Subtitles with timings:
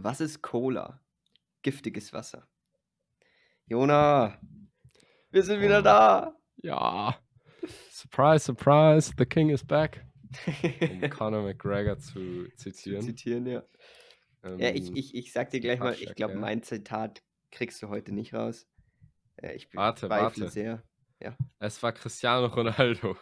[0.00, 1.00] Was ist Cola?
[1.62, 2.46] Giftiges Wasser.
[3.66, 4.38] Jona,
[5.30, 5.82] wir sind wieder Oh.
[5.82, 6.36] da.
[6.58, 7.18] Ja.
[7.90, 10.04] Surprise, surprise, the king is back.
[11.02, 13.02] Um Conor McGregor zu Zu zitieren.
[13.02, 13.64] zitieren, ja.
[14.56, 17.88] Ja, ich, Ähm, ich, ich sag dir gleich mal, ich glaube, mein Zitat kriegst du
[17.88, 18.68] heute nicht raus.
[19.36, 20.48] Äh, ich Warte, warte.
[20.48, 20.84] sehr.
[21.58, 23.16] Es war Cristiano Ronaldo.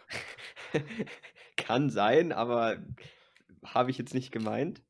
[1.56, 2.76] Kann sein, aber
[3.64, 4.82] habe ich jetzt nicht gemeint.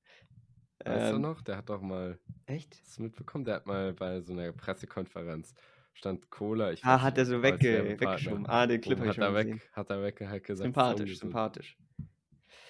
[0.85, 1.43] Weißt du Ähm, noch?
[1.43, 2.83] Der hat doch mal, Echt?
[2.85, 3.45] hast du mitbekommen?
[3.45, 5.55] Der hat mal bei so einer Pressekonferenz
[5.95, 6.73] stand Cola.
[6.73, 8.47] Ich Ah, hat er so wegge weggeschoben.
[8.47, 9.61] Ah, den Clip habe ich hat schon er gesehen.
[9.61, 11.77] weg, hat er weg halt gesagt, Sympathisch, sympathisch.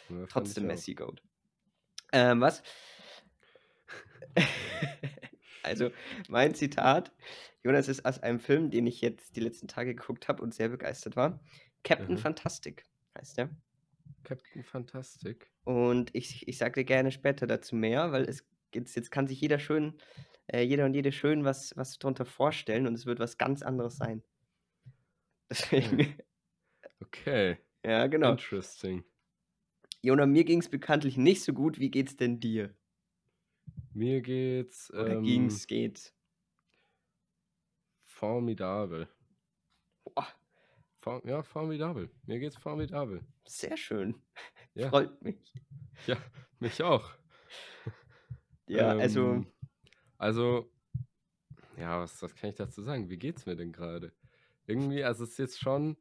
[0.09, 0.67] Ja, Trotzdem.
[0.67, 1.23] Messi Goat.
[2.13, 2.63] Ähm, was?
[5.63, 5.91] also,
[6.29, 7.13] mein Zitat,
[7.65, 10.69] Jonas, ist aus einem Film, den ich jetzt die letzten Tage geguckt habe und sehr
[10.69, 11.41] begeistert war.
[11.85, 12.19] Captain Mhm.
[12.19, 12.85] Fantastic
[13.19, 13.51] heißt der.
[14.27, 15.49] Captain Fantastic.
[15.65, 18.45] Und ich, ich sage dir gerne später dazu mehr, weil es
[18.75, 19.95] jetzt, jetzt kann sich jeder schön,
[20.49, 23.97] äh, jeder und jede schön was, was darunter vorstellen und es wird was ganz anderes
[23.97, 24.25] sein.
[25.51, 26.17] Deswegen,
[27.01, 28.33] Okay, ja, genau.
[28.33, 29.05] interesting.
[30.03, 31.79] Jona, mir ging es bekanntlich nicht so gut.
[31.79, 32.75] Wie geht's denn dir?
[33.95, 36.13] Mir geht's Oder ähm, ging's, geht's?
[38.05, 39.09] formidabel.
[40.05, 40.27] Boah,
[41.25, 42.11] Ja, formidabel.
[42.27, 43.25] Mir geht's formidabel.
[43.47, 44.15] sehr schön.
[44.75, 45.39] Ja, Freut mich.
[46.07, 46.17] ja,
[46.59, 47.11] mich auch.
[48.69, 49.47] Ja, also, Ähm,
[50.19, 50.71] also,
[51.77, 53.09] ja, was, was kann ich dazu sagen?
[53.09, 54.13] Wie geht's mir denn gerade?
[54.67, 55.97] Irgendwie, also es ist jetzt schon,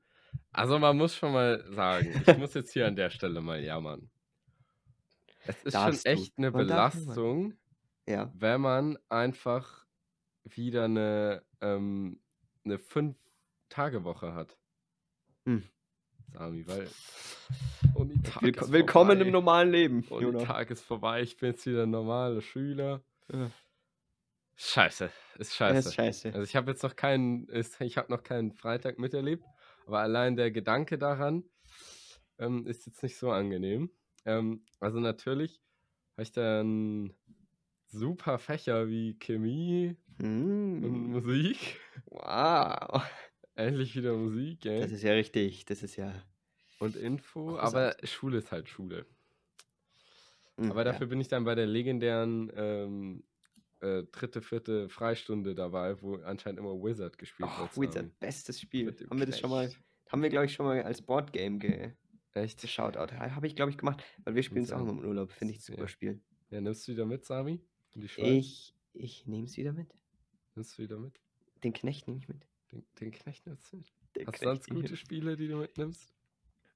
[0.52, 4.10] also man muss schon mal sagen, ich muss jetzt hier an der Stelle mal jammern.
[5.46, 6.22] Es ist Darfst schon du.
[6.22, 6.58] echt eine Man.
[6.68, 7.54] Belastung,
[8.08, 8.32] ja.
[8.36, 9.86] wenn man einfach
[10.44, 12.20] wieder eine, ähm,
[12.66, 14.58] eine Fünf-Tage-Woche hat.
[15.46, 15.64] Hm.
[16.34, 16.90] Sami, weil
[17.94, 19.26] und die Tag Willko ist willkommen vorbei.
[19.26, 20.40] im normalen Leben, Und Jona.
[20.40, 23.04] der Tag ist vorbei, ich bin jetzt wieder ein normaler Schüler.
[23.32, 23.52] Ja,
[24.58, 25.90] Scheiße, ist Das scheiße.
[25.90, 26.28] ist scheiße.
[26.34, 29.44] Also ich habe jetzt noch keinen, ist- ich habe noch keinen Freitag miterlebt,
[29.86, 31.44] aber allein der Gedanke daran
[32.40, 33.92] ähm, ist jetzt nicht so angenehm.
[34.26, 35.62] Ähm, also natürlich
[36.14, 37.14] habe ich dann
[37.88, 41.12] super Fächer wie Chemie und Hm.
[41.12, 41.80] Musik.
[42.06, 43.04] Wow.
[43.56, 44.92] Endlich wieder Musik, Das gell?
[44.92, 45.66] ist ja richtig.
[45.66, 46.14] Das ist ja.
[46.80, 47.76] Und Info, Großartig.
[47.76, 49.06] aber Schule ist halt Schule.
[50.58, 50.92] hm, Aber ja.
[50.92, 53.24] dafür bin ich dann bei der legendären ähm,
[53.80, 57.78] äh, dritte, vierte Freistunde dabei, wo anscheinend immer Wizard gespielt Oh, wird.
[57.78, 58.12] Wizard, Sami.
[58.20, 58.94] bestes Spiel.
[59.10, 59.72] Haben wir das schon mal,
[60.10, 61.92] haben wir, glaube ich, schon mal als Boardgame ge
[62.34, 62.60] Echt?
[62.62, 62.98] geschaut.
[62.98, 65.32] Habe ich, glaube ich, gemacht, weil wir spielen es auch immer im Urlaub.
[65.32, 65.88] Finde ich super Ja.
[65.88, 66.20] Spiel.
[66.50, 67.62] Ja, nimmst du wieder mit, Sami?
[68.18, 69.88] Ich, ich nehme es wieder mit.
[70.56, 71.22] Nimmst du wieder mit?
[71.64, 72.46] Den Knecht nehme ich mit.
[72.76, 73.88] Den, den Knecht nimmst du mit?
[74.16, 75.00] Den Hast du sonst gute mit.
[75.00, 76.14] Spiele, die du mitnimmst?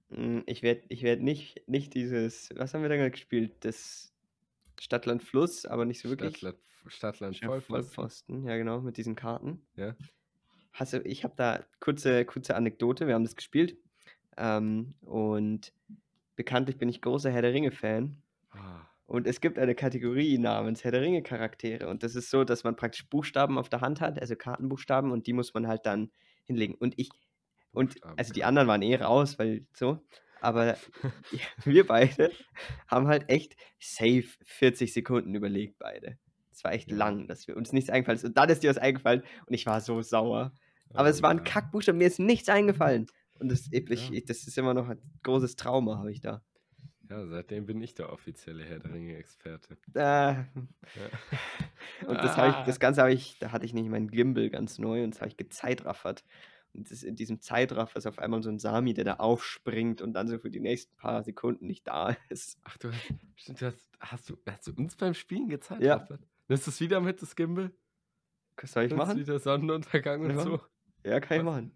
[0.09, 3.53] Mm, Ich werde ich werd nicht, nicht dieses, was haben wir da gespielt?
[3.61, 4.13] Das
[4.79, 6.37] Stadtland Fluss, aber nicht so wirklich.
[6.87, 7.63] Stadtland, Stadtland?
[7.63, 9.61] Vollpfosten, ja genau, mit diesen Karten.
[9.75, 9.95] Ja.
[10.71, 13.77] Hast du, ich habe da kurze, kurze Anekdote, wir haben das gespielt.
[14.37, 15.73] Ähm, und
[16.35, 18.21] bekanntlich bin ich großer Herr der Ringe-Fan.
[18.51, 21.87] Ah, Und es gibt eine Kategorie namens Herr der Ringe-Charaktere.
[21.89, 25.25] Und das ist so, dass man praktisch Buchstaben auf der Hand hat, also Kartenbuchstaben, und
[25.25, 26.11] die muss man halt dann
[26.45, 26.75] hinlegen.
[26.75, 27.09] Und ich,
[27.71, 29.99] und also die anderen waren eh raus, weil so.
[30.41, 30.77] Aber
[31.65, 32.31] wir beide
[32.87, 36.19] haben halt echt safe 40 Sekunden überlegt, beide.
[36.51, 36.97] Es war echt Ja.
[36.97, 38.25] lang, dass wir uns nichts eingefallen ist.
[38.25, 40.53] Und dann ist dir was eingefallen und ich war so sauer.
[40.93, 41.43] Aber Oh es waren ja.
[41.45, 43.07] Kackbuchstaben, mir ist nichts eingefallen.
[43.39, 44.19] Und das, ich, Ja.
[44.27, 46.43] das ist immer noch ein großes Trauma, habe ich da.
[47.09, 49.77] Ja, seitdem bin ich der offizielle Herr der Ringe-Experte.
[49.95, 50.45] Ah, Ja.
[52.07, 52.63] Und das, habe ich, Ah.
[52.65, 55.29] das Ganze habe ich, da hatte ich nicht meinen Gimbal ganz neu und das habe
[55.29, 56.23] ich gezeitraffert.
[56.73, 60.13] Und das, in diesem Zeitraffer ist auf einmal so ein Sami, der da aufspringt und
[60.13, 62.59] dann so für die nächsten paar Sekunden nicht da ist.
[62.63, 65.81] Ach du, hast- stimmt, du hast, hast, du, hast du uns beim Spielen gezeigt?
[65.81, 66.07] Ja.
[66.47, 67.71] Nimmst du es wieder mit, das Gimbal?
[68.61, 69.19] Was soll ich Nimmst machen?
[69.19, 70.41] wieder Sonnenuntergang und Ja.
[70.43, 70.61] so?
[71.03, 71.53] Ja, kann ich Was?
[71.55, 71.71] machen.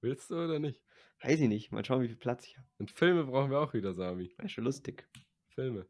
[0.00, 0.80] Willst du oder nicht?
[1.22, 1.72] Weiß ich nicht.
[1.72, 2.66] Mal schauen, wie viel Platz ich habe.
[2.78, 4.32] Und Filme brauchen wir auch wieder, Sami.
[4.36, 5.06] Wäre schon lustig.
[5.48, 5.86] Filme.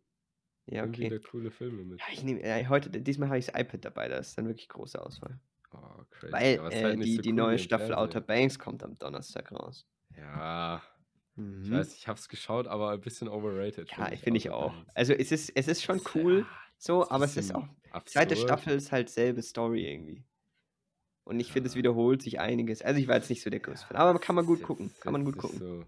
[0.66, 1.02] Ja, okay.
[1.02, 2.00] wieder coole Filme mit.
[2.00, 4.68] Ja, ich nehme, äh, heute, diesmal habe ich das iPad dabei, da ist dann wirklich
[4.68, 5.40] große Auswahl.
[5.72, 6.32] Oh, crazy.
[6.32, 7.94] Weil äh, halt die, so die cool neue Staffel.
[7.94, 9.86] Outer Banks kommt am Donnerstag raus.
[10.16, 10.82] Ja,
[11.34, 11.70] ich Mhm.
[11.72, 13.90] weiß, ich hab's geschaut, aber ein bisschen overrated.
[13.90, 14.74] Ja, finde ich Outer auch.
[14.74, 14.96] Banks.
[14.96, 16.46] Also es ist, es ist schon cool, ja,
[16.76, 17.66] so, aber es ist auch
[18.04, 18.38] Zweite absurd.
[18.38, 20.22] Staffel ist halt selbe Story irgendwie.
[21.24, 22.82] Und ich finde, es wiederholt sich einiges.
[22.82, 24.90] Also ich war jetzt nicht so der größte Fan, aber kann man gut gucken.
[25.00, 25.58] Kann man gut gucken.
[25.58, 25.84] So,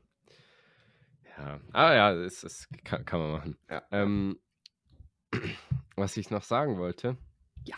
[1.37, 3.59] ja, ah ja, es, es kann, kann man machen.
[3.69, 3.83] Ja.
[3.91, 4.39] Ähm,
[5.97, 7.17] was ich noch sagen wollte.
[7.65, 7.77] Ja.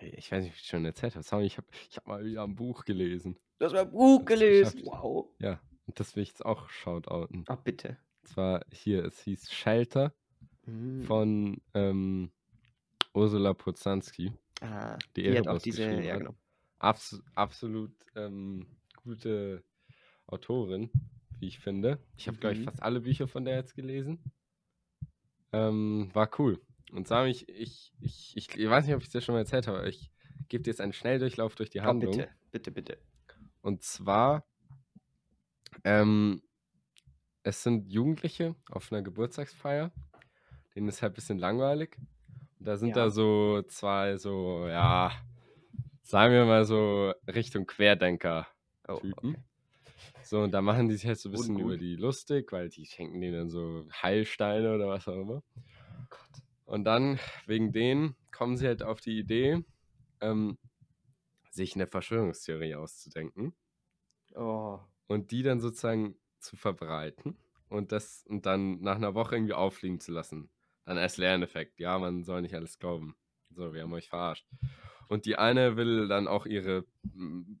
[0.00, 1.22] Ich weiß nicht, wie ich schon erzählt habe.
[1.22, 3.38] Sorry, ich habe ich hab mal wieder ein Buch gelesen.
[3.58, 4.82] Du hast mein Buch Hab's gelesen.
[4.84, 5.28] Wow.
[5.38, 7.44] Ja, und das will ich jetzt auch shoutouten.
[7.48, 7.96] Ach, bitte.
[8.22, 10.12] Und zwar hier, es hieß Shelter
[10.66, 11.04] Mhm.
[11.04, 12.32] von ähm,
[13.14, 16.34] Ursula Poznanski, Ah, die die hat auch diese, ja genau.
[16.78, 18.66] Abs absolut ähm,
[19.02, 19.64] gute
[20.26, 20.90] Autorin,
[21.40, 21.98] wie ich finde.
[22.16, 22.64] Ich habe, glaube ich, Mhm.
[22.64, 24.18] fast alle Bücher von der jetzt gelesen.
[25.52, 26.60] Ähm, war cool.
[26.92, 29.40] Und Sami, ich, ich, ich, ich, ich weiß nicht, ob ich es dir schon mal
[29.40, 30.10] erzählt habe, aber ich
[30.48, 32.12] gebe dir jetzt einen Schnelldurchlauf durch die Oh, Handlung.
[32.12, 32.98] bitte, bitte, bitte.
[33.62, 34.44] Und zwar,
[35.84, 36.42] ähm,
[37.42, 39.92] es sind Jugendliche auf einer Geburtstagsfeier.
[40.74, 41.96] Denen ist halt ein bisschen langweilig.
[42.58, 42.96] Und da sind Ja.
[42.96, 45.12] da so zwei, so, ja,
[46.06, 48.46] sagen wir mal so Richtung Querdenker.
[48.88, 49.34] Oh, okay.
[50.22, 52.86] So, und da machen die sich halt so ein bisschen über die lustig, weil die
[52.86, 55.42] schenken denen dann so Heilsteine oder was auch immer.
[56.10, 56.42] Gott.
[56.64, 59.64] Und dann, wegen denen, kommen sie halt auf die Idee,
[60.20, 60.58] ähm,
[61.50, 63.54] sich eine Verschwörungstheorie auszudenken
[64.34, 67.38] Oh, und die dann sozusagen zu verbreiten
[67.68, 70.50] und das und dann nach einer Woche irgendwie auffliegen zu lassen.
[70.84, 71.80] Dann als Lerneffekt.
[71.80, 73.16] Ja, man soll nicht alles glauben.
[73.50, 74.46] So, wir haben euch verarscht.
[75.08, 77.58] Und die eine will dann auch ihre mm,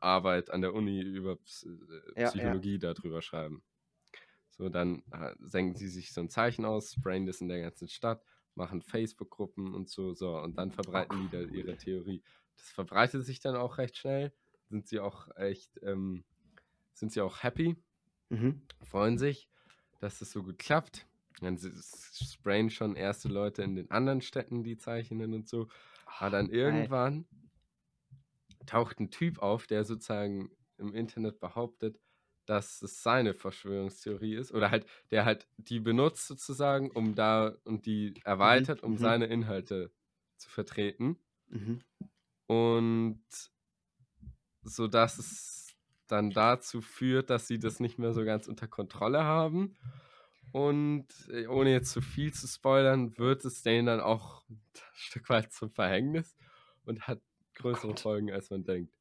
[0.00, 1.68] Arbeit an der Uni über Ps- äh,
[2.14, 2.28] Ja, ja.
[2.28, 3.62] Psychologie darüber schreiben.
[4.50, 7.88] So, dann äh, senken sie sich so ein Zeichen aus, sprayen das in der ganzen
[7.88, 12.22] Stadt, machen Facebook-Gruppen und so, so, und dann verbreiten die da ihre Theorie.
[12.56, 14.32] Das verbreitet sich dann auch recht schnell.
[14.68, 16.24] Sind sie auch echt, ähm,
[16.92, 17.76] sind sie auch happy,
[18.30, 18.62] mhm.
[18.82, 19.48] freuen sich,
[20.00, 21.06] dass es so gut klappt.
[21.40, 25.68] Dann sprayen schon erste Leute in den anderen Städten die Zeichnen und so.
[26.18, 26.56] Aber dann geil.
[26.56, 27.26] irgendwann
[28.66, 31.98] taucht ein Typ auf, der sozusagen im Internet behauptet,
[32.46, 34.52] dass es seine Verschwörungstheorie ist.
[34.52, 38.98] Oder halt, der halt die benutzt sozusagen, um da und die erweitert, um mhm.
[38.98, 39.92] seine Inhalte
[40.36, 41.18] zu vertreten.
[41.48, 41.80] Mhm.
[42.46, 43.22] Und
[44.62, 45.76] so dass es
[46.06, 49.76] dann dazu führt, dass sie das nicht mehr so ganz unter Kontrolle haben.
[50.52, 54.60] Und äh, ohne jetzt zu viel zu spoilern, wird es denen dann auch ein
[54.94, 56.36] Stück weit zum Verhängnis
[56.84, 57.20] und hat
[57.54, 58.00] größere Gott.
[58.00, 58.92] Folgen, als man denkt.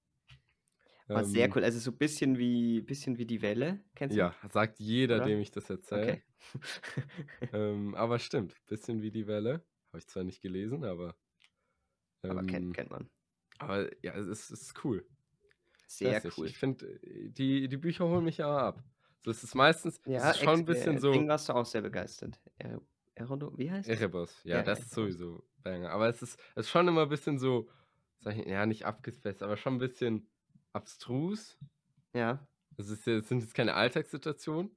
[1.08, 1.64] War sehr Ähm, cool.
[1.64, 3.80] Also so ein bisschen wie, bisschen wie die Welle.
[3.96, 4.20] Kennst du?
[4.20, 5.26] Ja, sagt jeder, Oder?
[5.26, 6.02] dem ich das erzähle.
[6.02, 6.24] Okay.
[7.54, 9.66] Ähm, aber stimmt, bisschen wie die Welle.
[9.88, 11.16] Habe ich zwar nicht gelesen, aber.
[12.22, 13.10] Aber ähm, kennt, kennt man.
[13.58, 15.08] Aber ja, es ist, es ist cool.
[15.88, 16.48] Sehr cool.
[16.48, 18.84] Ich finde, die, die Bücher holen mich ja ab.
[19.24, 21.12] So, es ist meistens, Ja, es ist schon ein bisschen äh, so.
[21.12, 22.40] Ding warst du auch sehr begeistert.
[22.58, 22.82] Er
[23.16, 24.00] Erodo, wie heißt es?
[24.00, 25.90] Erebus, ja, Ja, das ist sowieso Banger.
[25.90, 27.68] Aber es ist, es ist schon immer ein bisschen so,
[28.20, 30.30] sag ich, ja, nicht abgespaced, aber schon ein bisschen
[30.72, 31.58] abstrus.
[32.14, 32.48] Ja.
[32.78, 34.76] Es, ist, ja- es sind jetzt keine Alltagssituationen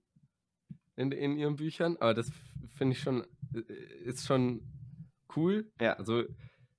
[0.97, 2.31] in, in ihren Büchern, aber das
[2.75, 3.61] finde ich schon, äh,
[4.05, 4.67] ist schon
[5.37, 5.71] cool.
[5.81, 5.93] Ja.
[5.95, 6.25] Also,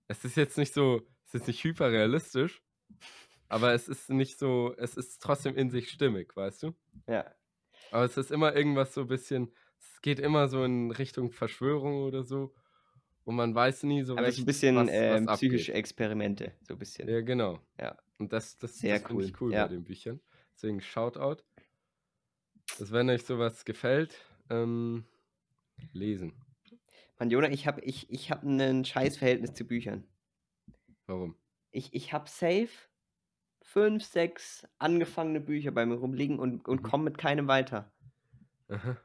[0.07, 2.63] es ist jetzt nicht so, es ist nicht hyperrealistisch,
[3.49, 6.71] aber es ist nicht so, es ist trotzdem in sich stimmig, weißt du?
[7.07, 7.31] Ja.
[7.91, 12.03] Aber es ist immer irgendwas so ein bisschen, es geht immer so in Richtung Verschwörung
[12.03, 12.53] oder so.
[13.23, 15.49] Und man weiß nie so Aber recht, so ein bisschen was, was ähm, abgeht.
[15.51, 16.53] psychische Experimente.
[16.67, 17.07] So ein bisschen.
[17.07, 17.59] Ja, genau.
[17.79, 17.97] Ja.
[18.17, 19.67] Und das, das, Sehr das finde ich cool, cool ja.
[19.67, 20.19] bei den Büchern.
[20.55, 21.43] Deswegen Shoutout.
[22.79, 24.15] Also wenn euch sowas gefällt,
[24.49, 25.05] ähm,
[25.93, 26.33] lesen.
[27.19, 30.07] Mann, Jona, ich habe ich, ich hab ein Scheißverhältnis zu Büchern.
[31.05, 31.35] Warum?
[31.71, 32.69] Ich, ich habe safe
[33.73, 36.83] fünf, sechs angefangene Bücher bei mir rumliegen und, und Mhm.
[36.83, 37.91] komme mit keinem weiter.
[38.69, 38.97] Aha.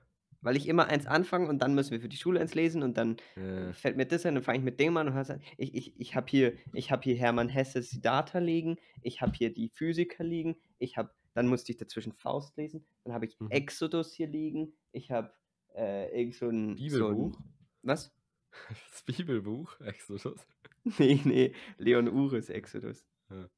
[0.43, 2.97] Weil ich immer eins anfange und dann müssen wir für die Schule eins lesen und
[2.97, 3.73] dann Ja.
[3.73, 5.43] fällt mir das ein, dann fange ich mit dem an und hör's an.
[5.57, 9.53] Ich, ich, ich habe hier, ich hab hier Hermann Hesse Siddhartha liegen, ich habe hier
[9.53, 13.51] die Physiker liegen, ich habe, dann musste ich dazwischen Faust lesen, dann habe ich Mhm.
[13.51, 15.33] Exodus hier liegen, ich habe
[15.75, 17.41] äh, irgend so ein, so ein Bibelbuch?
[17.83, 18.15] Was?
[18.91, 20.47] Das Bibelbuch, Exodus.
[20.99, 23.05] Nee, nee, Leon Uris Exodus.
[23.31, 23.49] Ja.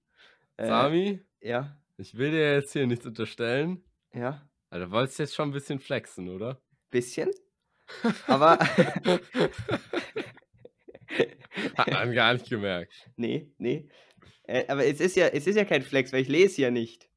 [0.59, 3.83] Äh, Sami, ja, ich will dir jetzt hier nichts unterstellen.
[4.13, 6.61] ja, Aber du wolltest jetzt schon ein bisschen flexen, oder?
[6.91, 7.31] bisschen.
[8.27, 8.59] Aber
[11.77, 12.93] Hat man gar nicht gemerkt.
[13.17, 13.89] nee, nee.
[14.45, 17.09] Äh, aber es ist ja, es ist ja kein Flex, weil ich lese ja nicht.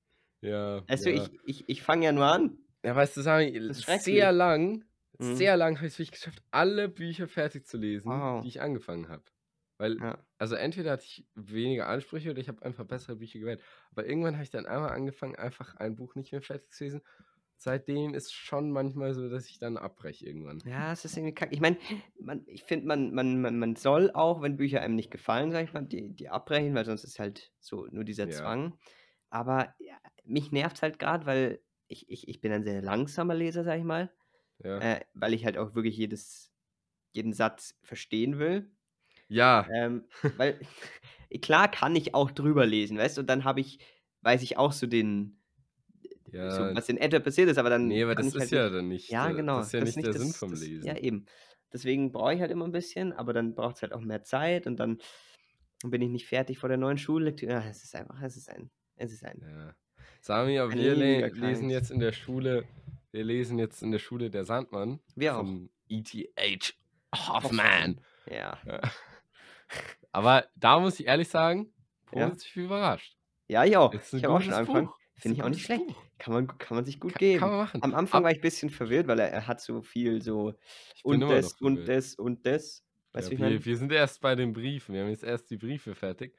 [0.42, 0.82] Ja.
[0.82, 1.24] Du, ja.
[1.24, 2.58] ich, ich, ich fange ja nur an.
[2.84, 4.84] Ja, weißt du, Sami, sehr lang,
[5.20, 5.36] Mhm.
[5.36, 8.42] sehr lang habe ich es wirklich geschafft, alle Bücher fertig zu lesen, Wow.
[8.42, 9.24] die ich angefangen habe.
[9.82, 10.24] Weil, Ja.
[10.38, 13.64] also entweder hatte ich weniger Ansprüche oder ich habe einfach bessere Bücher gewählt.
[13.92, 17.02] Aber irgendwann habe ich dann einmal angefangen, einfach ein Buch nicht mehr fertig zu lesen.
[17.58, 20.60] Seitdem ist schon manchmal so, dass ich dann abbreche irgendwann.
[20.66, 21.54] Ja, es ist irgendwie kacke.
[21.54, 21.78] Ich meine,
[22.46, 25.74] ich finde, man, man, man, man soll auch, wenn Bücher einem nicht gefallen, sag ich
[25.74, 28.32] mal, die, die abbrechen, weil sonst ist halt so nur dieser Ja.
[28.38, 28.78] Zwang.
[29.32, 33.64] Aber ja, mich nervt halt gerade, weil ich, ich, ich bin ein sehr langsamer Leser,
[33.64, 34.12] sag ich mal,
[34.62, 36.52] äh, weil ich halt auch wirklich jedes,
[37.14, 38.72] jeden Satz verstehen will.
[39.32, 39.68] Ja.
[39.74, 40.04] Ähm,
[40.38, 40.60] weil,
[41.42, 43.80] klar kann ich auch drüber lesen, weißt du, und dann habe ich,
[44.22, 45.40] weiß ich auch so den,
[46.32, 46.76] so, ja.
[46.76, 48.76] was in etwa passiert ist, aber dann nee, aber das ich ist halt ja nicht,
[48.76, 50.62] dann nicht, ja, äh, genau, das ist ja das nicht der das, Sinn vom das,
[50.62, 50.86] Lesen.
[50.86, 51.26] ja eben.
[51.74, 54.68] deswegen brauche ich halt immer ein bisschen, aber dann braucht es halt auch mehr Zeit
[54.68, 55.00] und dann
[55.84, 57.54] bin ich nicht fertig vor der neuen Schullektüre.
[57.54, 59.42] Ja, es ist einfach, es ist ein, es ist ein.
[59.42, 59.76] Ja.
[60.22, 62.66] Sami, aber wir le lesen jetzt in der Schule,
[63.12, 65.40] wir lesen jetzt in der Schule der Sandmann Wir auch.
[65.40, 66.74] von E.T.H.
[67.14, 68.00] Hoffman.
[68.30, 68.58] Ja.
[68.66, 68.82] Ja.
[70.12, 71.74] Aber da muss ich ehrlich sagen,
[72.14, 72.30] Ja.
[72.30, 73.18] positiv überrascht.
[73.48, 73.94] Ja, ich auch.
[73.94, 74.90] Ich habe auch schon angefangen.
[75.16, 75.86] Finde ich auch nicht schlecht.
[75.88, 76.04] Buch.
[76.18, 77.40] Kann man, kann man sich gut Kann, geben.
[77.40, 77.84] kann man machen.
[77.84, 80.54] Am Anfang Ab, war ich ein bisschen verwirrt, weil er, er hat so viel so
[81.04, 82.84] und das und das und das.
[83.14, 83.52] Du, Ja, meine?
[83.56, 84.94] wir, wir sind erst bei den Briefen.
[84.96, 86.36] Wir haben jetzt erst die Briefe fertig.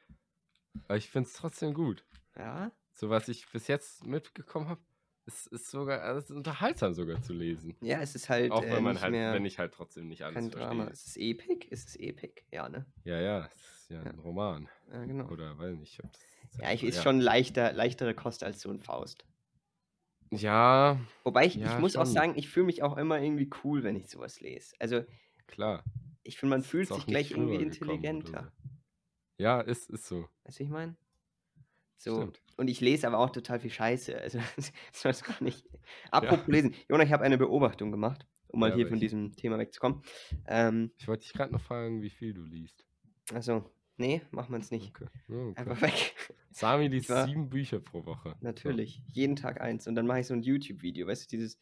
[0.88, 2.04] Aber ich finde es trotzdem gut.
[2.36, 2.72] Ja.
[2.94, 4.80] So was ich bis jetzt mitbekommen habe,
[5.26, 7.76] es ist sogar also es ist unterhaltsam sogar zu lesen.
[7.80, 10.22] Ja, es ist halt Auch äh, wenn man nicht halt, wenn ich halt trotzdem nicht
[10.22, 10.84] alles kein Drama.
[10.86, 10.92] verstehe.
[10.92, 11.66] Ist es Epic?
[11.70, 12.42] Ist es Epic?
[12.50, 12.86] Ja, ne?
[13.04, 14.10] Ja, ja, es ist ja Ja.
[14.10, 14.68] ein Roman.
[14.92, 15.28] Ja, genau.
[15.28, 16.00] Oder weiß nicht,
[16.60, 17.02] Ja, ich, ist ja.
[17.02, 19.24] schon leichter, leichtere Kost als so ein Faust.
[20.30, 22.14] Ja, Wobei ich, ich Ja, muss auch schon.
[22.14, 24.74] sagen, ich fühle mich auch immer irgendwie cool, wenn ich sowas lese.
[24.78, 25.04] Also
[25.46, 25.84] klar.
[26.22, 28.50] ich finde, man Ist fühlt auch sich gleich irgendwie intelligenter.
[28.56, 28.72] so.
[29.38, 30.28] Ja, ist, ist so.
[30.44, 30.96] Weißt du, ich meine?
[31.98, 32.16] So.
[32.16, 32.41] Stimmt.
[32.56, 34.14] Und ich lese aber auch total viel Scheiße.
[34.22, 35.64] Also das weiß gar nicht.
[36.10, 36.74] Apropos lesen.
[36.88, 39.06] Jona, ich habe eine Beobachtung gemacht, um mal Ja, hier von welche?
[39.06, 40.02] diesem Thema wegzukommen.
[40.46, 42.84] Ähm, Ich wollte dich gerade noch fragen, wie viel du liest.
[43.32, 43.64] also,
[43.96, 44.94] nee, machen wir es nicht.
[44.94, 45.06] Okay.
[45.28, 45.60] Ja, okay.
[45.60, 46.14] Einfach weg.
[46.50, 48.30] Sami liest war- sieben Bücher pro Woche.
[48.40, 48.46] So.
[48.46, 49.00] Natürlich.
[49.08, 49.86] Jeden Tag eins.
[49.86, 51.06] Und dann mache ich so ein YouTube-Video.
[51.06, 51.58] Weißt du, dieses.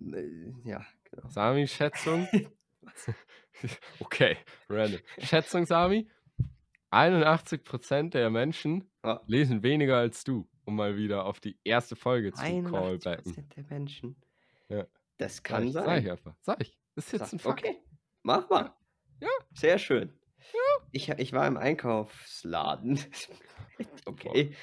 [0.00, 1.28] äh, Ja, genau.
[1.28, 2.26] Sami, Schätzung.
[2.82, 3.10] Was?
[4.00, 4.36] okay,
[4.68, 5.00] random.
[5.18, 6.08] Schätzung, Sami.
[6.90, 9.22] 81% der Menschen Ja.
[9.26, 13.48] lesen weniger als du, um mal wieder auf die erste Folge zu 81% callbacken.
[13.56, 14.16] der Menschen.
[14.68, 14.86] Ja.
[15.18, 15.84] Das Sag kann ich, sein.
[15.84, 16.34] Sag ich einfach.
[16.42, 16.78] Sag ich.
[16.96, 17.60] Ist jetzt Sag- ein Fakt.
[17.64, 17.76] Okay,
[18.22, 18.74] mach mal.
[19.20, 19.28] Ja.
[19.54, 20.12] Sehr schön.
[20.92, 22.98] Ich, ich war im Einkaufsladen.
[24.06, 24.54] okay.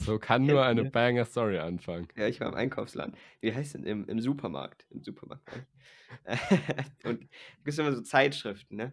[0.00, 0.90] So kann nur eine Ja.
[0.92, 2.08] Banger Story anfangen.
[2.16, 3.16] Ja, ich war im Einkaufsladen.
[3.40, 3.84] Wie heißt denn?
[3.84, 4.86] Im, im Supermarkt.
[4.90, 5.48] Im Supermarkt.
[5.52, 7.04] ich.
[7.06, 7.26] Und da
[7.56, 8.92] gibt es immer so Zeitschriften, ne?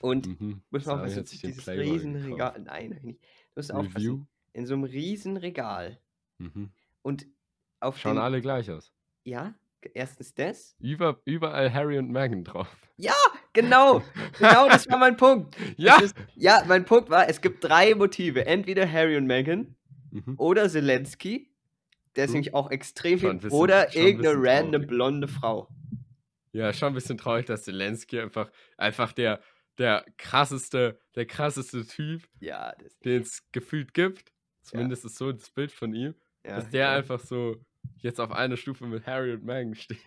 [0.00, 0.62] Und Mhm.
[0.70, 2.60] muss man aufpassen, dieses Riesenregal.
[2.60, 3.20] Nein, hab ich nicht.
[3.58, 3.96] Musst.
[3.96, 4.24] Review.
[4.52, 5.98] In so einem Riesenregal.
[6.38, 6.70] Mhm.
[7.02, 7.26] Und
[7.80, 8.92] auf Schauen dem, alle gleich aus.
[9.24, 9.54] Ja,
[9.94, 10.74] erstens das.
[10.80, 12.68] Über, überall Harry und Meghan drauf.
[12.96, 13.12] Ja,
[13.52, 14.02] genau.
[14.38, 15.56] genau, das war mein Punkt.
[15.76, 16.00] Ja!
[16.00, 18.46] Ist, ja, mein Punkt war, es gibt drei Motive.
[18.46, 19.74] Entweder Harry und Meghan
[20.10, 20.34] Mhm.
[20.38, 21.50] oder Zelensky.
[22.16, 22.36] Der ist True.
[22.38, 23.34] nämlich auch extrem viel.
[23.34, 25.68] bisschen- Oder irgendeine random blonde Frau.
[26.52, 29.40] Ja, schon ein bisschen traurig, dass Zelensky einfach, einfach der,
[29.78, 34.32] der krasseste, der krasseste Typ, Ja, den es gefühlt gibt.
[34.62, 36.96] Zumindest ist so das Bild von ihm, Ja, dass der ja.
[36.96, 37.56] einfach so
[37.98, 39.98] jetzt auf einer Stufe mit Harry und Meghan steht.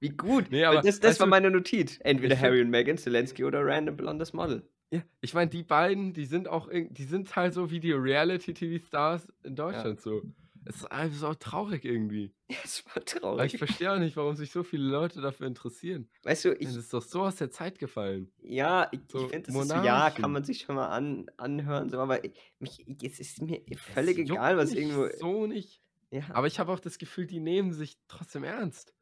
[0.00, 0.50] Wie gut.
[0.50, 1.98] Nee, aber das das war du, meine Notiz.
[2.02, 4.68] Entweder find- Harry und Meghan, Zelensky oder random blondes Model.
[4.92, 9.28] Ja, ich meine, die beiden, die sind auch, die sind halt so wie die Reality-TV-Stars
[9.44, 10.22] in Deutschland so.
[10.70, 12.32] Es ist einfach so traurig irgendwie.
[12.64, 13.58] Es war Aber ich traurig.
[13.58, 16.08] verstehe auch nicht, warum sich so viele Leute dafür interessieren.
[16.22, 18.32] Weißt du, Ich, das ist doch so aus der Zeit gefallen.
[18.42, 21.26] ja, ich, so ich finde, das ist so, ja, kann man sich schon mal an,
[21.36, 25.08] anhören, so, aber ich, mich, es ist mir völlig Es egal, was irgendwo.
[25.18, 25.82] So nicht.
[26.12, 28.94] Ja, Aber ich habe auch das Gefühl, die nehmen sich trotzdem ernst.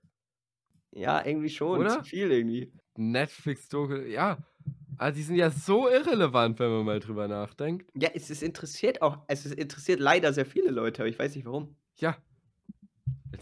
[0.92, 1.80] ja, irgendwie schon.
[1.80, 1.98] Oder?
[1.98, 2.72] Zu viel irgendwie.
[2.96, 4.38] Netflix-Doku, ja.
[4.98, 7.90] Also die sind ja so irrelevant, wenn man mal drüber nachdenkt.
[7.94, 11.44] Ja, es ist interessiert auch, es interessiert leider sehr viele Leute, aber ich weiß nicht
[11.46, 11.76] warum.
[11.96, 12.16] Ja.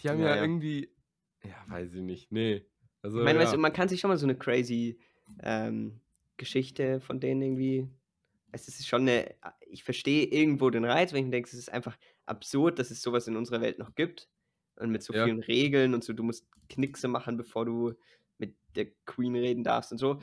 [0.03, 0.43] Die haben Ja, ja, ja.
[0.43, 0.91] irgendwie.
[1.43, 2.31] Ja, weiß ich nicht.
[2.33, 2.65] Nee.
[3.03, 3.45] Also, Ich meine, ja.
[3.45, 4.99] weißt du, man kann sich schon mal so eine crazy
[5.43, 6.01] ähm,
[6.37, 7.89] Geschichte von denen irgendwie.
[8.53, 9.35] Es ist schon eine.
[9.71, 11.97] Ich verstehe irgendwo den Reiz, wenn ich mir denke, es ist einfach
[12.27, 14.29] absurd, dass es sowas in unserer Welt noch gibt.
[14.77, 15.25] Und mit so Ja.
[15.25, 17.95] vielen Regeln und so, du musst Knickse machen, bevor du
[18.39, 20.21] mit der Queen reden darfst und so.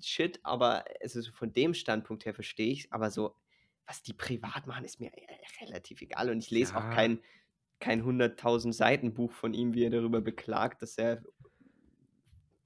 [0.00, 2.92] Shit, aber also so von dem Standpunkt her verstehe ich es.
[2.92, 3.36] Aber so,
[3.86, 5.26] was die privat machen, ist mir äh,
[5.64, 6.30] relativ egal.
[6.30, 6.90] Und ich lese auch Ja.
[6.90, 7.20] kein,
[7.80, 11.22] kein 100.000 Seiten Buch von ihm, wie er darüber beklagt, dass er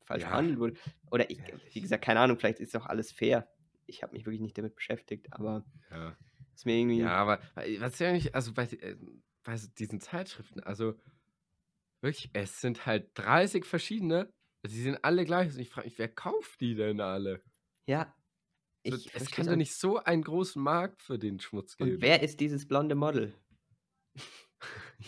[0.04, 0.28] falsch Ja.
[0.28, 0.74] behandelt wurde.
[1.10, 3.48] Oder ich, wie gesagt, keine Ahnung, vielleicht ist auch alles fair.
[3.86, 6.16] Ich habe mich wirklich nicht damit beschäftigt, aber Ja.
[6.56, 7.02] ist mir irgendwie.
[7.02, 8.96] Ja, aber äh, was ja nicht, also bei, äh,
[9.44, 10.98] bei so diesen Zeitschriften, also
[12.00, 14.30] wirklich, es sind halt 30 verschiedene,
[14.68, 15.52] die sind alle gleich.
[15.52, 17.42] Und ich frage mich, wer kauft die denn alle?
[17.86, 18.14] Ja.
[18.86, 21.92] So, Ich es kann doch nicht so einen großen Markt für den Schmutz geben.
[21.92, 23.32] Und wer ist dieses blonde Model?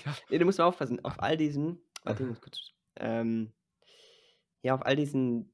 [0.04, 1.04] Ja, Nee, du musst mal aufpassen.
[1.04, 1.78] Auf all diesen.
[2.02, 2.72] Warte, ich muss kurz.
[2.96, 3.52] Ähm,
[4.62, 5.48] ja, auf all diesen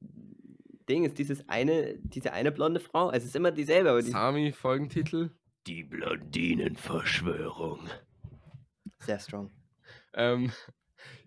[0.89, 3.11] Dingen ist dieses eine, diese eine blonde Frau.
[3.11, 5.29] Es ist immer dieselbe, aber die Sami, Folgentitel.
[5.67, 7.87] Die Blondinenverschwörung.
[8.99, 9.51] sehr strong.
[10.13, 10.51] Ähm,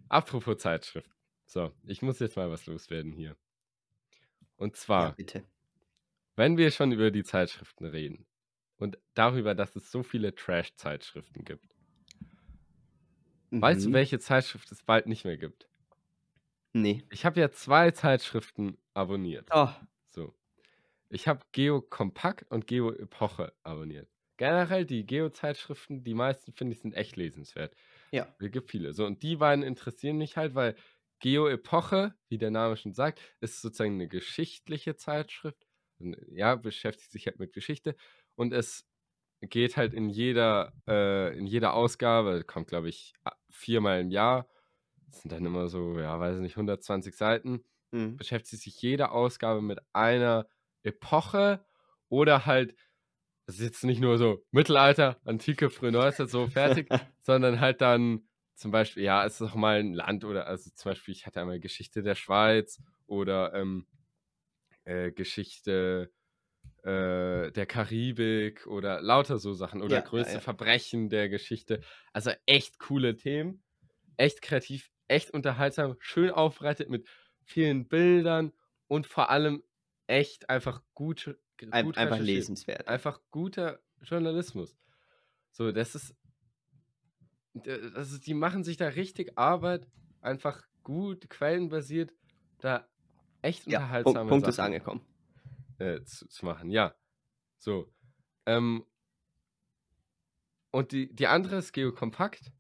[0.09, 1.14] apropos Zeitschrift.
[1.55, 3.37] So, ich muss jetzt mal was loswerden hier.
[4.57, 5.45] Und Ja, zwar, bitte.
[6.37, 8.27] wenn wir schon über die Zeitschriften reden
[8.77, 11.75] und darüber, dass es so viele Trash-Zeitschriften gibt.
[13.59, 13.93] Weißt du, Mhm.
[13.93, 15.69] welche Zeitschrift es bald nicht mehr gibt?
[16.75, 17.05] Nee.
[17.11, 19.49] Ich habe ja zwei Zeitschriften abonniert.
[19.51, 19.71] Oh,
[20.09, 20.35] So.
[21.11, 24.09] Ich habe Geo Kompakt und Geo Epoche abonniert.
[24.39, 27.75] Generell die Geo-Zeitschriften, die meisten finde ich sind echt lesenswert.
[28.13, 28.35] ja.
[28.39, 28.93] Es gibt viele.
[28.93, 30.77] So, und die beiden interessieren mich halt, weil
[31.25, 35.67] Geo Epoche, wie der Name schon sagt, ist sozusagen eine geschichtliche Zeitschrift.
[35.99, 37.97] Und, Ja, beschäftigt sich halt mit Geschichte.
[38.37, 38.87] Und es
[39.41, 43.15] geht halt in jeder, äh, in jeder Ausgabe, kommt glaube ich
[43.51, 44.49] viermal im Jahr.
[45.09, 48.19] Das sind dann immer so, ja, weiß nicht, 120 Seiten Mhm.
[48.19, 50.49] beschäftigt sich jede Ausgabe mit einer
[50.85, 51.67] Epoche
[52.11, 52.77] oder halt,
[53.47, 56.89] es ist jetzt nicht nur so Mittelalter, Antike, Frühe Neuzeit, so fertig,
[57.23, 60.91] sondern halt dann zum Beispiel, ja, es ist auch mal ein Land oder, also zum
[60.93, 63.87] Beispiel, ich hatte einmal Geschichte der Schweiz oder ähm,
[64.85, 66.13] äh, Geschichte
[66.83, 70.41] äh, der Karibik oder lauter so Sachen oder Ja, größte ja.
[70.41, 71.83] Verbrechen der Geschichte.
[72.13, 73.65] Also echt coole Themen,
[74.17, 77.09] echt kreativ, echt unterhaltsam, schön aufbereitet mit
[77.45, 78.53] vielen Bildern
[78.89, 79.65] und vor allem
[80.09, 81.39] echt einfach gut,
[81.71, 82.51] Ein, gut einfach recherchiert.
[82.79, 82.89] lesenswert.
[82.89, 84.77] Einfach guter Journalismus.
[85.53, 86.17] So, das ist,
[87.55, 89.89] das ist, die machen sich da richtig Arbeit,
[90.21, 92.13] einfach gut, quellenbasiert,
[92.61, 92.89] da
[93.43, 95.07] echt Ja, unterhaltsame Punkt, Punkt ist angekommen.
[95.79, 96.71] äh, zu, zu machen.
[96.71, 96.95] Ja,
[97.59, 97.93] so.
[98.47, 98.87] Ähm,
[100.71, 102.53] und die, die andere ist Geokompakt.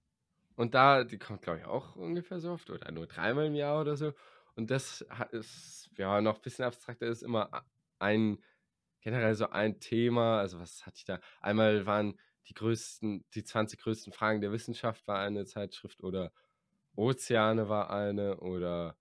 [0.56, 3.80] Und da, die kommt, glaube ich, auch ungefähr so oft oder nur dreimal im Jahr
[3.80, 4.14] oder so.
[4.56, 7.66] Und das ist, ja, noch ein bisschen abstrakter, ist immer
[7.98, 8.44] ein,
[9.00, 10.40] generell so ein Thema.
[10.40, 11.20] Also, was hatte ich da?
[11.40, 16.32] Einmal waren die größten, die 20 größten Fragen der Wissenschaft war eine Zeitschrift oder
[16.96, 18.96] Ozeane war eine oder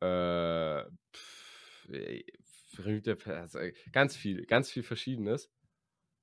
[0.00, 0.84] äh,
[1.14, 1.88] pff,
[3.26, 5.50] also äh, ganz viel, ganz viel Verschiedenes.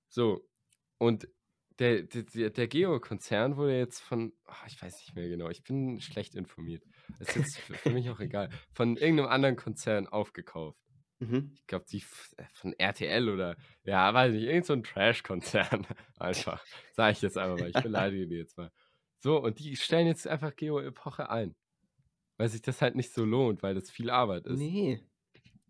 [0.08, 0.48] So,
[0.98, 1.28] und
[1.80, 6.00] der, der, der, Geo-Konzern wurde jetzt von, ah, ich weiß nicht mehr genau, ich bin
[6.00, 6.84] schlecht informiert.
[7.20, 8.50] Ist jetzt für, für mich auch egal.
[8.72, 10.80] Von irgendeinem anderen Konzern aufgekauft.
[11.20, 11.56] Mhm.
[11.56, 12.04] Ich glaube, die
[12.38, 15.88] äh, von RTL oder, ja, weiß nicht, irgend so ein Trash-Konzern.
[16.20, 16.66] Einfach.
[16.94, 17.70] Sage ich jetzt einfach mal.
[17.70, 18.72] Ich beleidige die jetzt mal.
[19.20, 21.56] So, und die stellen jetzt einfach Geo-Epoche ein.
[22.38, 24.72] Weil sich das halt nicht so lohnt, weil das viel Arbeit ist.
[24.72, 25.00] Nee.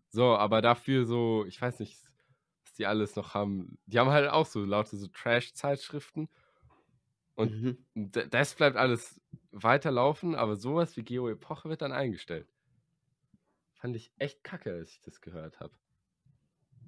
[0.10, 2.02] So, aber dafür so, ich weiß nicht,
[2.64, 3.78] was die alles noch haben.
[3.86, 6.30] Die haben halt auch so lauter so Trash-Zeitschriften.
[7.36, 7.86] Und Mhm.
[7.96, 12.54] das bleibt alles weiterlaufen, aber sowas wie Geo Epoche wird dann eingestellt.
[13.86, 15.72] Fand ich echt kacke, als ich das gehört habe.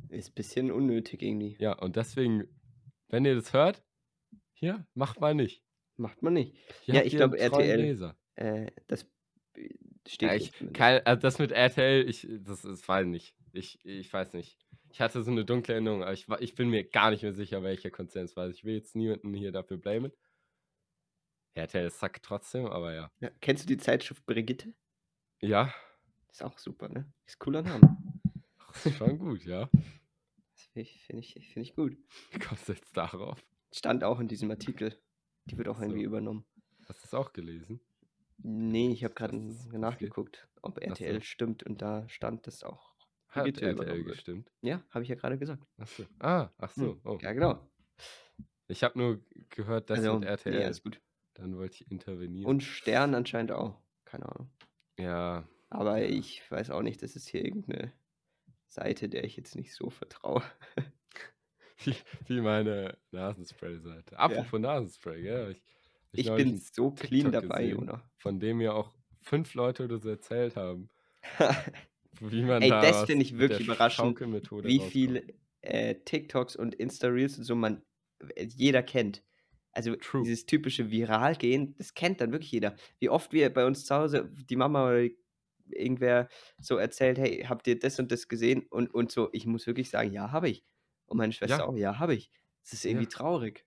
[0.10, 1.56] Ist ein bisschen unnötig irgendwie.
[1.60, 2.48] Ja, und deswegen,
[3.10, 3.84] wenn ihr das hört,
[4.52, 5.64] hier, macht mal nicht.
[5.98, 6.58] Macht man nicht.
[6.82, 8.16] Hier Ja, ich ihr einen glaub, treuen RTL.
[8.34, 9.04] Äh, das
[9.54, 9.70] äh,
[10.08, 13.36] steht Ja, ich, kein, also das mit RTL, ich, das, das weiß ich nicht.
[13.54, 14.58] Ich, ich weiß nicht.
[14.90, 17.62] Ich hatte so eine dunkle Erinnerung, aber ich, ich bin mir gar nicht mehr sicher,
[17.62, 18.50] welcher Konzern es war.
[18.50, 20.12] Ich will jetzt niemanden hier dafür blamen.
[21.54, 23.12] RTL sackt trotzdem, aber ja.
[23.20, 24.74] Ja, kennst du die Zeitschrift Brigitte?
[25.42, 25.72] Ja,
[26.38, 27.12] Ist auch super, ne?
[27.26, 27.98] Ist cooler Name.
[28.86, 29.68] ist schon gut, ja.
[29.74, 31.98] Das finde ich, find ich, find ich gut.
[32.30, 33.44] Wie kommst du jetzt darauf?
[33.74, 34.96] Stand auch in diesem Artikel.
[35.46, 35.82] Die wird auch so.
[35.86, 36.46] irgendwie übernommen.
[36.88, 37.80] Hast du es auch gelesen?
[38.38, 40.90] Nee, ich habe gerade ist- nachgeguckt, ob Ach so.
[40.90, 42.94] RTL stimmt und da stand das auch.
[43.30, 44.52] Hat RTL gestimmt?
[44.62, 45.66] Ja, habe ich ja gerade gesagt.
[45.80, 46.06] Ach so.
[46.20, 46.92] Ah, ach so.
[46.92, 47.18] Hm, Oh.
[47.20, 47.68] Ja, genau.
[48.68, 50.56] Ich habe nur gehört, das also, mit RTL.
[50.56, 51.02] nee, alles gut.
[51.34, 52.46] Dann wollte ich intervenieren.
[52.48, 53.82] Und Stern anscheinend auch.
[54.06, 54.52] Keine Ahnung.
[55.00, 56.08] ja, Aber Ja.
[56.08, 57.92] ich weiß auch nicht, das ist hier irgendeine
[58.68, 60.44] Seite, der ich jetzt nicht so vertraue.
[61.84, 61.96] wie,
[62.28, 64.18] wie meine Nasenspray-Seite.
[64.18, 65.52] Apropos Nasenspray, gell?
[66.12, 68.10] Ich, Ich neulich bin so clean TikTok dabei, gesehen, Jona.
[68.18, 70.90] Von dem mir auch fünf Leute oder so erzählt haben,
[72.22, 74.92] wie man Ey, da das finde ich wirklich überraschend, Wie rauskommt.
[74.92, 77.82] viel äh, TikToks und Insta-Reels und so man
[78.36, 79.24] äh, jeder kennt.
[79.74, 80.24] Also True.
[80.24, 82.76] dieses typische Viral-Gehen, das kennt dann wirklich jeder.
[83.00, 85.08] Wie oft wir bei uns zu Hause, die Mama oder
[85.72, 88.66] irgendwer so erzählt, hey, habt ihr das und das gesehen?
[88.70, 90.66] Und, und so, ich muss wirklich sagen, ja, habe ich.
[91.06, 91.68] Und meine Schwester Ja.
[91.68, 92.32] auch, ja, habe ich.
[92.64, 93.10] Das ist irgendwie Ja.
[93.10, 93.66] traurig.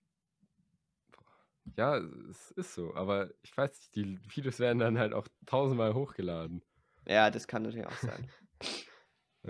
[1.77, 5.93] Ja, es ist so, aber ich weiß nicht, die Videos werden dann halt auch tausendmal
[5.93, 6.63] hochgeladen.
[7.07, 8.31] Ja, das kann natürlich auch sein,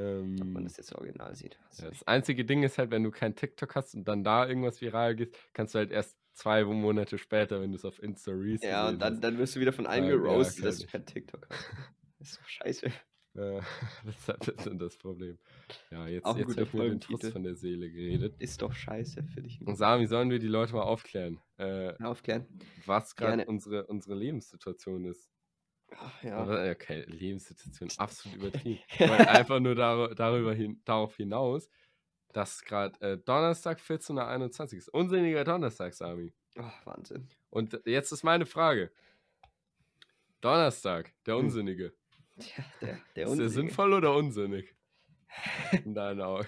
[0.42, 1.60] ob man Ähm, das jetzt original sieht.
[1.78, 4.82] Ja, das einzige Ding ist halt, wenn du kein TikTok hast und dann da irgendwas
[4.82, 8.64] viral geht, kannst du halt erst zwei Monate später, wenn du es auf Insta Reels
[8.64, 11.50] Ja, und dann, dann wirst du wieder von allen ja, geroastet, dass du kein TikTok
[11.50, 11.72] hast.
[12.22, 12.92] Das ist doch scheiße.
[13.34, 13.62] Äh,
[14.06, 15.38] das ist bisschen das Problem.
[15.90, 17.32] Ja, jetzt, Auch jetzt ich mir den Folgentitel.
[17.32, 18.36] von der Seele geredet.
[18.40, 19.62] Ist doch scheiße für dich.
[19.62, 22.46] Und Sami, sollen wir die Leute mal aufklären, äh, Aufklären.
[22.86, 25.32] was gerade unsere, unsere Lebenssituation ist?
[25.96, 26.44] Ach, ja.
[26.44, 28.82] Oder, äh, okay, Lebenssituation, absolut übertrieben.
[29.00, 31.70] Einfach nur dar darüber hin darauf hinaus,
[32.34, 34.90] dass gerade äh, Donnerstag 14.21 Uhr ist.
[34.90, 36.34] Unsinniger Donnerstag, Sami.
[36.58, 37.30] Oh, Wahnsinn.
[37.50, 38.92] Und jetzt ist meine Frage.
[40.42, 41.46] Donnerstag, der Hm.
[42.42, 44.76] Tja, der, der Ist der sinnvoll oder unsinnig?
[45.86, 46.48] In deinen Augen.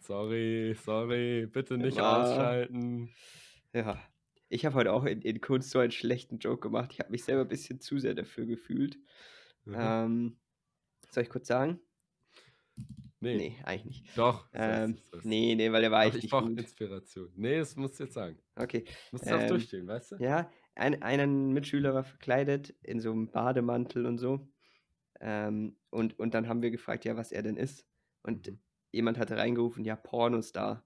[0.00, 2.22] Sorry, sorry, bitte nicht Ja.
[2.22, 3.10] ausschalten.
[3.72, 4.02] Ja.
[4.50, 6.90] Ich habe heute auch in, in Kunst so einen schlechten Joke gemacht.
[6.92, 8.96] Ich habe mich selber ein bisschen zu sehr dafür gefühlt.
[9.64, 9.74] Mhm.
[9.78, 10.36] Ähm,
[11.10, 11.80] soll ich kurz sagen?
[13.20, 14.18] nee, Nee, eigentlich nicht.
[14.18, 14.48] doch.
[14.54, 15.24] Ähm, sagst du's.
[15.24, 16.50] nee, nee, weil der war Aber echt ich brauche.
[16.50, 17.30] Inspiration.
[17.34, 18.38] Nee, das musst du jetzt sagen.
[18.56, 18.84] Okay.
[19.12, 20.16] Musst du auch Ähm, durchstehen, weißt du?
[20.16, 24.48] Ja, ein, ein Mitschüler war verkleidet in so einem Bademantel und so.
[25.20, 27.86] Ähm, und, und dann haben wir gefragt, ja, was er denn ist.
[28.22, 28.58] Und Mhm.
[28.92, 30.84] jemand hatte reingerufen, ja, Pornostar.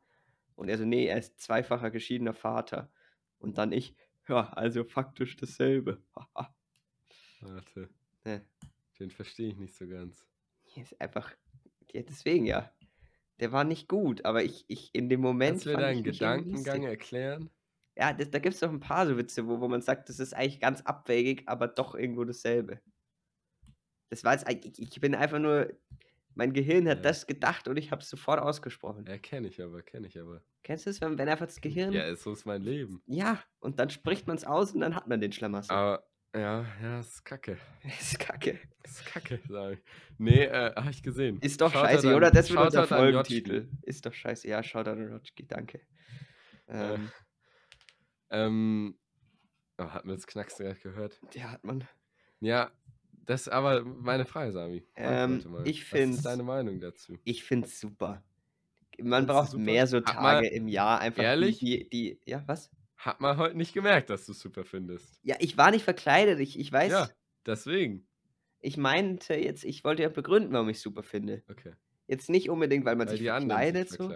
[0.55, 2.93] Und er so, nee, er ist zweifacher geschiedener Vater.
[3.39, 3.97] Und dann ich,
[4.29, 6.03] ja, also faktisch dasselbe.
[7.41, 7.89] Warte,
[8.25, 8.41] Ja,
[9.01, 10.27] den verstehe ich nicht so ganz.
[10.65, 11.33] hier ist einfach,
[11.93, 12.73] ja, deswegen ja.
[13.41, 15.53] Der war nicht gut, aber ich, ich in dem Moment.
[15.55, 17.51] Kannst du mir deinen Gedankengang erklären?
[17.97, 20.21] Ja, das, da gibt es doch ein paar so Witze, wo, wo man sagt, das
[20.21, 22.81] ist eigentlich ganz abwegig, aber doch irgendwo dasselbe.
[24.13, 25.73] Das war jetzt, eigentlich- ich, ich bin einfach nur,
[26.35, 27.03] mein Gehirn hat Ja.
[27.05, 29.07] das gedacht und ich habe es sofort ausgesprochen.
[29.09, 30.43] Ja, kenne ich aber, kenne ich aber.
[30.63, 31.95] Kennst du es, wenn, wenn einfach das Gehirn.
[31.95, 33.03] Ja, so ist mein Leben.
[33.07, 35.73] Ja, und dann spricht man es aus und dann hat man den Schlamassel.
[35.75, 37.57] Aber, ja, ja, das ist kacke.
[38.01, 38.59] Ist kacke.
[38.85, 39.79] Ist kacke, sag ich.
[40.19, 41.39] Nee, äh, hab ich gesehen.
[41.41, 42.31] Ist doch Shoutout scheiße, an- oder?
[42.31, 42.87] Das wird unser.
[42.87, 43.69] Folgentitel.
[43.81, 44.47] Ist doch scheiße.
[44.47, 45.81] Ja, Shoutout an Rotschki, danke.
[46.67, 47.11] Äh, Ähm,
[48.31, 48.99] Ähm,
[49.79, 51.19] oh, hat man das gerade gehört?
[51.35, 51.87] ja, hat man.
[52.41, 52.73] Ja,
[53.27, 54.83] das ist aber meine Frage, Sami.
[54.97, 57.17] Ähm, ich Was find's- ist deine Meinung dazu?
[57.25, 58.23] Ich finde es super.
[58.99, 59.63] Man Findest du braucht super?
[59.65, 61.59] mehr so Tage im Jahr, einfach Ehrlich?
[61.59, 62.21] die, die.
[62.27, 62.71] Ja, was?
[62.97, 65.19] Hat man heute nicht gemerkt, dass du super findest.
[65.23, 66.39] Ja, ich war nicht verkleidet.
[66.41, 67.09] Ich, ich weiß, Ja,
[67.47, 68.07] deswegen.
[68.61, 71.43] ich meinte jetzt, ich wollte ja begründen, warum ich super finde.
[71.51, 71.73] Okay.
[72.07, 74.13] Jetzt nicht unbedingt, weil man Weil sich verkleidet, sich so.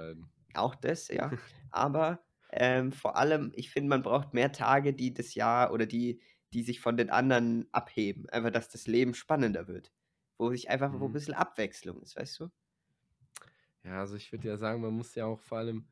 [0.54, 1.30] Auch das, ja.
[1.70, 2.20] Aber
[2.52, 6.20] ähm, vor allem, ich finde, man braucht mehr Tage, die das Jahr oder die,
[6.56, 8.26] die sich von den anderen abheben.
[8.30, 9.92] Einfach, dass das Leben spannender wird.
[10.38, 11.12] Wo sich einfach, wo ein Mhm.
[11.12, 12.48] bisschen Abwechslung ist, weißt du?
[13.84, 15.86] Ja, also ich würde ja sagen, man muss ja auch vor allem,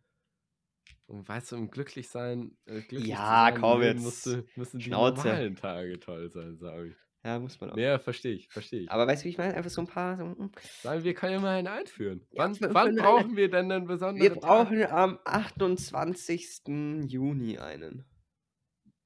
[1.07, 4.03] um, weißt du, um glücklich sein, äh, glücklich Ja, zu sein, komm jetzt.
[4.03, 5.17] musste, müssen die Schnauze.
[5.29, 6.95] normalen Tage toll sein, Sami.
[7.25, 7.77] Ja, muss man auch.
[7.77, 8.91] Ja, verstehe ich, verstehe ich.
[8.91, 9.55] Aber weißt du, wie ich meine?
[9.55, 10.17] Einfach so ein paar.
[10.17, 10.51] So, mm.
[10.83, 12.27] Sagen wir können ja mal einen einführen.
[12.33, 14.43] Ja, Wann, eine- brauchen wir denn einen besonderen Wir Tag?
[14.43, 17.07] brauchen am 28.
[17.11, 18.05] Juni einen.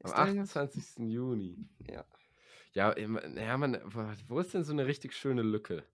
[0.01, 0.57] Am Ist da irgendwas?
[0.57, 1.09] 28.
[1.11, 1.57] Juni.
[1.91, 2.05] Ja.
[2.73, 3.79] Ja, ja, man,
[4.29, 5.85] wo- ist denn so eine richtig schöne Lücke?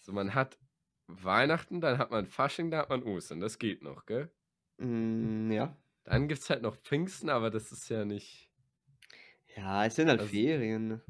[0.00, 0.58] So, man hat
[1.06, 3.40] Weihnachten, dann hat man Fasching, dann hat man Ostern.
[3.40, 4.30] Das geht noch, gell?
[4.78, 5.76] Mm, ja.
[6.04, 8.50] Dann gibt es halt noch Pfingsten, aber das ist ja nicht.
[9.56, 10.88] Ja, es sind halt Also- Ferien.
[10.88, 11.00] ne?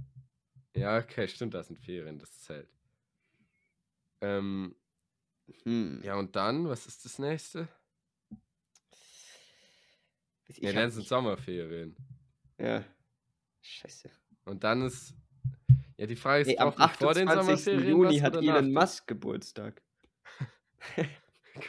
[0.74, 2.68] Ja, okay, stimmt, das sind Ferien, das zählt.
[4.20, 4.74] Ähm,
[5.64, 6.00] Hm.
[6.02, 7.68] ja, und dann, was ist das nächste?
[10.48, 11.96] Ja, dann sind Sommerferien.
[12.58, 12.84] Ja.
[13.62, 14.10] Scheiße.
[14.44, 15.14] Und dann ist.
[15.96, 17.64] Ja, die Frage ist, Nee, am braucht man vor den 28.
[17.64, 18.72] Sommerferien Juni hat Elon?
[18.72, 19.82] Musk Geburtstag.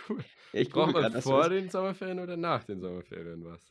[0.10, 0.22] Cool.
[0.52, 3.62] Ja, ich Braucht man grad, vor den Sommerferien oder nach den Sommerferien was?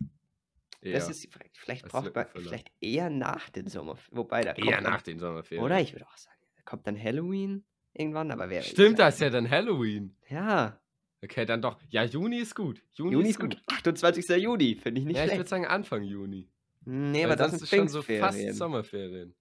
[0.81, 1.51] Das Eher, ist die Frage.
[1.53, 4.17] Vielleicht braucht man vielleicht eher nach den Sommerferien.
[4.17, 5.65] Wobei, da kommt eher dann, nach den Sommerferien.
[5.65, 5.81] Oder?
[5.81, 9.31] Ich würde auch sagen, da kommt dann Halloween irgendwann, aber wer Stimmt, das ist ja
[9.31, 10.17] dann Halloween.
[10.29, 10.81] Ja.
[11.23, 11.81] Okay, dann doch.
[11.89, 12.83] Ja, Juni ist gut.
[12.93, 13.61] Juni, Juni ist gut.
[13.67, 14.29] 28.
[14.43, 15.49] Juni, finde ich nicht ja, ich würde schlecht.
[15.49, 16.49] sagen Anfang Juni.
[16.85, 18.39] Nee, Weil aber das ist schon so fast.
[18.55, 19.35] Sommerferien.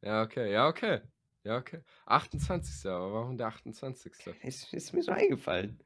[0.00, 1.00] Ja, okay, ja, okay.
[1.44, 1.80] Ja, okay.
[2.06, 2.86] 28.
[2.90, 4.12] Aber warum der 28.?
[4.42, 5.78] Ist, ist mir so eingefallen.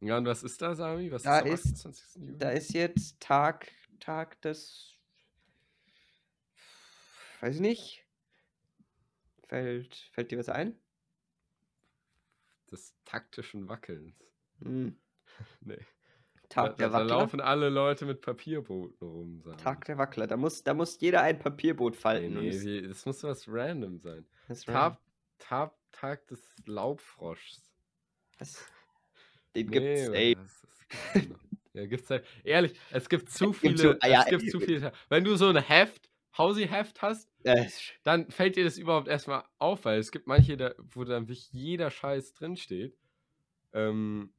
[0.00, 1.10] Ja, und was ist da, Sami?
[1.12, 2.14] Was Da ist ist- 28.
[2.16, 2.38] Juni?
[2.38, 4.94] Da ist jetzt Tag, Tag des.
[7.40, 8.06] Weiß ich nicht.
[9.48, 10.78] Fällt, fällt dir was ein?
[12.70, 14.16] Des taktischen Wackelns.
[14.62, 14.96] Hm.
[15.60, 15.78] Nee.
[16.48, 17.04] Tag da, der da, da Wackler.
[17.20, 19.56] laufen alle Leute mit Papierbooten rum, Sami.
[19.56, 20.26] Tag der Wackler.
[20.26, 22.34] Da muss, da muss jeder ein Papierboot Nee, falten.
[22.34, 24.26] nee, wie- das muss was random sein.
[24.48, 24.64] das.
[24.64, 24.98] Tag,
[25.38, 27.70] Tag, Tag des Laubfroschs.
[28.38, 28.66] Was?
[29.54, 30.34] Den Nee, gibt's, ey.
[30.34, 31.40] gibt's noch?
[31.72, 32.26] Ja, gibt's halt.
[32.42, 33.76] Ehrlich, es gibt zu gibt viele.
[33.78, 34.92] so- ah ja, es gibt äh, zu viele.
[35.08, 37.66] Wenn du so ein Heft, Hausi-Heft hast, Äh,
[38.02, 41.52] dann fällt dir das überhaupt erstmal auf, weil es gibt manche, da, wo dann wirklich
[41.52, 42.96] jeder Scheiß drinsteht.
[43.72, 44.32] Ähm,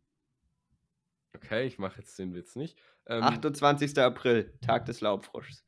[1.35, 2.77] okay, ich mache jetzt den Witz nicht.
[3.07, 3.97] Ähm, 28.
[3.99, 5.65] April, Tag des Laubfroschs.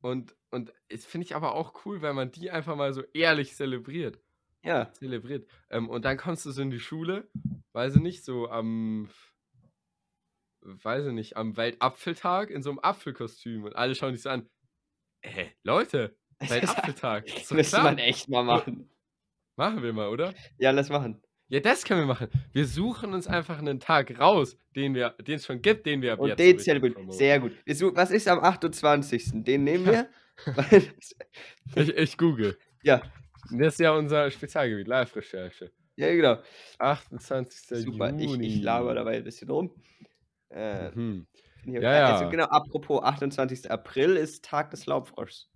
[0.00, 3.56] und und das finde ich aber auch cool, wenn man die einfach mal so ehrlich
[3.56, 4.20] zelebriert.
[4.62, 4.92] Ja.
[4.92, 5.48] Zelebriert.
[5.68, 7.28] Ähm, und dann kommst du so in die Schule,
[7.72, 9.10] weiß ich nicht, so am,
[10.62, 14.48] weiß ich nicht, am Weltapfeltag in so einem Apfelkostüm und alle schauen dich so an.
[15.26, 17.26] Hä, Leute, Weltapfeltag.
[17.26, 18.90] Ist doch Müsste man echt mal machen.
[19.56, 20.34] Machen wir mal, oder?
[20.58, 21.22] Ja, lass machen.
[21.48, 22.28] Ja, das können wir machen.
[22.52, 26.14] Wir suchen uns einfach einen Tag raus, den wir, den es schon gibt, den wir
[26.14, 27.10] ab Und den zelebrieren.
[27.10, 27.52] Sehr gut.
[27.94, 29.30] Was ist am 28.?
[29.44, 29.92] Den nehmen Ja.
[29.92, 30.08] wir.
[30.56, 30.82] Weil-
[31.76, 32.58] Ich, ich google.
[32.82, 33.00] ja,
[33.50, 35.70] Das ist ja unser Spezialgebiet, Live-Recherche.
[35.96, 36.38] Ja, genau.
[36.78, 37.84] 28.
[37.84, 38.46] Super, ich, Juni.
[38.48, 39.70] ich laber dabei ein bisschen rum.
[40.50, 41.26] Äh, Mhm.
[41.66, 42.30] Ja, Also ja.
[42.30, 43.70] genau, apropos 28.
[43.70, 45.50] April ist Tag des Laubfroschs.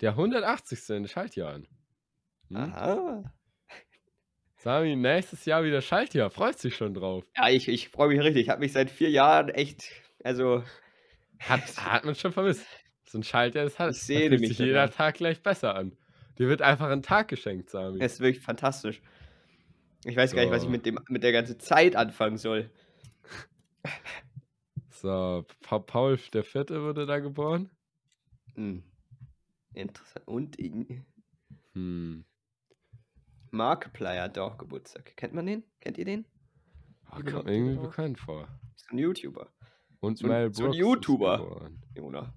[0.00, 1.10] Der 180.
[1.10, 1.68] Schaltjahr an.
[2.48, 2.56] Hm?
[2.56, 3.32] Aha.
[4.56, 6.30] Sami, nächstes Jahr wieder Schaltjahr.
[6.30, 7.24] Freut sich schon drauf.
[7.36, 8.42] Ja, ich, ich freue mich richtig.
[8.42, 9.90] Ich habe mich seit vier Jahren echt,
[10.24, 10.62] also
[11.40, 12.66] Hat, hat man schon vermisst.
[13.04, 14.90] So ein Schaltjahr, das hat Ich da sehne fühlt mich sich jeder.
[14.90, 15.96] Tag gleich besser an.
[16.38, 18.00] Dir wird einfach ein Tag geschenkt, Sami.
[18.00, 19.02] es ist wirklich fantastisch.
[20.04, 20.70] Ich weiß gar nicht, was ich So.
[20.70, 22.70] mit, dem, mit der ganzen Zeit anfangen soll.
[25.00, 27.70] So, pa Paul der Vierte wurde da geboren.
[28.54, 28.82] Hm.
[29.72, 30.26] Interessant.
[30.26, 31.04] Und in-
[31.74, 32.24] Hm.
[33.50, 35.16] Markiplier hat auch Geburtstag.
[35.16, 35.62] Kennt man den?
[35.80, 36.24] Kennt ihr den?
[37.16, 38.48] Liebe kommt Leute, irgendwie bekannt vor.
[38.76, 39.52] So ein YouTuber.
[40.00, 41.70] Und So ein- Mel so ein ist YouTuber.
[41.94, 42.34] Jona.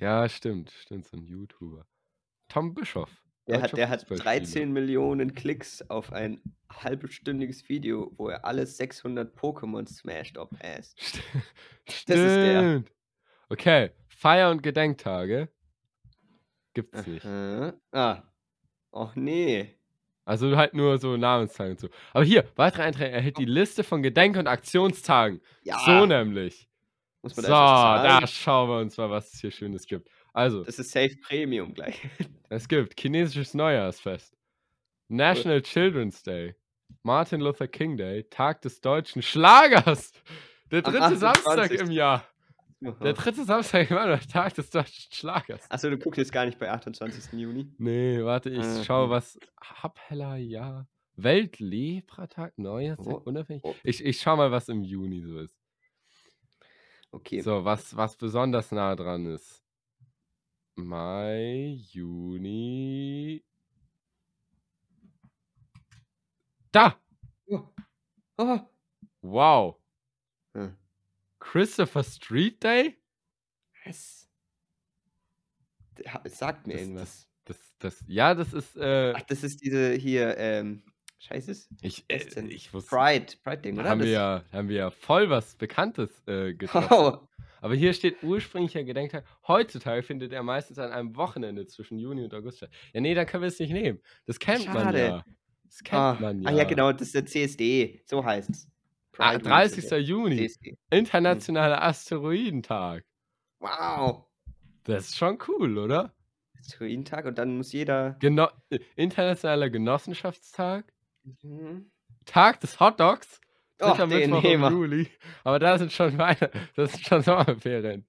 [0.00, 0.70] Ja, stimmt.
[0.70, 1.84] Stimmt, so ein YouTuber.
[2.48, 3.10] Tom Bischoff.
[3.48, 4.40] Der hat, der hat Fußballspieler.
[4.40, 10.94] 13 Millionen Klicks auf ein halbstündiges Video, wo er alle 600 Pokémon smashed auf Ass.
[12.06, 12.84] Das ist der.
[13.48, 15.48] Okay, Feier- und Gedenktage
[16.74, 17.24] gibt's nicht.
[17.24, 17.72] Aha.
[17.92, 18.22] Ah.
[18.92, 19.74] Och nee.
[20.24, 21.88] Also halt nur so Namenstage und so.
[22.12, 25.40] Aber hier, weitere Einträge erhält die Liste von Gedenk- und Aktionstagen.
[25.62, 25.78] Ja.
[25.78, 26.68] So nämlich.
[27.22, 30.08] So, da schauen wir uns mal, was es hier Schönes gibt.
[30.32, 32.00] Also, Das ist Safe Premium gleich.
[32.48, 34.36] es gibt chinesisches Neujahrsfest,
[35.08, 36.54] National Children's Day,
[37.02, 40.12] Martin Luther King Day, Tag des deutschen Schlagers.
[40.70, 41.80] Der dritte Samstag 28..
[41.80, 42.24] im Jahr.
[42.80, 45.68] Der dritte Samstag im Jahr, Tag des deutschen Schlagers.
[45.70, 47.32] Achso, du guckst jetzt gar nicht bei 28.
[47.32, 47.72] Juni.
[47.78, 48.84] Nee, warte, ich Mhm.
[48.84, 49.38] schaue, was.
[49.60, 50.86] Habheller Jahr.
[51.16, 53.64] Weltlepratag, Neujahrstag, Oh, unabhängig.
[53.64, 53.74] oh.
[53.82, 55.58] Ich, ich schau mal, was im Juni so ist.
[57.10, 57.40] Okay.
[57.40, 59.64] So, was, was besonders nah dran ist.
[60.78, 63.42] Mai, Juni.
[66.72, 66.96] Da!
[67.48, 67.68] Oh.
[68.38, 68.60] Oh.
[69.22, 69.76] Wow.
[70.54, 70.76] Hm.
[71.40, 72.96] Christopher Street Day?
[73.84, 74.28] Was?
[76.26, 77.28] Sagt mir Das- irgendwas.
[77.44, 80.82] Das, das, ja, das ist, äh, Ach, das ist diese hier, ähm,
[81.18, 83.88] scheiße ich, äh, ich wusste, Pride, Pride-Ding, oder?
[83.88, 84.12] haben wir, Das-
[84.52, 86.90] ja, haben wir ja voll was Bekanntes äh, getroffen.
[86.90, 87.28] Wow.
[87.60, 89.24] Aber hier steht ursprünglicher Gedenktag.
[89.46, 92.70] Heutzutage findet er meistens an einem Wochenende zwischen Juni und August statt.
[92.92, 94.00] Ja, nee, dann können wir es nicht nehmen.
[94.26, 94.98] Das kennt man Schade.
[95.06, 95.24] ja.
[95.64, 96.48] Das kennt Ah, man ja.
[96.50, 98.00] ah, ja, genau, das ist der CSD.
[98.06, 98.68] So heißt es.
[99.18, 99.78] Ah, Pride Week 30.
[99.78, 100.78] ist der Juni, CSD.
[100.90, 103.04] Internationaler Asteroidentag.
[103.60, 104.24] Wow.
[104.84, 106.14] Das ist schon cool, oder?
[106.58, 108.16] Asteroidentag und dann muss jeder.
[108.20, 110.92] Geno äh, Internationaler Genossenschaftstag.
[111.42, 111.90] Mhm.
[112.24, 113.40] Tag des Hotdogs.
[113.78, 114.62] Dritter den Mittwoch im.
[114.62, 115.08] Juli.
[115.44, 118.06] Aber da sind schon meine, das sind schon Sommerferien.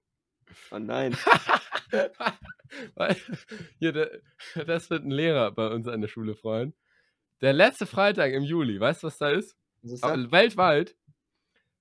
[0.71, 1.15] Oh nein.
[3.79, 4.21] Hier,
[4.65, 6.73] das wird ein Lehrer bei uns an der Schule freuen.
[7.41, 9.55] Der letzte Freitag im Juli, weißt du, was da ist?
[9.81, 10.31] Was ist das?
[10.31, 10.95] Weltweit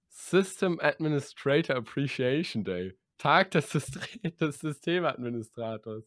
[0.08, 2.96] System Administrator Appreciation Day.
[3.18, 6.04] Tag des, System des Systemadministrators.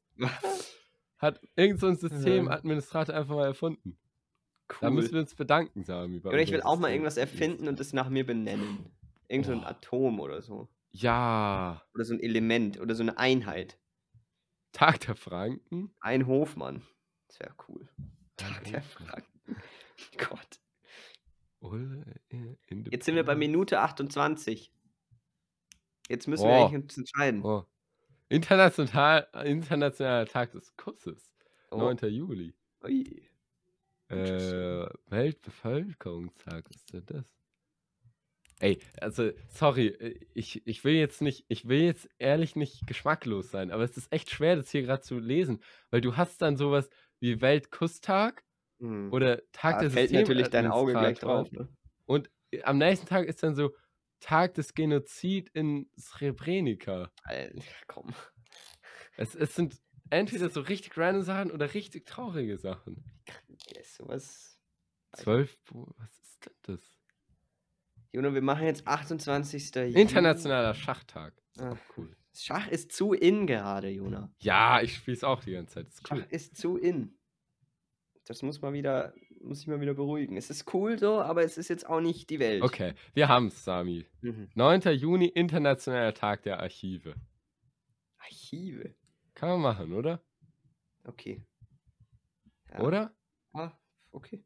[1.18, 3.98] Hat irgend so Systemadministrator einfach mal erfunden.
[4.80, 5.14] Da müssen Cool.
[5.16, 6.20] wir uns bedanken, Sami.
[6.24, 8.86] Oder ich will auch mal irgendwas erfinden und das nach mir benennen.
[9.28, 9.64] Irgend so ein.
[9.64, 10.70] Atom oder so.
[10.92, 13.78] Ja, Oder so ein Element oder so eine Einheit.
[14.74, 15.94] Tag der Franken.
[16.00, 16.82] Ein Hofmann.
[17.28, 17.88] Das wäre cool.
[18.38, 18.82] Tag der.
[18.82, 19.56] Franken.
[20.18, 20.60] Gott.
[22.90, 23.36] Jetzt sind wir bei.
[23.36, 24.74] Minute 28.
[26.10, 26.66] Jetzt müssen wir Oh.
[26.66, 27.44] eigentlich uns entscheiden.
[27.44, 27.66] Oh.
[28.30, 31.32] International, internationaler Tag des Kusses.
[31.70, 31.78] Oh.
[31.78, 31.98] 9.
[32.10, 32.54] Juli.
[32.84, 33.30] Ui.
[34.12, 34.86] Äh, Interesting.
[35.08, 37.36] Weltbevölkerungstag ist denn das?
[38.60, 43.50] Ey, also, sorry, äh, ich, ich will jetzt nicht, ich will jetzt ehrlich nicht geschmacklos
[43.50, 46.58] sein, aber es ist echt schwer, das hier gerade zu lesen, weil du hast dann
[46.58, 48.44] sowas wie Weltkusstag
[48.80, 49.12] Hm.
[49.12, 51.52] oder Tag Da der fällt natürlich dein Auge gleich drauf.
[51.52, 51.70] Ne?
[52.06, 52.30] Und
[52.64, 53.76] am nächsten Tag ist dann so
[54.20, 57.12] Tag des Genozid in Srebrenica.
[57.24, 58.14] Alter, komm.
[59.18, 63.04] Es, es sind entweder so richtig random Sachen oder richtig traurige Sachen.
[63.68, 64.60] Yes, sowas.
[65.14, 66.98] Zwölf, Bo- was ist denn das?
[68.14, 69.76] Juno, wir machen jetzt 28.
[69.76, 70.02] Juni.
[70.02, 71.34] Internationaler Schachtag.
[71.54, 71.78] Ist Ah.
[71.98, 72.16] cool.
[72.34, 74.34] Schach ist zu in gerade, Jona.
[74.40, 75.88] Ja, ich spiele es auch die ganze Zeit.
[75.88, 76.26] Ist Schach cool.
[76.30, 77.18] ist zu in.
[78.26, 80.38] Das muss mal wieder, muss ich mal wieder beruhigen.
[80.38, 82.62] Es ist cool so, aber es ist jetzt auch nicht die Welt.
[82.64, 84.06] Okay, wir haben es, Sami.
[84.22, 84.50] Mhm.
[84.56, 84.82] 9.
[84.94, 87.16] Juni, Internationaler Tag der Archive.
[88.18, 88.96] Archive.
[89.34, 90.24] Kann man machen, oder?
[91.04, 91.44] Okay.
[92.72, 92.80] Ja.
[92.82, 93.16] Oder?
[93.54, 93.72] Ah,
[94.12, 94.44] okay.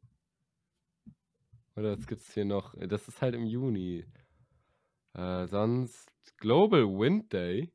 [1.75, 4.05] Oder jetzt gibt es hier noch, das ist halt im Juni.
[5.13, 7.71] Äh, sonst Global Wind Day.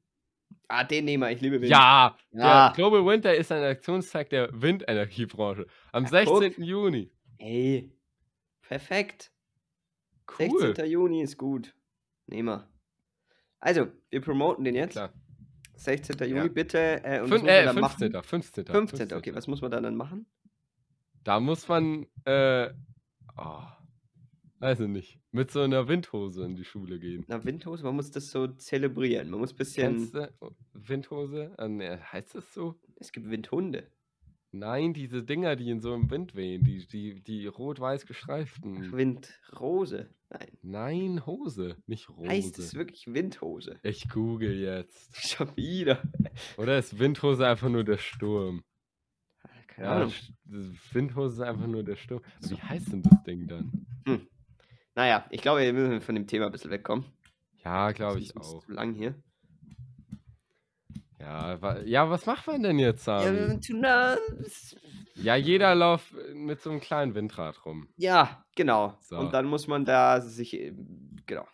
[0.68, 1.70] Ah, den nehmen wir, ich liebe Wind.
[1.70, 2.68] Ja, Ja.
[2.68, 5.66] der Global Winter ist ein Aktionstag der Windenergiebranche.
[5.92, 6.40] Am Ja, guck.
[6.42, 6.64] 16.
[6.64, 7.12] Juni.
[7.38, 7.92] Ey,
[8.62, 9.32] perfekt.
[10.38, 10.60] Cool.
[10.60, 10.86] 16.
[10.86, 11.74] Juni ist gut.
[12.26, 12.68] Nehmen wir.
[13.58, 14.92] Also, wir promoten den jetzt.
[14.92, 15.12] Klar.
[15.74, 16.16] 16.
[16.28, 16.48] Juni, Ja.
[16.48, 16.78] bitte.
[17.04, 18.12] Äh, und was Fün äh, dann 15.
[18.12, 18.24] machen?
[18.24, 18.66] 15.
[18.66, 19.12] 15.
[19.14, 20.26] Okay, was muss man da dann machen?
[21.24, 22.70] Da muss man, äh,
[23.36, 23.62] oh,
[24.58, 27.24] weiß ich nicht, mit so einer Windhose in die Schule gehen.
[27.28, 29.30] Na, Windhose, man muss das so zelebrieren.
[29.30, 29.96] Man muss ein bisschen.
[29.96, 30.30] Kennst du
[30.72, 31.54] Windhose?
[31.58, 32.80] Äh, nee, heißt das so?
[32.96, 33.90] Es gibt Windhunde.
[34.52, 38.90] Nein, diese Dinger, die in so im Wind wehen, die, die, die rot-weiß gestreiften.
[38.92, 40.10] Windrose.
[40.28, 40.48] Nein.
[40.62, 42.28] Nein, Hose, nicht Rose.
[42.28, 43.78] Heißt es wirklich Windhose?
[43.82, 45.16] Ich google jetzt.
[45.16, 46.02] Schon wieder.
[46.56, 48.64] Oder ist Windhose einfach nur der Sturm?
[49.74, 50.12] Keine Ja, Ahnung.
[50.92, 52.22] Windhose ist einfach nur der Sturm.
[52.40, 53.86] Wie heißt denn das Ding dann?
[54.94, 57.04] Naja, ich glaube, wir müssen von dem Thema ein bisschen wegkommen.
[57.64, 58.64] Ja, glaube ich ist auch.
[58.64, 59.14] Zu lang hier.
[61.18, 64.16] Ja, wa ja, was macht man denn jetzt, Ja, tun da-
[65.16, 67.88] Ja, jeder läuft mit so einem kleinen Windrad rum.
[67.96, 68.96] ja, genau.
[69.02, 69.18] So.
[69.18, 70.52] Und dann muss man da sich.
[71.26, 71.46] Genau.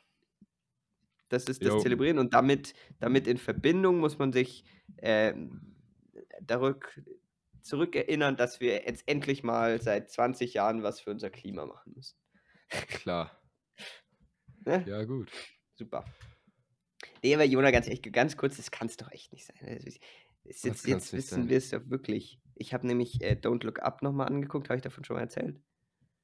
[1.28, 1.80] Das ist das Jo.
[1.80, 2.18] Zelebrieren.
[2.20, 4.64] Und damit, damit in Verbindung muss man sich
[4.98, 5.74] ähm,
[6.40, 7.02] darück,
[7.66, 12.16] zurückerinnern, dass wir jetzt endlich mal seit 20 Jahren was für unser Klima machen müssen.
[12.88, 13.30] Klar.
[14.64, 14.84] Ne?
[14.84, 15.30] Ja, gut.
[15.76, 16.04] Super.
[17.22, 19.56] Nee, aber Jona, ganz echt, ganz kurz, das kann es doch echt nicht sein.
[19.62, 19.94] Was
[20.42, 22.40] jetzt, jetzt nicht wissen wir es doch wirklich.
[22.56, 25.60] Ich habe nämlich äh, Don't Look Up nochmal angeguckt, habe ich davon schon mal erzählt?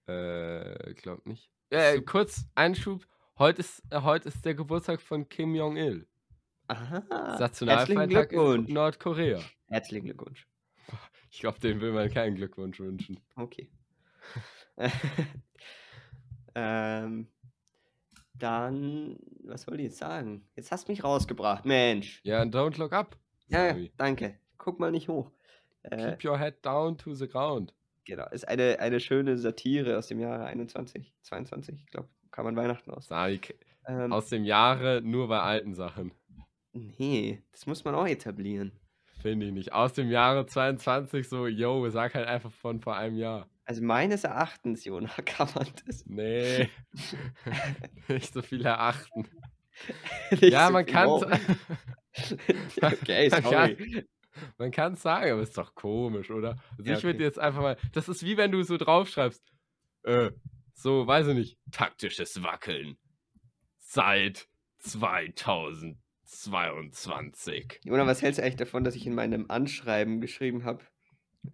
[0.06, 1.52] Äh, glaub nicht.
[1.70, 3.06] Äh, kurz Einschub.
[3.38, 6.08] Heute ist, äh, heute ist der Geburtstag von Kim Jong-il.
[6.68, 7.04] Aha.
[7.38, 8.64] Herzlichen Nationalfeiertag in.
[8.74, 9.40] Nordkorea.
[9.68, 10.48] Herzlichen Glückwunsch.
[11.34, 13.18] Ich glaube, dem will man keinen Glückwunsch wünschen.
[13.36, 13.68] Okay.
[16.54, 17.26] ähm,
[18.34, 20.46] dann, was soll ich jetzt sagen?
[20.56, 22.20] Jetzt hast du mich rausgebracht, Mensch.
[22.24, 23.16] Ja, don't look up.
[23.48, 24.38] Ja, danke.
[24.58, 25.30] Guck mal nicht hoch.
[25.84, 27.74] Äh, Keep your head down to the ground.
[28.04, 32.56] genau, ist eine, eine schöne Satire aus dem Jahre 21, 22, ich glaube, kann man
[32.56, 33.08] Weihnachten aus.
[33.08, 33.54] K-
[33.86, 36.12] Ähm, aus dem Jahre nur bei alten Sachen.
[36.72, 38.72] nee, das muss man auch etablieren.
[39.22, 39.72] Finde ich nicht.
[39.72, 43.48] Aus dem Jahre 22 so, yo, sag halt einfach von vor einem Jahr.
[43.64, 46.68] Also meines Erachtens, Jona, kann man das Nee.
[48.08, 49.28] nicht so viel erachten.
[50.40, 51.08] ja, so man kann
[52.82, 54.06] okay, sorry.
[54.58, 56.56] Man kann es sagen, aber ist doch komisch, oder?
[56.76, 57.24] Also Ja, ich würde okay.
[57.24, 57.76] jetzt einfach mal.
[57.92, 59.42] Das ist wie wenn du so draufschreibst.
[60.02, 60.30] Äh,
[60.74, 61.58] so, weiß ich nicht.
[61.70, 62.96] Taktisches Wackeln.
[63.78, 64.48] Seit
[66.32, 67.80] 2022.
[67.84, 70.84] Jona, was hältst du eigentlich davon, dass ich in meinem Anschreiben geschrieben habe?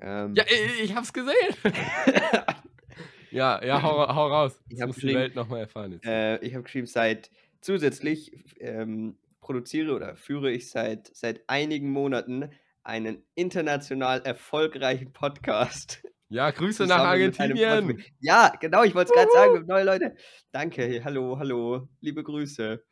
[0.00, 1.54] Ähm, Ja, ich, ich hab's gesehen.
[3.30, 4.60] ja, ja, hau, hau raus.
[4.68, 6.06] Ich muss die Welt nochmal erfahren jetzt.
[6.06, 12.50] äh, ich habe geschrieben, seit zusätzlich ähm, produziere oder führe ich seit, seit einigen Monaten
[12.82, 16.02] einen international erfolgreichen Podcast.
[16.30, 18.02] Ja, Grüße nach Argentinien.
[18.20, 20.14] Ja, genau, ich wollte es gerade sagen, neue Leute.
[20.52, 22.84] Danke, hallo, hallo, liebe Grüße.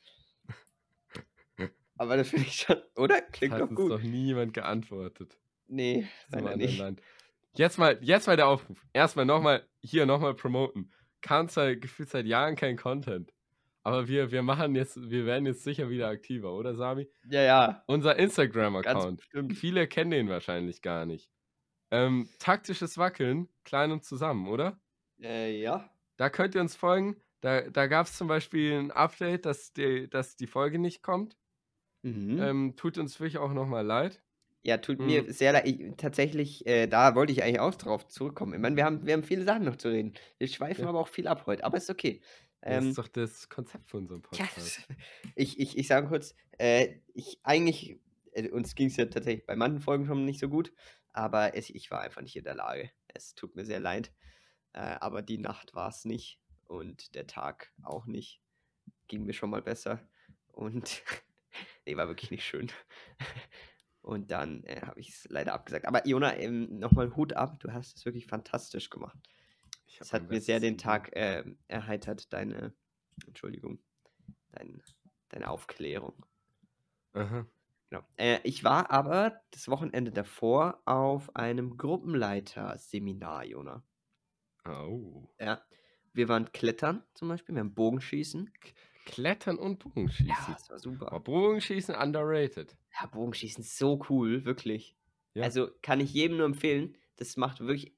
[1.97, 3.21] Aber das finde ich schon, oder?
[3.21, 3.91] Klingt Hat doch uns gut.
[3.93, 5.39] doch niemand geantwortet.
[5.69, 6.79] Nee, leider nicht.
[6.79, 7.01] Land.
[7.55, 8.85] Jetzt mal, jetzt mal der Aufruf.
[8.93, 10.93] Erstmal nochmal, hier nochmal promoten.
[11.23, 13.33] Kam seit gefühlt seit Jahren kein Content.
[13.83, 17.09] Aber wir, wir machen jetzt, wir werden jetzt sicher wieder aktiver, oder Sami?
[17.31, 19.19] Ja, ja, Unser Instagram-Account.
[19.19, 19.57] bestimmt.
[19.57, 21.31] Viele kennen den wahrscheinlich gar nicht.
[21.93, 24.81] Ähm, taktisches Wackeln, klein und zusammen, oder?
[25.23, 25.89] Äh, ja.
[26.17, 27.17] Da könnt ihr uns folgen.
[27.41, 31.37] Da, da gab es zum Beispiel ein Update, dass die, dass die Folge nicht kommt.
[32.07, 32.39] Mhm.
[32.41, 34.23] Ähm, tut uns wirklich auch nochmal leid.
[34.63, 35.07] Ja, tut Mhm.
[35.07, 35.67] mir sehr leid.
[35.67, 38.55] Ich, tatsächlich, äh, da wollte ich eigentlich auch drauf zurückkommen.
[38.55, 40.15] Ich meine, wir haben, wir haben viele Sachen noch zu reden.
[40.39, 40.89] Wir schweifen Ja.
[40.89, 42.21] aber auch viel ab heute, aber ist okay.
[42.61, 44.57] Das Ähm, ist doch das Konzept von unserem ja, Podcast.
[44.89, 44.89] das-
[45.37, 48.01] ich, ich, ich sage kurz, äh, ich eigentlich,
[48.33, 50.73] äh, uns ging es ja tatsächlich bei manchen Folgen schon nicht so gut,
[51.13, 52.91] aber es, ich war einfach nicht in der Lage.
[53.09, 54.13] Es tut mir sehr leid.
[54.73, 58.41] Äh, aber die Nacht war es nicht und der Tag auch nicht.
[59.09, 60.01] Ging mir schon mal besser.
[60.53, 61.03] Und
[61.87, 62.71] nee, war wirklich nicht schön.
[64.03, 65.87] Und dann äh, habe ich es leider abgesagt.
[65.87, 69.19] Aber Jona, ähm, nochmal Hut ab, du hast es wirklich fantastisch gemacht.
[69.99, 70.79] Es hat mir sehr den.
[70.79, 72.75] Tag ähm, erheitert, deine,
[73.27, 73.81] Entschuldigung,
[74.53, 74.83] dein,
[75.31, 76.25] deine Aufklärung.
[77.15, 77.47] Aha.
[77.91, 78.05] Genau.
[78.17, 83.83] Äh, ich war aber das Wochenende davor auf einem Gruppenleiter-Seminar, Jona.
[84.67, 85.29] Oh.
[85.41, 85.63] Ja.
[86.13, 88.53] Wir waren klettern zum Beispiel, wir haben Bogenschießen.
[89.07, 90.27] Klettern und Bogenschießen.
[90.29, 91.21] Ja, das war Aber super.
[91.21, 92.77] Bogenschießen underrated.
[93.01, 94.97] Ja, Bogenschießen ist so cool, wirklich.
[95.35, 95.45] Ja.
[95.45, 96.97] Also kann ich jedem nur empfehlen.
[97.17, 97.95] Das macht wirklich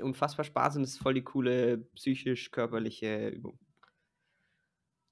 [0.00, 3.58] unfassbar Spaß und ist voll die coole psychisch-körperliche Übung.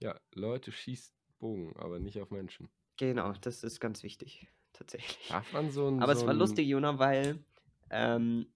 [0.02, 2.70] Ja, Leute schießt Bogen, aber nicht auf Menschen.
[2.98, 5.28] Genau, das ist ganz wichtig, tatsächlich.
[5.28, 7.44] Darf man so ein Aber es so war 'n lustig, Jona, weil,
[7.90, 8.46] ähm,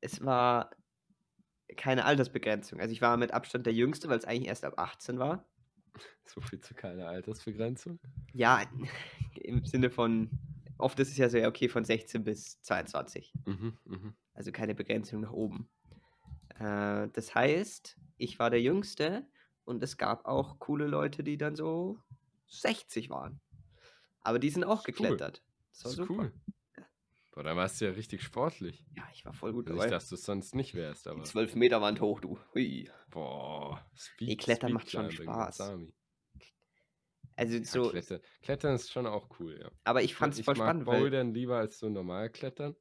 [0.00, 0.70] es war
[1.76, 2.80] keine Altersbegrenzung.
[2.80, 5.46] Also, ich war mit Abstand der Jüngste, weil es eigentlich erst ab 18 war.
[6.26, 8.00] So viel zu keiner Altersbegrenzung?
[8.32, 8.62] Ja,
[9.42, 10.30] im Sinne von
[10.78, 13.32] oft ist es ja so, ja, okay, von 16 bis 22.
[13.46, 14.14] Mhm, mhm.
[14.32, 15.68] Also, keine Begrenzung nach oben.
[16.58, 19.26] Äh, das heißt, ich war der Jüngste
[19.64, 21.98] und es gab auch coole Leute, die dann so
[22.48, 23.40] 60 waren.
[24.20, 25.08] Aber die sind auch ist cool.
[25.08, 25.42] geklettert.
[25.70, 26.14] Das Das ist super.
[26.14, 26.32] cool.
[27.34, 28.86] Boah, dann warst du ja richtig sportlich.
[28.96, 29.90] Ja, ich war voll gut Also, ich dabei.
[29.90, 32.38] dass du's sonst nicht wärst, Die aber 12 Meter Wand hoch, du.
[32.54, 32.90] Hui.
[33.06, 35.74] boah, Speed Klettern macht schon Spaß.
[37.36, 39.70] Also, Ja, so Kletter Klettern ist schon auch cool, ja.
[39.84, 42.76] aber ich fand's ich voll mag spannend, weil Bouldern lieber als so normal Klettern.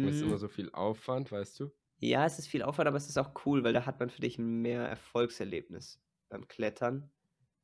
[0.00, 0.38] Weil es immer Hm.
[0.38, 1.72] so viel Aufwand, weißt du?
[2.00, 4.20] Ja, es ist viel Aufwand, aber es ist auch cool, weil da hat man für
[4.20, 7.10] dich mehr Erfolgserlebnis beim Klettern.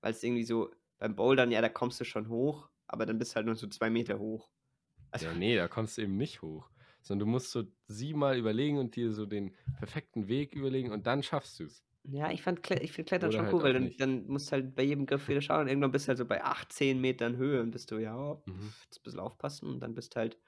[0.01, 3.37] Weil's irgendwie so beim Bouldern, ja, da kommst du schon hoch, aber dann bist du
[3.37, 4.51] halt nur so 2 Meter hoch.
[5.15, 6.71] Also Ja, ne, da kommst du eben nicht hoch,
[7.03, 11.23] sondern du musst so 7 überlegen und dir so den perfekten Weg überlegen und dann
[11.23, 11.85] schaffst du's.
[12.07, 14.53] Ja, ich fand ich finde Klettern Oder schon halt cool, weil dann dann musst du
[14.53, 17.01] halt bei jedem Griff wieder schauen und irgendwann bist du halt so bei 8, 10
[17.01, 18.75] Metern Höhe und bist du: „Ja, Mhm.
[18.85, 20.39] jetzt bisschen aufpassen“ und dann bist halt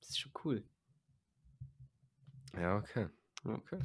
[0.00, 0.68] das ist schon cool.
[2.54, 3.08] Ja, okay.
[3.44, 3.82] Okay.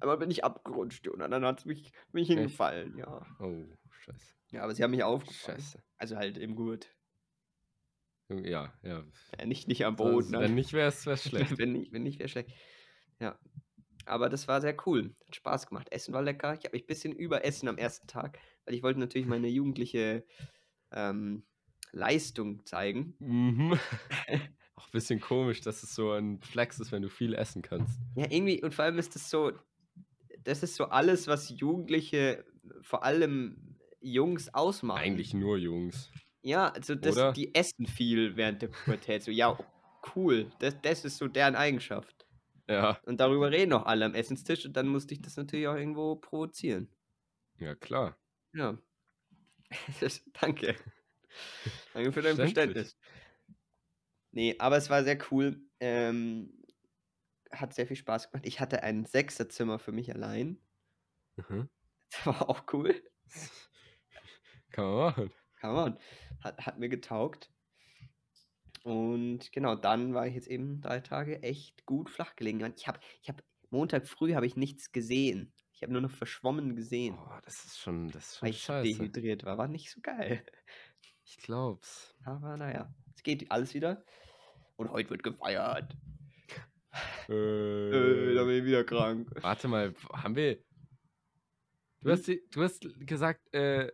[0.00, 2.64] Einmal bin ich abgerutscht, Jona, dann hat's mich bin ich Echt?
[2.68, 3.26] hingefallen, ja.
[3.40, 4.34] Oh, scheiße.
[4.50, 5.72] Ja, aber sie haben mich aufgefangen.
[5.72, 5.82] Scheiße.
[5.96, 6.94] Also halt im Gurt.
[8.28, 9.04] Ja, ja.
[9.44, 10.48] Nicht nicht am Das Boden, wenn ne?
[10.50, 11.58] nicht, wär's wär's schlecht.
[11.58, 12.50] Wenn nicht wenn nicht, wäre schlecht.
[13.20, 13.38] Ja.
[14.06, 15.14] Aber das war sehr cool.
[15.26, 15.88] Hat Spaß gemacht.
[15.90, 16.54] Essen war lecker.
[16.54, 20.24] Ich habe mich bisschen überessen am ersten Tag, weil ich wollte natürlich meine jugendliche,
[20.92, 21.44] ähm,
[21.92, 23.14] Leistung zeigen.
[23.18, 23.78] Mhm.
[24.74, 27.98] Auch bisschen komisch, dass es so ein Flex ist, wenn du viel essen kannst.
[28.14, 29.52] Ja, irgendwie und vor allem ist das so
[30.44, 32.44] das ist so alles, was Jugendliche,
[32.80, 35.00] vor allem Jungs ausmachen.
[35.00, 36.10] Eigentlich nur Jungs.
[36.48, 37.32] Ja, also das Oder?
[37.34, 39.22] die essen viel während der Pubertät.
[39.22, 39.58] So, ja,
[40.16, 40.50] cool.
[40.60, 42.26] Das das ist so deren Eigenschaft.
[42.66, 42.98] Ja.
[43.04, 46.16] Und darüber reden auch alle am Essenstisch und dann musste ich das natürlich auch irgendwo
[46.16, 46.88] provozieren.
[47.58, 48.16] Ja, klar.
[48.54, 48.78] Ja.
[50.00, 50.74] Das danke.
[51.92, 52.36] Danke für dein.
[52.36, 52.96] Verständnis.
[54.32, 55.60] Ne, aber es war sehr cool.
[55.80, 56.64] Ähm,
[57.52, 58.46] hat sehr viel Spaß gemacht.
[58.46, 60.58] Ich hatte ein Sechserzimmer für mich allein.
[61.36, 61.68] Mhm.
[62.10, 62.94] Das war auch cool.
[64.72, 65.32] Kann man machen.
[65.60, 65.98] Kann man.
[66.42, 67.50] Hat hat mir getaugt.
[68.84, 72.72] Und genau, dann war ich jetzt eben 3 Tage echt gut flach gelegen.
[72.76, 75.52] Ich habe ich habe Montag früh habe ich nichts gesehen.
[75.72, 77.16] Ich habe nur noch verschwommen gesehen.
[77.16, 78.98] Boah, das ist schon das ist Weil schon ich scheiße.
[78.98, 79.58] dehydriert war.
[79.58, 80.44] War nicht so geil.
[81.24, 82.16] Ich glaub's.
[82.24, 84.04] Aber na ja, es geht alles wieder.
[84.76, 85.96] Und heute wird gefeiert.
[87.28, 89.30] Äh, da Äh, bin ich wieder krank.
[89.42, 90.62] warte mal, haben wir
[92.02, 93.90] du hast du hast gesagt, äh,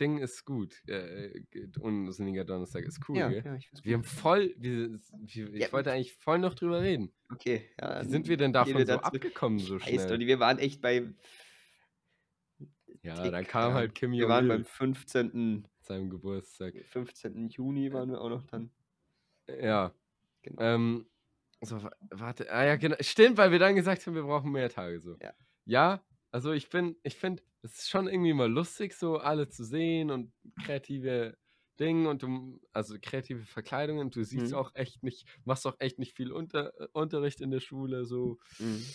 [0.00, 4.04] Ding ist gut, äh, g Unsinniger Donnerstag ist cool, Ja, ja, ich find's Wir haben
[4.04, 7.12] voll wir wir Ja, ich wollte eigentlich voll noch drüber reden.
[7.32, 10.12] Okay, ja, Wie sind wir dann denn davon wir so abgekommen so Heißt, schnell?
[10.12, 11.14] Olli, wir waren echt bei
[13.02, 13.74] Ja, dann Tick, kam ja.
[13.74, 15.68] halt Kim Wir waren beim Jong-il 15.
[15.80, 16.74] seinem Geburtstag.
[16.84, 17.48] 15.
[17.48, 18.70] Juni waren wir auch noch dann.
[19.48, 19.94] Ja.
[20.42, 20.62] Genau.
[20.62, 21.06] Ähm,
[21.60, 22.50] so, wa warte.
[22.52, 22.96] Ah ja, genau.
[23.00, 25.16] Stimmt, weil wir dann gesagt haben, wir brauchen mehr Tage so.
[25.22, 25.32] Ja.
[25.66, 29.64] Ja, also ich bin ich finde, es ist schon irgendwie mal lustig, so alle zu
[29.64, 31.38] sehen und kreative
[31.80, 34.10] Dinge und du also kreative Verkleidungen.
[34.10, 34.54] Du siehst Mhm.
[34.54, 38.38] auch echt nicht machst auch echt nicht viel Unter äh, Unterricht in der Schule, so.
[38.58, 38.94] Mhm.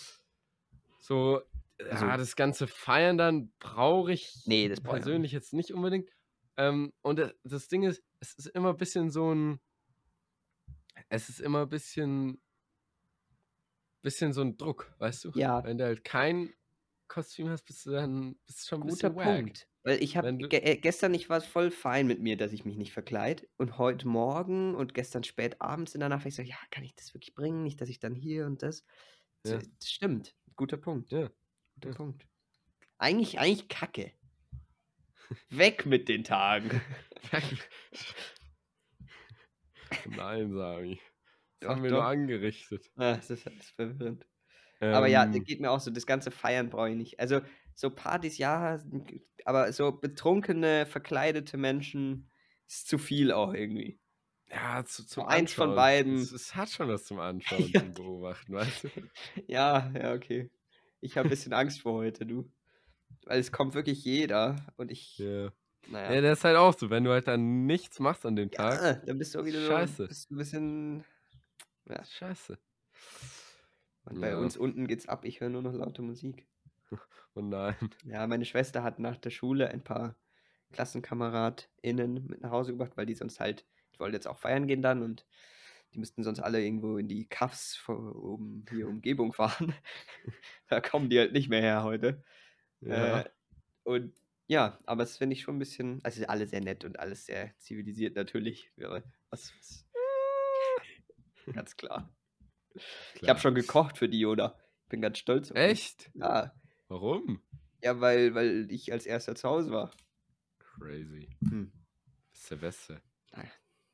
[1.00, 1.42] So,
[1.90, 6.10] Also ja, das ganze Feiern dann brauche ich Ne, das persönlich jetzt nicht unbedingt.
[6.58, 9.60] Ähm, und da das Ding ist, es ist immer bisschen so 'n
[11.10, 12.42] es ist immer bisschen
[14.02, 15.34] bisschen so 'n Druck, weißt du?
[15.34, 15.64] Ja.
[15.64, 16.54] Wenn du halt kein
[17.10, 19.54] Kostüm hast, bist du dann bist schon 'n Guter bisschen wack.
[19.54, 19.68] Punkt.
[19.84, 22.78] Weil ich habe ge äh, gestern ich war voll fein mit mir, dass ich mich
[22.78, 23.48] nicht verkleide.
[23.58, 26.96] Und heute Morgen und gestern spät abends in der Nacht ich so: „Ja, kann ich
[26.96, 27.64] das wirklich bringen?
[27.64, 28.84] Nicht, dass ich dann hier und das“
[29.44, 29.64] so, Ja.
[29.80, 30.36] das stimmt.
[30.56, 31.12] Guter Punkt.
[31.12, 31.30] Ja.
[31.76, 31.94] Guter Ja.
[31.94, 32.28] Punkt.
[33.00, 34.14] Eigentlich eigentlich Kacke.
[35.52, 36.82] Weg mit den Tagen.
[40.06, 41.00] Nein, Sami.
[41.62, 42.06] Das Doch, haben wir nur doch.
[42.06, 42.92] angerichtet.
[42.98, 44.28] Ah, das ist alles verwirrend.
[44.90, 45.92] Aber ja, das Ähm geht mir auch so.
[45.92, 47.20] Das ganze Feiern brauche ich nicht.
[47.20, 47.42] Also,
[47.76, 48.80] so Partys, ja,
[49.46, 52.30] aber so betrunkene, verkleidete Menschen
[52.68, 54.00] ist zu viel auch irgendwie.
[54.48, 56.30] Ja, zu So zum eins von beiden.
[56.34, 57.82] Es hat schon was zum Anschauen, Ja.
[57.82, 59.10] zum Beobachten, weißt du?
[59.48, 60.52] Ja, ja, okay.
[61.02, 62.52] Ich habe bisschen Angst vor heute, du.
[63.26, 65.52] Weil es kommt wirklich jeder und ich Ja.
[65.84, 68.52] na Ja, das ist halt auch so, wenn du halt dann nichts machst an dem
[68.52, 70.08] Tag Ja, dann bist du wieder so Scheiße.
[70.08, 71.06] bist 'n bisschen
[71.86, 72.10] ja.
[72.10, 72.60] Scheiße.
[74.10, 74.38] Und bei Ja.
[74.38, 75.26] uns unten geht's ab.
[75.26, 76.48] Ich höre nur noch laute Musik.
[77.36, 77.76] Oh nein.
[78.06, 80.16] Ja, meine Schwester hat nach der Schule ein paar
[80.72, 84.82] KlassenkameradInnen mit nach Hause gebracht, weil die sonst halt, die wollten jetzt auch feiern gehen
[84.82, 85.26] dann und
[85.94, 89.74] die müssten sonst alle irgendwo in die Kaffs vor, um hier Umgebung fahren.
[90.68, 92.24] da kommen die halt nicht mehr her heute.
[92.82, 93.22] Ja.
[93.22, 93.30] Äh,
[93.84, 94.14] und
[94.48, 97.56] ja, aber es finde ich schon ein bisschen, also alle sehr nett und alles sehr
[97.60, 98.72] zivilisiert natürlich.
[99.30, 99.86] Was, was,
[101.54, 102.10] ganz klar.
[102.76, 102.84] Ich
[103.16, 103.38] habe klar.
[103.40, 104.58] schon gekocht für die, oder?
[104.84, 105.64] Ich bin ganz stolz auf mich.
[105.66, 106.12] Echt?
[106.14, 106.54] Ja,
[106.88, 107.42] Warum?
[107.84, 109.92] ja weil, weil ich als erster zu Hause war.
[110.60, 111.30] Crazy.
[111.42, 111.72] Hm.
[112.50, 113.02] Der Beste.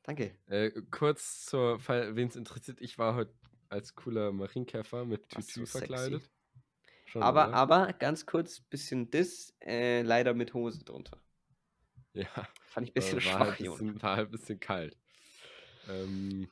[0.06, 0.38] Danke.
[0.46, 3.34] Äh, kurz zur, wen es interessiert, ich war heute
[3.68, 5.66] als cooler Marienkäfer mit sexy?
[5.66, 6.30] verkleidet.
[7.06, 7.56] Schon, Aber, oder?
[7.56, 11.20] aber ganz kurz, bisschen Diss, äh, leider mit Hose drunter.
[12.12, 12.26] Ja,
[12.66, 14.96] Fand ich ein äh, bisschen war, schwach, halt bisschen, war halt ein bisschen kalt.
[15.88, 16.48] Ähm,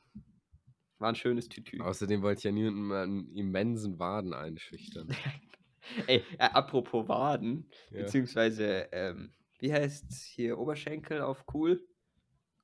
[0.99, 1.81] War ein schönes Tütü.
[1.81, 5.09] außerdem wollte ich ja niemanden an immensen Waden einschüchtern.
[6.07, 8.01] Ey, äh, apropos Waden, Ja.
[8.01, 11.85] beziehungsweise, ähm, wie heißt's hier, Oberschenkel auf cool?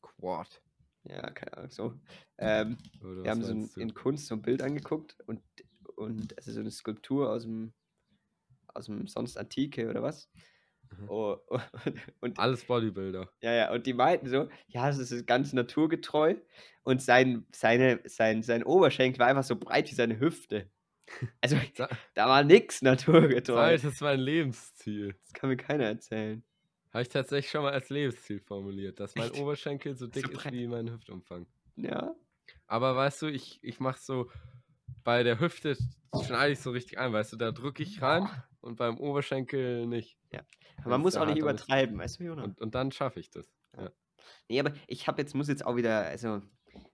[0.01, 0.61] Quad.
[1.03, 1.99] Ja, keine Ahnung, so.
[2.37, 5.41] Ähm, wir haben so ein, in Kunst so ein Bild angeguckt und,
[5.95, 7.73] und es ist so eine Skulptur aus dem,
[8.73, 10.29] aus dem sonst Antike oder was.
[10.97, 11.09] Mhm.
[11.09, 11.37] Oh,
[12.21, 13.29] und, Alles Bodybuilder.
[13.41, 16.35] ja, ja, und die meinten so, ja, es ist ganz naturgetreu
[16.83, 20.69] und sein, seine, sein, sein Oberschenkel war einfach so breit wie seine Hüfte.
[21.41, 21.55] Also,
[22.13, 23.77] da war nix naturgetreu.
[23.77, 25.15] Das war ein Lebensziel.
[25.23, 26.43] Das kann mir keiner erzählen.
[26.93, 29.41] Habe ich tatsächlich schon mal als Lebensziel formuliert, dass mein Echt?
[29.41, 30.53] Oberschenkel so dick ist breit.
[30.53, 31.47] wie mein Hüftumfang.
[31.77, 32.13] Ja,
[32.67, 34.29] Aber weißt du, ich, ich mache so
[35.03, 35.77] bei der Hüfte
[36.25, 38.27] schneide ich so richtig ein, weißt du, da drücke ich rein
[38.61, 40.17] und beim Oberschenkel nicht.
[40.77, 42.45] aber man ist muss ja auch nicht übertreiben, weißt du, Jonas?
[42.45, 43.51] Und, und dann schaffe ich das.
[44.49, 46.41] Nee, aber ich habe jetzt, muss jetzt auch wieder, also,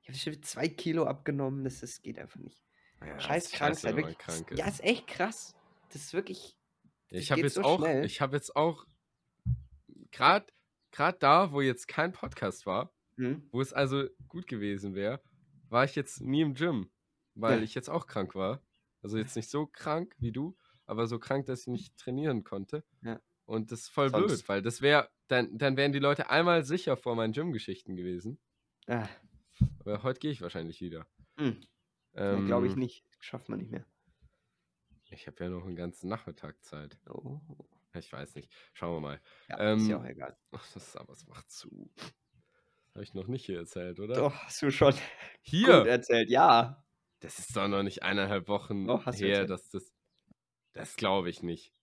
[0.02, 2.64] ich habe schon zwei Kilo abgenommen, das, das geht einfach nicht.
[3.02, 4.18] Ja, Scheiß ist Krankheit, wirklich.
[4.18, 4.76] krank Ja, ist.
[4.76, 5.56] ist echt krass.
[5.92, 6.58] Das ist wirklich,
[7.10, 8.86] Ja, ich das habe jetzt so auch, ich habe jetzt auch
[10.12, 10.48] gerade
[10.92, 13.48] gerade da, wo jetzt kein Podcast war, hm?
[13.52, 15.22] wo es also gut gewesen wäre,
[15.70, 16.90] war ich jetzt nie im Gym,
[17.36, 17.64] weil Ja.
[17.64, 18.62] ich jetzt auch krank war.
[19.04, 20.58] Also jetzt nicht so krank wie du,
[20.88, 22.84] aber so krank, dass ich nicht trainieren konnte.
[23.04, 23.22] Ja.
[23.46, 26.66] Und das ist voll Sonst- blöd, weil das wäre, dann, dann wären die Leute einmal
[26.66, 28.40] sicher vor meinen Gym-Geschichten gewesen.
[28.88, 29.08] Ah,
[29.80, 31.06] Aber heute gehe ich wahrscheinlich wieder.
[31.38, 31.62] hm.
[32.16, 33.06] Ähm, Glaube ich nicht.
[33.20, 33.86] Schafft man nicht mehr.
[35.10, 36.98] Ich habe ja noch einen ganzen Nachmittag Zeit.
[37.08, 37.40] Oh.
[37.94, 38.52] Ich weiß nicht.
[38.74, 39.22] Schauen wir mal.
[39.50, 40.38] Ja, ist ja Ähm, auch egal.
[40.52, 41.90] Ach, das ist aber, es macht zu.
[42.94, 44.16] Habe ich noch nicht hier erzählt, oder?
[44.16, 44.94] Doch, hast du schon
[45.42, 45.80] Hier!
[45.80, 46.30] gut erzählt.
[46.30, 46.84] Ja.
[47.20, 49.94] Das ist doch noch nicht eineinhalb Wochen du her, dass das.
[50.78, 51.74] Das glaube ich nicht.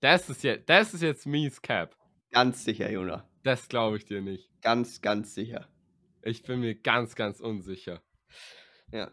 [0.00, 1.96] Das ist jetzt, das ist jetzt mies Cap.
[2.30, 3.22] Ganz sicher, Jonas.
[3.42, 4.50] Das glaube ich dir nicht.
[4.60, 5.68] Ganz, ganz sicher.
[6.22, 8.02] Ich bin mir ganz, ganz unsicher.
[8.92, 9.10] Ja.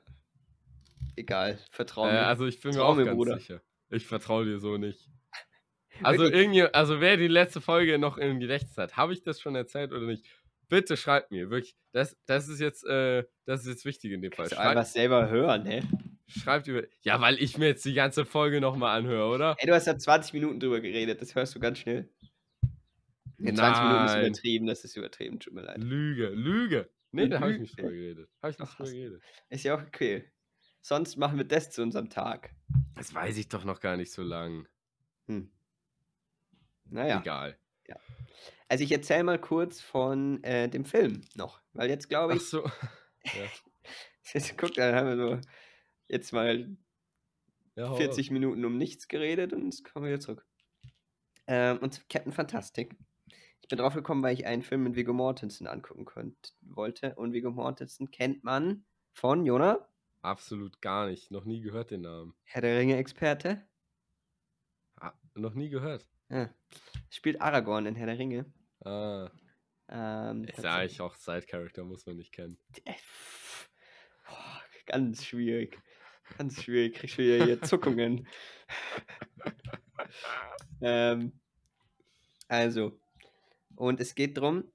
[1.15, 1.59] Egal.
[1.71, 2.27] Vertrau Äh, mir.
[2.27, 3.37] also ich bin mir auch mir, ganz Bruder.
[3.37, 3.61] sicher.
[3.89, 5.09] Ich vertraue dir so nicht.
[6.03, 9.55] Also irgendwie, also wer die letzte Folge noch im Gedächtnis hat, habe ich das schon
[9.55, 10.25] erzählt oder nicht?
[10.67, 11.77] Bitte schreibt mir, wirklich.
[11.93, 14.47] Das, das ist jetzt, äh, das ist jetzt wichtig in dem Fall.
[14.49, 15.87] Kannst du einfach selber hören, ne?
[16.27, 16.83] Schreibt über.
[17.01, 19.55] Ja, weil ich mir jetzt die ganze Folge nochmal anhöre, oder?
[19.59, 21.21] Ey, du hast ja 20 Minuten drüber geredet.
[21.21, 22.09] Das hörst du ganz schnell.
[23.37, 24.67] Ja, 20 Minuten ist übertrieben.
[24.67, 25.39] Das ist übertrieben.
[25.39, 25.77] Tut mir leid.
[25.77, 26.89] Lüge, Lüge.
[27.11, 28.29] Nee, da habe ich nicht drüber geredet.
[28.41, 29.23] Habe ich nicht Ach, drüber geredet.
[29.49, 30.31] Ist ja auch okay.
[30.81, 32.51] Sonst machen wir das zu unserem Tag.
[32.95, 34.67] Das weiß ich doch noch gar nicht so lang.
[35.27, 35.51] Hm.
[36.85, 37.21] Naja.
[37.21, 37.57] Egal.
[38.67, 41.61] Also ich erzähle mal kurz von äh, dem Film noch.
[41.73, 42.69] Weil jetzt glaube Ach ich, so.
[44.33, 45.41] jetzt, guck, dann haben wir so
[46.07, 46.75] jetzt mal
[47.75, 50.45] Ja, hau 40 Minuten um nichts geredet und jetzt kommen wir wieder zurück.
[51.47, 52.95] Ähm, und Captain Fantastic.
[53.61, 57.15] Ich bin drauf gekommen, weil ich einen Film mit Viggo Mortensen angucken könnt, wollte.
[57.15, 59.87] Und Viggo Mortensen kennt man von, Jona, auf.
[60.21, 61.31] Absolut gar nicht.
[61.31, 62.35] Noch nie gehört den Namen.
[62.43, 63.67] Herr der Ringe-Experte.
[64.97, 66.07] Ah, noch nie gehört.
[66.29, 66.53] Ja.
[67.09, 68.51] Spielt Aragorn in Herr der Ringe.
[68.83, 69.29] Ah,
[69.87, 72.57] Ähm, ist ja eigentlich auch Side-Character, muss man nicht kennen.
[72.85, 72.93] Äh,
[74.27, 75.79] boah, ganz schwierig.
[76.37, 76.95] Ganz schwierig.
[76.95, 78.27] Krieg schon wieder hier Zuckungen.
[80.81, 81.33] ähm,
[82.47, 82.99] also,
[83.75, 84.65] und es geht darum,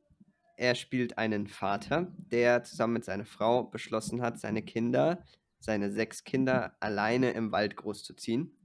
[0.57, 5.25] er spielt einen Vater, der zusammen mit seiner Frau beschlossen hat, seine Kinder,
[5.59, 8.57] seine sechs Kinder, alleine im Wald großzuziehen.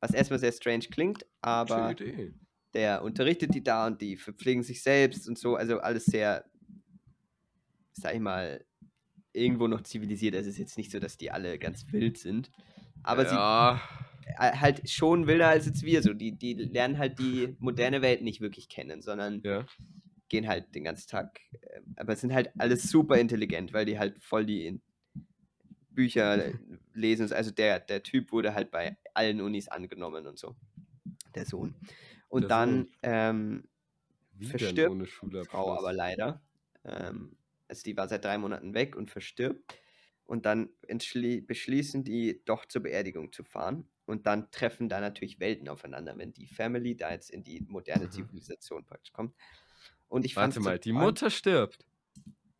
[0.00, 1.94] Was erstmal sehr strange klingt, aber
[2.74, 5.56] der unterrichtet die da und die verpflegen sich selbst und so.
[5.56, 6.44] Also alles sehr,
[7.92, 8.65] sag ich mal,
[9.36, 10.34] irgendwo noch zivilisiert.
[10.34, 12.50] Es ist jetzt nicht so, dass die alle ganz wild sind.
[13.02, 13.80] Aber ja,
[14.24, 16.02] sie äh, halt schon wilder als jetzt wir.
[16.02, 16.12] So.
[16.12, 19.64] Die, die lernen halt die moderne Welt nicht wirklich kennen, sondern ja.
[20.28, 21.40] gehen halt den ganzen Tag.
[21.60, 24.80] Äh, aber sind halt alles super intelligent, weil die halt voll die
[25.90, 26.52] Bücher
[26.92, 27.32] lesen.
[27.32, 30.54] Also der, der Typ wurde halt bei allen Unis angenommen und so.
[31.34, 31.74] Der Sohn.
[32.28, 32.94] Und Der dann Sohn.
[33.02, 33.64] ähm,
[34.40, 35.08] verstirbt
[35.48, 36.42] Frau aber leider.
[36.84, 37.36] Ähm,
[37.68, 39.78] also die war seit drei Monaten weg und verstirbt.
[40.24, 43.90] Und dann beschließen die, doch zur Beerdigung zu fahren.
[44.06, 48.08] Und dann treffen da natürlich Welten aufeinander, wenn die Family da jetzt in die moderne
[48.08, 48.26] Mhm.
[48.26, 49.36] Zivilisation praktisch kommt.
[50.08, 51.84] Und ich fand Warte mal, die Mutter stirbt.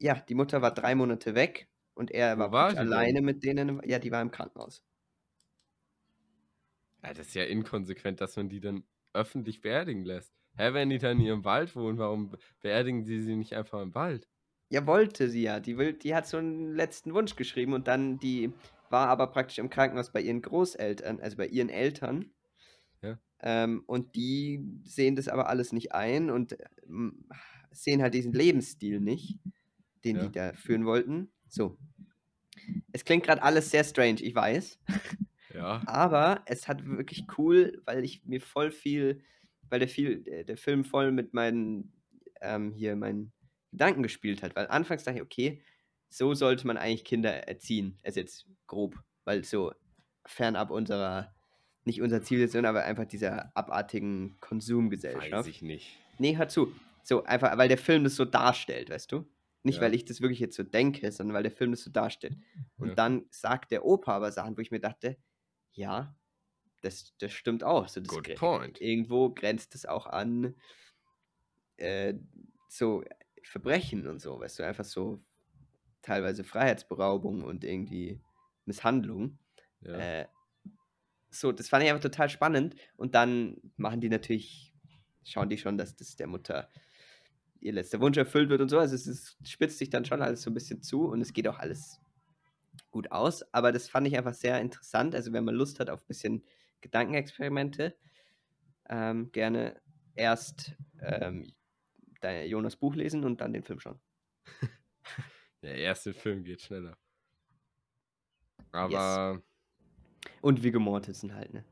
[0.01, 3.13] Ja, die Mutter war drei Monate weg und er war, war die denn?
[3.13, 3.81] alleine mit denen.
[3.89, 4.83] Ja, die war im Krankenhaus.
[7.03, 10.35] Ja, das ist ja inkonsequent, dass man die dann öffentlich beerdigen lässt.
[10.57, 13.95] Hä, wenn die dann in ihrem Wald wohnen, warum beerdigen die sie nicht einfach im
[13.95, 14.29] Wald?
[14.69, 15.61] Ja, wollte sie ja.
[15.61, 18.53] Die, will, die hat so einen letzten Wunsch geschrieben und dann die
[18.91, 22.31] war aber praktisch im Krankenhaus bei ihren Großeltern, also bei ihren Eltern.
[23.03, 23.19] Ja.
[23.41, 27.27] Ähm, und die sehen das aber alles nicht ein und ähm,
[27.71, 29.39] sehen halt diesen Lebensstil nicht,
[30.05, 30.23] den Ja.
[30.27, 31.31] die da führen wollten.
[31.49, 31.79] So.
[32.93, 34.79] Es klingt gerade alles sehr strange, ich weiß.
[35.55, 35.83] Ja.
[35.87, 39.23] Aber es hat wirklich cool, weil ich mir voll viel,
[39.69, 41.93] weil der viel, der, der Film voll mit meinen,
[42.41, 43.33] ähm, hier, meinen
[43.77, 44.57] Gedanken gespielt hat.
[44.57, 45.63] Weil anfangs dachte ich, okay,
[46.09, 47.99] so sollte man eigentlich Kinder erziehen.
[48.03, 49.73] Also jetzt grob, weil so
[50.25, 51.35] fernab unserer,
[51.85, 55.49] nicht unserer Zivilisation, aber einfach dieser abartigen Weiß Konsumgesellschaft.
[55.49, 55.99] ich nicht.
[56.19, 56.73] Nee, hör zu.
[57.03, 59.29] So, einfach, weil der Film das so darstellt, weißt du?
[59.63, 59.83] Nicht, Ja.
[59.83, 62.37] weil ich das wirklich jetzt so denke, sondern weil der Film das so darstellt.
[62.79, 62.95] Und Ja.
[62.95, 65.17] dann sagt der Opa aber Sachen, wo ich mir dachte,
[65.73, 66.17] ja,
[66.83, 67.89] das, das stimmt auch.
[67.89, 68.81] So, das Good point.
[68.81, 70.55] Irgendwo grenzt es auch an
[71.77, 72.15] äh,
[72.69, 73.05] so
[73.49, 75.23] Verbrechen und so, weißt du, einfach so
[76.03, 78.21] teilweise Freiheitsberaubung und irgendwie
[78.65, 79.39] Misshandlung.
[79.81, 79.99] Ja.
[79.99, 80.27] Äh,
[81.31, 82.77] so, das fand ich einfach total spannend.
[82.97, 84.75] Und dann machen die natürlich,
[85.25, 86.71] schauen die schon, dass das der Mutter
[87.61, 88.79] ihr letzter Wunsch erfüllt wird und so.
[88.79, 91.49] Also es ist, spitzt sich dann schon alles so ein bisschen zu und es geht
[91.49, 92.01] auch alles
[92.91, 93.43] gut aus.
[93.53, 95.15] Aber das fand ich einfach sehr interessant.
[95.15, 96.45] Also wenn man Lust hat auf ein bisschen
[96.81, 97.97] Gedankenexperimente,
[98.89, 99.81] ähm, gerne
[100.15, 101.53] erst ähm,
[102.23, 104.01] Jonas Buch lesen und dann den Film schauen.
[105.63, 106.97] Der erste Film geht schneller.
[108.73, 109.43] Aber
[110.41, 111.65] Und Viggo Mortensen halt, ne?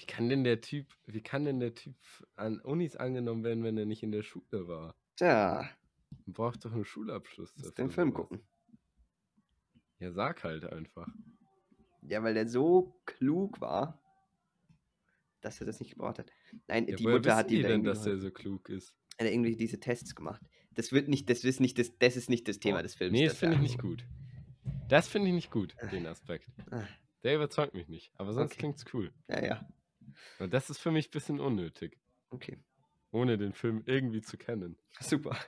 [0.00, 1.94] wie kann denn der Typ, wie kann denn der Typ
[2.34, 4.96] an Unis angenommen werden, wenn er nicht in der Schule war?
[5.16, 5.68] Tja,
[6.24, 7.54] Man braucht doch einen Schulabschluss.
[7.54, 8.40] dafür, den Film gucken.
[9.98, 11.06] Ja, sag halt einfach.
[12.02, 14.02] Ja, weil der so klug war,
[15.42, 16.32] dass er das nicht gebraucht hat.
[16.66, 18.96] Nein, Ja, die Mutter hat die da denn, dass er so klug ist?
[19.20, 20.40] Hat er irgendwie diese Tests gemacht.
[20.74, 23.12] Das wird nicht, das ist nicht das, das ist nicht das Thema Boah, des Films.
[23.12, 24.06] Nee, das das finde ich nicht gut.
[24.88, 26.48] Das finde ich nicht gut, den Aspekt.
[26.70, 26.84] Ah.
[27.22, 28.10] Der überzeugt mich nicht.
[28.16, 28.60] Aber sonst Okay.
[28.60, 29.12] klingt's cool.
[29.28, 29.68] Ja, ja.
[30.38, 31.98] Und das ist für mich ein bisschen unnötig,
[32.30, 32.58] Okay.
[33.12, 34.78] ohne den Film irgendwie zu kennen.
[35.00, 35.36] Super.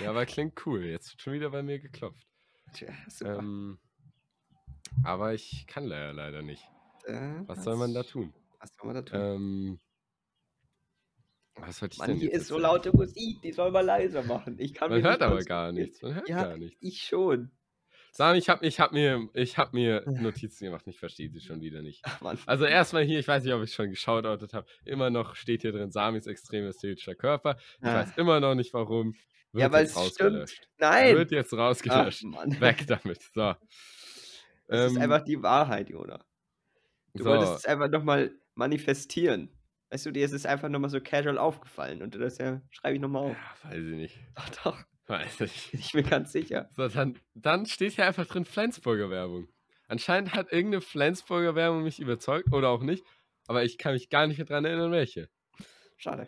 [0.00, 0.84] Ja, aber klingt cool.
[0.84, 2.26] Jetzt wird schon wieder bei mir geklopft.
[2.72, 3.38] Tja, super.
[3.38, 3.78] Ähm,
[5.04, 6.64] aber ich kann leider leider nicht.
[7.06, 8.32] äh, Was soll man da tun?
[8.58, 9.20] Was soll man da tun?
[9.20, 9.78] Ähm,
[11.56, 14.56] was sollte ich Mann, denn hier ist so laute Musik, die soll man leiser machen.
[14.58, 16.02] Ich kann Man hört aber gar nichts.
[16.02, 16.76] Man hört Ja, gar nichts.
[16.80, 17.50] ich schon.
[18.12, 20.86] Sami, ich habe ich hab mir, ich hab mir Notizen gemacht.
[20.86, 22.00] Ich verstehe sie schon wieder nicht.
[22.04, 22.36] Ach.
[22.46, 24.66] Also erstmal hier, ich weiß nicht, ob ich schon geschautoutet habe.
[24.84, 27.56] Immer noch steht hier drin Samis extrem ästhetischer Körper.
[27.80, 27.94] Ich Ah.
[27.96, 29.14] weiß immer noch nicht warum.
[29.52, 30.06] Wird Ja, weil es stimmt.
[30.06, 30.68] rausgelöscht.
[30.78, 31.16] Nein.
[31.16, 32.24] Wird jetzt Ach, rausgelöscht.
[32.24, 32.60] Mann.
[32.60, 33.22] Weg damit.
[33.34, 33.54] So.
[34.66, 36.24] Das ist Ähm, einfach die Wahrheit, Jona.
[37.14, 37.30] Du so.
[37.30, 39.53] wolltest es einfach nochmal manifestieren.
[39.94, 42.02] Weißt du, dir ist es einfach nochmal so casual aufgefallen.
[42.02, 43.36] Und das ja, schreibe ich nochmal auf.
[43.62, 44.18] Ja, weiß ich nicht.
[44.34, 44.84] Doch, doch.
[45.06, 45.70] Weiß ich.
[45.70, 46.68] Bin ich mir ganz sicher.
[46.72, 49.46] So, dann, dann steht hier einfach drin Flensburger Werbung.
[49.86, 53.04] Anscheinend hat irgendeine Flensburger Werbung mich überzeugt oder auch nicht.
[53.46, 55.28] Aber ich kann mich gar nicht mehr dran erinnern, welche.
[55.96, 56.26] Schade.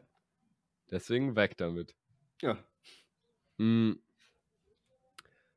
[0.92, 1.96] Deswegen weg damit.
[2.42, 2.58] Ja.
[3.56, 3.94] Mm.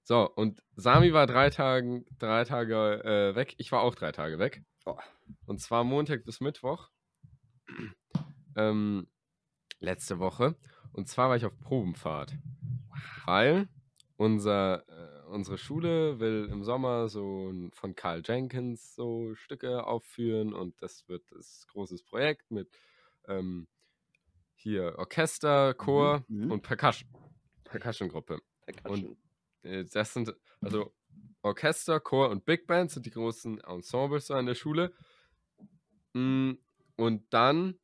[0.02, 3.54] So, und Sami war drei Tage, drei Tage äh, weg.
[3.60, 4.64] Ich war auch drei Tage weg.
[4.88, 4.98] Oh.
[5.46, 6.90] Und zwar Montag bis Mittwoch.
[8.56, 9.08] Ähm,
[9.80, 10.56] letzte Woche.
[10.94, 12.36] Und zwar war ich auf Probenfahrt.
[13.26, 13.70] Weil
[14.18, 20.54] unser, äh, unsere Schule will im Sommer so ein- von Carl Jenkins so Stücke aufführen
[20.54, 22.70] und das wird das großes Projekt mit
[23.28, 23.68] ähm,
[24.56, 26.52] hier Orchester, Chor mhm.
[26.52, 27.10] und Percussion.
[27.64, 28.40] Percussion-Gruppe.
[28.66, 29.16] Percussion.
[29.62, 30.92] Äh, Das sind also
[31.42, 34.94] Orchester, Chor und Big Band sind die großen Ensembles so an der Schule.
[36.14, 36.54] Mm,
[37.00, 37.80] Und dann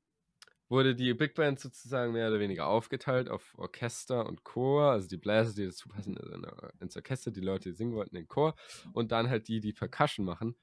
[0.67, 5.17] wurde die Big Band sozusagen mehr oder weniger aufgeteilt auf Orchester und Chor, also die
[5.17, 6.45] Bläser, die dazu passen in-
[6.79, 8.55] ins Orchester, die Leute, die singen wollten, in den Chor
[8.93, 10.55] und dann halt die, die Percussion machen,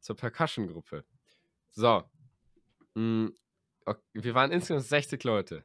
[0.00, 1.04] zur Percussion-Gruppe.
[1.70, 2.02] So.
[2.94, 3.28] Mm,
[4.12, 5.64] Wir waren insgesamt 60 Leute.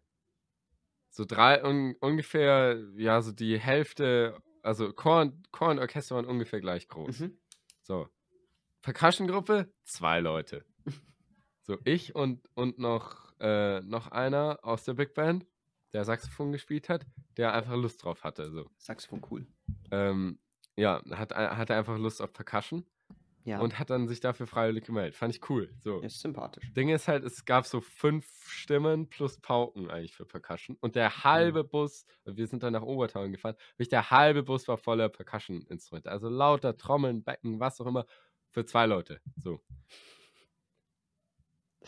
[1.09, 6.25] So drei, un, ungefähr, ja, so die Hälfte, also Chor und, Chor und Orchester waren
[6.25, 7.19] ungefähr gleich groß.
[7.19, 7.37] Mhm.
[7.81, 8.07] So.
[8.81, 10.63] Percussion-Gruppe, zwei Leute.
[11.63, 15.45] So, ich und, und noch äh, noch einer aus der Big Band,
[15.93, 17.05] der Saxophon gespielt hat,
[17.37, 18.51] der einfach Lust drauf hatte.
[18.51, 18.69] So.
[18.77, 19.47] Saxophon cool.
[19.91, 20.39] Ähm,
[20.75, 22.85] ja, hat, hatte einfach Lust auf Percussion
[23.43, 25.15] Ja, und hat dann sich dafür freiwillig gemeldet.
[25.15, 25.73] Fand ich cool.
[25.79, 25.99] So.
[26.01, 26.71] ist sympathisch.
[26.73, 30.77] Ding ist halt, es gab so fünf Stimmen plus Pauken eigentlich für Percussion.
[30.79, 34.77] Und der halbe Bus, wir sind dann nach Obertauern gefahren, wirklich der halbe Bus war
[34.77, 36.09] voller Percussion-Instrumente.
[36.09, 38.05] Also lauter Trommeln, Becken, was auch immer,
[38.49, 39.19] für zwei Leute.
[39.35, 39.61] So.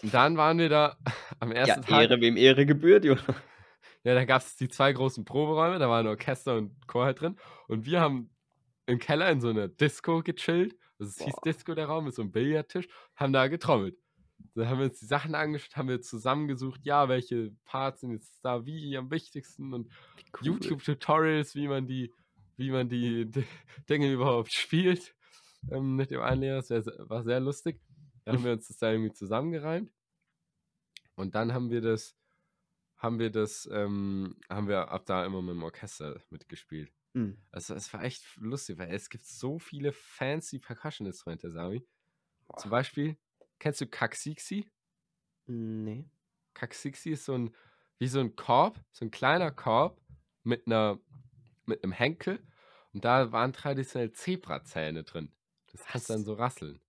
[0.03, 0.97] Und dann waren wir da
[1.39, 2.01] am Ja, ersten Tag.
[2.09, 3.23] Ehre wem Ehre gebührt, Jonas.
[4.03, 7.37] Ja, da gab es die zwei großen Proberäume, da waren Orchester und Chor halt drin.
[7.67, 8.29] Und wir haben
[8.85, 10.75] im Keller in so einer Disco gechillt.
[10.99, 11.41] Also es hieß Boah.
[11.43, 13.97] Disco der Raum mit so einem Billardtisch, haben da getrommelt.
[14.53, 18.39] Da haben wir uns die Sachen angeschaut, haben wir zusammengesucht, ja, welche Parts sind jetzt
[18.43, 19.87] da wie am wichtigsten und
[20.39, 20.47] Cool.
[20.47, 22.13] YouTube-Tutorials, wie man die,
[22.57, 23.43] wie man die, D-
[23.89, 25.15] Dinge überhaupt spielt
[25.71, 26.61] ähm, mit dem einen Lehrer.
[26.61, 27.79] Das war sehr lustig.
[28.25, 29.93] Da haben wir uns das da irgendwie zusammengereimt.
[31.15, 32.17] Und dann haben wir das,
[32.97, 36.91] haben wir das, ähm, haben wir ab da immer mit dem Orchester mitgespielt.
[37.13, 37.37] Hm.
[37.51, 41.87] Also es war echt lustig, weil es gibt so viele fancy Percussion-Instrumente, Sami.
[42.57, 42.71] Zum.
[42.71, 43.17] Beispiel,
[43.59, 44.69] kennst du Kaksiksi?
[45.45, 46.09] Nee.
[46.53, 47.55] Kaksiksi ist so ein,
[47.99, 50.01] wie so ein Korb, so ein kleiner Korb
[50.43, 50.99] mit einer,
[51.65, 52.43] mit einem Henkel.
[52.93, 55.31] Und da waren traditionell Zebrazähne drin.
[55.71, 56.81] Das kannst du dann so rasseln.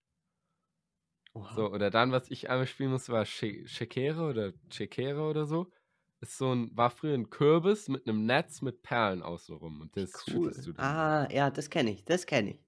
[1.36, 1.54] Oha.
[1.54, 5.70] So, oder dann, was ich einmal spielen musste, war Che- Chekere oder Chekere oder so.
[6.20, 9.82] Ist so ein, war früher ein Kürbis mit einem Netz mit Perlen außenrum.
[9.82, 10.50] Und das cool.
[10.52, 10.84] du dann.
[10.84, 12.04] Ah, ja, das kenne ich.
[12.04, 12.64] Das kenne ich.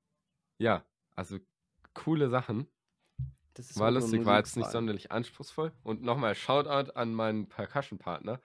[0.58, 1.38] Ja, also
[1.94, 2.68] coole Sachen.
[3.54, 5.72] Das ist War lustig, war jetzt nicht sonderlich anspruchsvoll.
[5.82, 8.40] Und nochmal Shoutout an meinen Percussion-Partner.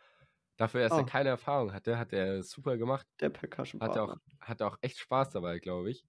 [0.58, 1.06] Dafür, dass er Oh.
[1.06, 3.06] keine Erfahrung hatte, hat er super gemacht.
[3.20, 4.24] Der percussion Hat er auch, Partner.
[4.40, 6.06] hat auch echt Spaß dabei, glaube ich.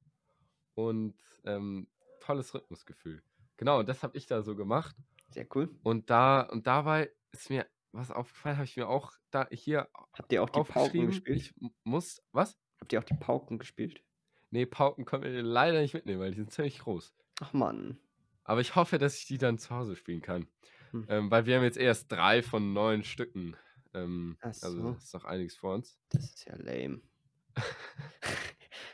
[0.74, 1.88] Und ähm,
[2.20, 3.22] tolles Rhythmusgefühl.
[3.56, 4.96] Genau, das habe ich da so gemacht.
[5.30, 5.70] Sehr cool.
[5.82, 10.32] Und da, und dabei ist mir was aufgefallen, habe ich mir auch da hier Habt
[10.32, 11.36] ihr auch die Pauken gespielt?
[11.38, 12.58] Ich muss, was?
[12.80, 14.02] Habt ihr auch die Pauken gespielt?
[14.50, 17.14] Nee, Pauken können wir leider nicht mitnehmen, weil die sind ziemlich groß.
[17.40, 17.98] Ach Mann.
[18.44, 20.46] Aber ich hoffe, dass ich die dann zu Hause spielen kann.
[20.90, 21.06] Hm.
[21.08, 23.56] Ähm, weil wir haben jetzt erst drei von neun Stücken.
[23.94, 24.90] Ähm, Also so.
[24.92, 25.98] ist noch einiges vor uns.
[26.10, 27.00] Das ist ja lame.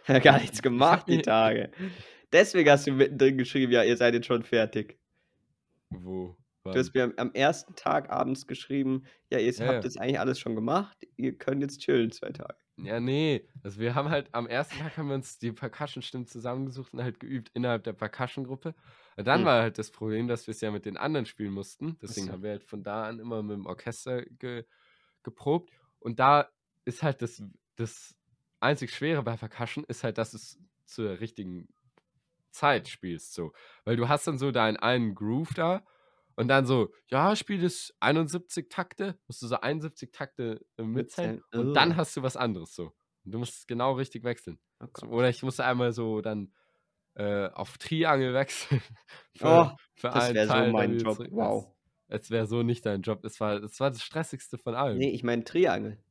[0.06, 1.70] ja, gar nichts gemacht die Tage.
[2.32, 4.98] Deswegen hast du mittendrin geschrieben, ja, ihr seid jetzt schon fertig.
[5.90, 6.36] Wo?
[6.72, 9.84] Du hast mir am, ersten Tag abends geschrieben, ja, ihr Ja, habt ja.
[9.84, 12.56] jetzt eigentlich alles schon gemacht, ihr könnt jetzt chillen zwei Tage.
[12.78, 13.46] Ja, nee.
[13.62, 17.20] Also wir haben halt am ersten Tag haben wir uns die Percussion-Stimmen zusammengesucht und halt
[17.20, 18.74] geübt innerhalb der Percussion-Gruppe.
[19.16, 19.44] Und dann Hm.
[19.44, 21.98] war halt das Problem, dass wir es ja mit den anderen spielen mussten.
[22.00, 22.32] Deswegen so.
[22.32, 24.64] haben wir halt von da an immer mit dem Orchester ge
[25.22, 25.72] geprobt.
[25.98, 26.50] Und da
[26.86, 27.42] ist halt das,
[27.76, 28.16] das
[28.60, 31.68] einzig Schwere bei Percussion ist halt, dass es zur richtigen
[32.50, 33.34] Zeit spielst.
[33.34, 33.52] So.
[33.84, 35.84] Weil du hast dann so deinen einen Groove da
[36.36, 41.36] und dann so, ja, spiel das 71 Takte, musst du so 71 Takte äh, mitzählen
[41.36, 41.42] Mitzählen.
[41.52, 42.92] und dann hast du was anderes so.
[43.24, 44.58] Und du musst es genau richtig wechseln.
[44.80, 45.10] Oh Gott.
[45.10, 46.52] oder ich musste einmal so dann
[47.14, 48.80] äh, auf Triangel wechseln.
[49.42, 51.16] Oh, für das wäre so mein Job.
[51.16, 51.28] zurück.
[51.30, 51.66] Wow.
[52.08, 53.24] Es, wäre so nicht dein Job.
[53.24, 54.98] Es war, es war das Stressigste von allem.
[54.98, 56.02] Nee, ich meine Triangel.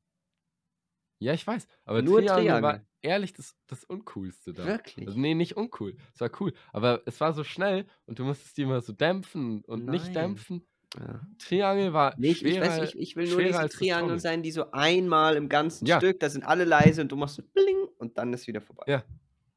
[1.18, 1.68] Ja, ich weiß.
[1.84, 2.88] Aber Nur Triangel war Triangel.
[3.02, 4.66] Ehrlich das, das Uncoolste da.
[4.66, 5.08] Wirklich?
[5.08, 5.95] Also, nee, nicht uncool.
[6.14, 6.54] Es war cool.
[6.74, 10.14] Aber es war so schnell und du musstest die immer so dämpfen und nicht Nein.
[10.14, 10.66] dämpfen.
[10.97, 11.22] Ja.
[11.38, 14.52] Triangel war Nee, ich, ich, schwerer, weiß, ich, ich will nur diese Triangel sein, die
[14.52, 15.97] so einmal im ganzen Ja.
[15.97, 18.86] Stück, da sind alle leise und du machst so bling und dann ist wieder vorbei.
[18.88, 19.04] Ja.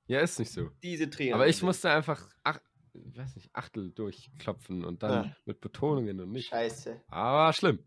[0.08, 0.68] Ja, ist nicht so.
[0.82, 1.34] Diese Triangel.
[1.34, 2.60] Aber ich musste einfach, ach,
[2.92, 5.36] ich weiß nicht, Achtel durchklopfen und dann Ah.
[5.46, 6.48] mit Betonungen und nicht.
[6.48, 7.00] Scheiße.
[7.08, 7.78] Aber schlimm.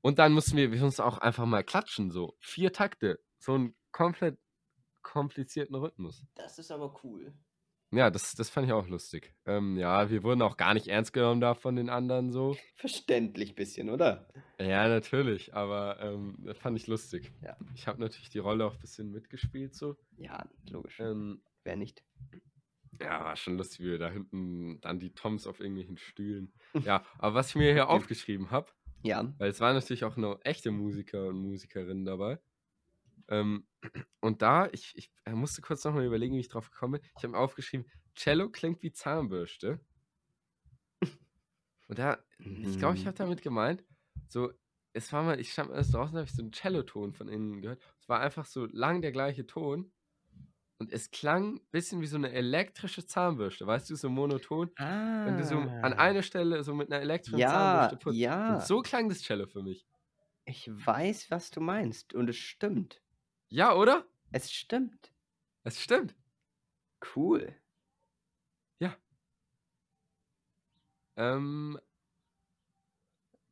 [0.00, 2.36] Und dann mussten wir, wir mussten auch einfach mal klatschen, so.
[2.38, 3.18] Vier Takte.
[3.38, 4.38] So einen komplett
[5.04, 6.26] komplizierten Rhythmus.
[6.34, 7.32] Das ist aber cool.
[7.92, 9.32] Ja, das, das fand ich auch lustig.
[9.46, 12.56] Ähm, ja, wir wurden auch gar nicht ernst genommen da von den anderen so.
[12.74, 14.26] Verständlich bisschen, oder?
[14.58, 17.30] Ja, natürlich, aber ähm, das fand ich lustig.
[17.40, 17.56] Ja.
[17.76, 19.96] Ich habe natürlich die Rolle auch ein bisschen mitgespielt so.
[20.16, 20.98] Ja, logisch.
[20.98, 22.02] Ähm, Wer nicht?
[23.00, 26.52] ja, war schon lustig, wie wir da hinten dann die Toms auf irgendwelchen Stühlen.
[26.84, 29.32] Ja, aber was ich mir hier aufgeschrieben habe, Ja.
[29.38, 32.40] weil es waren natürlich auch noch echte Musiker und Musikerinnen dabei.
[33.28, 33.66] Ähm,
[34.20, 37.02] und da, ich, ich äh, musste kurz nochmal überlegen, wie ich drauf gekommen bin.
[37.16, 39.80] Ich habe mir aufgeschrieben, Cello klingt wie Zahnbürste.
[41.88, 43.84] Und da, ich glaube, ich habe damit gemeint,
[44.28, 44.50] so,
[44.94, 47.82] es war mal, ich stand mal draußen, habe ich so einen Celloton von innen gehört.
[48.00, 49.92] Es war einfach so lang der gleiche Ton.
[50.78, 54.70] Und es klang ein bisschen wie so eine elektrische Zahnbürste, weißt du, so monoton.
[54.76, 55.26] Ah.
[55.26, 58.16] Wenn du so an einer Stelle so mit einer elektrischen Ja, Zahnbürste putzt.
[58.18, 58.54] ja.
[58.54, 59.86] Und so klang das Cello für mich.
[60.46, 62.12] Ich weiß, was du meinst.
[62.14, 63.02] Und es stimmt.
[63.48, 64.04] Ja, oder?
[64.32, 65.12] Es stimmt.
[65.64, 66.14] Es stimmt.
[67.00, 67.54] Cool.
[71.16, 71.78] Ähm,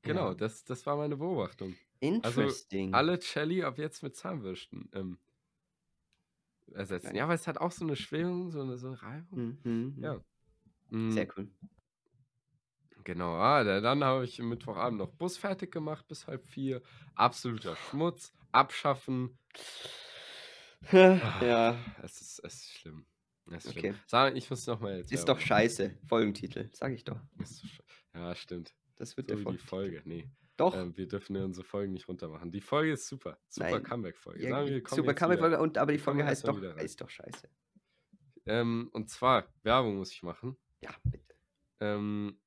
[0.03, 0.34] genau, Ja.
[0.34, 1.74] das, das war meine Beobachtung.
[2.01, 2.93] Interesting.
[2.93, 5.18] Alle Jelly ab jetzt mit Zahnbürsten ähm,
[6.74, 7.14] ersetzen.
[7.14, 9.59] Ja, weil es hat auch so eine Schwingung, so eine, so eine Reibung.
[9.64, 9.95] Mhm.
[10.03, 10.20] Ja.
[11.09, 11.49] Sehr Mm, cool.
[13.05, 16.82] Genau, ah, da- dann habe ich am Mittwochabend noch Bus fertig gemacht bis halb vier.
[17.14, 19.38] Absoluter Schmutz, abschaffen.
[20.92, 23.07] Ja, Es ist, es ist schlimm.
[23.50, 23.94] Es ist okay.
[24.07, 25.12] Sag, ich muss nochmal jetzt.
[25.12, 25.98] Ist doch scheiße.
[26.07, 27.20] Folgentitel, sag ich doch.
[28.14, 28.74] Ja, stimmt.
[28.96, 29.59] Das wird So der wie die.
[29.59, 30.03] Folge.
[30.05, 30.30] Nee.
[30.57, 30.76] Doch.
[30.76, 32.53] Ähm, wir dürfen ja unsere Folgen nicht runtermachen.
[32.53, 33.38] Die Folge ist super.
[33.48, 33.80] Super.
[33.80, 34.42] Comeback-Folge.
[34.48, 37.48] Ja, super Comeback-Folge, und aber die Folge heißt doch, ist doch scheiße.
[38.46, 40.57] Ähm, und zwar, Werbung muss ich machen.
[40.80, 41.34] Ja, bitte.
[41.80, 42.38] Ähm,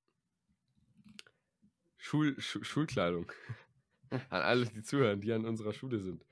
[1.97, 3.31] Schul, Schu Schulkleidung.
[4.11, 6.23] an alle, die zuhören, die an unserer Schule sind.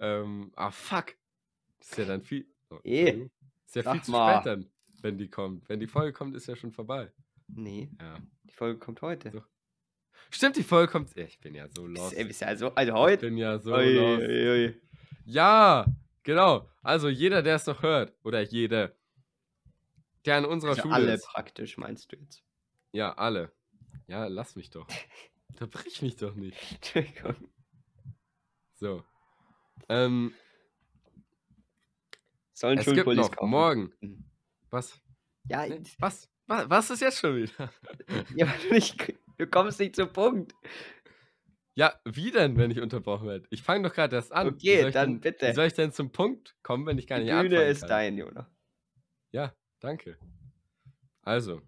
[0.00, 1.14] Ähm, ah, fuck.
[1.78, 2.46] Ist ja dann viel.
[2.70, 3.30] Oh, Eh, Entschuldigung.
[3.66, 4.34] ist ja sag viel zu mal.
[4.40, 4.70] spät dann,
[5.02, 5.68] wenn die kommt.
[5.68, 7.12] Wenn die Folge kommt, ist ja schon vorbei.
[7.48, 8.18] Nee, Ja.
[8.44, 9.30] die Folge kommt heute.
[9.30, 9.42] So.
[10.30, 11.14] Stimmt, die Folge kommt.
[11.16, 12.14] Ja, Ich bin ja so lost.
[12.14, 13.26] ey, ist also, also Ich heute.
[13.26, 14.22] bin ja so Ui, lost.
[14.22, 14.80] ui, ui.
[15.24, 15.84] Ja,
[16.22, 16.68] genau.
[16.82, 18.96] Also jeder, der es noch hört, oder jede,
[20.24, 21.26] der an unserer Also Schule alle ist.
[21.26, 22.42] praktisch, meinst du jetzt?
[22.92, 23.52] Ja, alle.
[24.06, 24.86] Ja, lass mich doch.
[25.48, 26.56] Unterbrich mich doch nicht.
[26.72, 27.50] Entschuldigung.
[28.74, 29.04] So.
[29.88, 30.32] Ähm,
[32.52, 33.50] Sollen es gibt Schulpullis noch kaufen?
[33.50, 33.92] morgen.
[34.00, 34.24] Mhm.
[34.70, 35.00] Was?
[35.48, 36.28] Ja, Nee, was?
[36.46, 36.68] was?
[36.70, 37.70] Was ist jetzt schon wieder?
[38.36, 40.52] ja weil du, nicht, du kommst nicht zum Punkt.
[41.74, 43.46] Ja, wie denn, wenn ich unterbrochen werde?
[43.50, 44.48] Ich fange doch gerade erst an.
[44.48, 45.48] Okay, dann denn, bitte.
[45.48, 47.80] Wie soll ich denn zum Punkt kommen, wenn ich gar Die nicht Bühne anfangen ist
[47.80, 47.88] kann?
[47.88, 48.50] dein, Jona.
[49.32, 50.18] Ja, danke.
[51.22, 51.62] Also,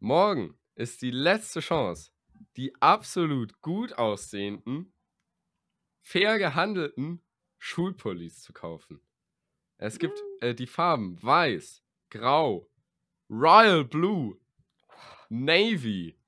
[0.00, 2.12] morgen ist die letzte Chance,
[2.56, 4.91] die absolut gut aussehenden,
[6.02, 7.22] fair gehandelten
[7.58, 9.00] Schulpullis zu kaufen.
[9.78, 12.68] Es gibt äh, die Farben Weiß, Grau,
[13.30, 14.36] Royal Blue,
[15.28, 16.18] Navy,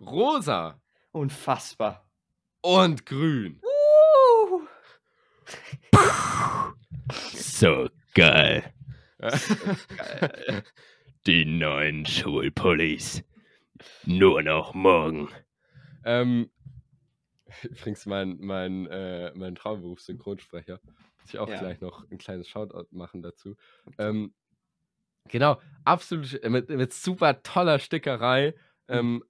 [0.00, 0.80] Rosa
[1.12, 2.08] Unfassbar.
[2.62, 3.60] und Grün.
[3.62, 4.60] Uh,
[7.34, 8.72] So geil.
[9.18, 10.62] geil.
[11.26, 13.24] Die neuen Schulpullis.
[14.04, 15.28] Nur noch morgen.
[16.04, 16.50] Ähm,
[17.64, 20.80] übrigens, mein, mein, äh, mein Traumberuf Synchronsprecher.
[21.22, 21.58] Muss ich auch Ja.
[21.58, 23.56] gleich noch ein kleines Shoutout machen dazu.
[23.98, 24.34] Ähm,
[25.28, 28.54] genau, absolut äh, mit, mit super toller Stickerei.
[28.88, 29.24] Ähm,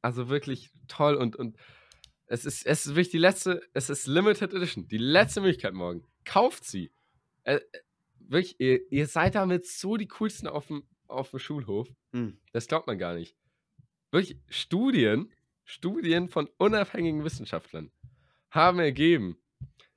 [0.00, 1.56] also wirklich toll und, und
[2.26, 6.04] es ist, es ist wirklich die letzte, es ist Limited Edition, die letzte Möglichkeit morgen.
[6.24, 6.90] Kauft sie.
[7.44, 7.60] Äh, äh,
[8.18, 11.88] wirklich, ihr, ihr seid damit so die coolsten auf dem, auf dem Schulhof.
[12.12, 12.38] Hm.
[12.52, 13.36] Das glaubt man gar nicht.
[14.10, 15.30] Wirklich, Studien,
[15.64, 17.90] Studien von unabhängigen Wissenschaftlern
[18.50, 19.36] haben ergeben,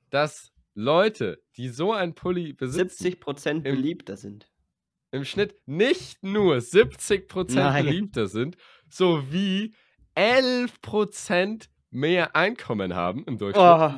[0.09, 4.49] dass Leute, die so ein Pulli besitzen, 70% Im- beliebter sind.
[5.11, 7.85] im Schnitt nicht nur 70% Nein.
[7.85, 8.57] beliebter sind,
[8.89, 9.73] sowie
[10.15, 13.93] 11% mehr Einkommen haben im Durchschnitt, Oh,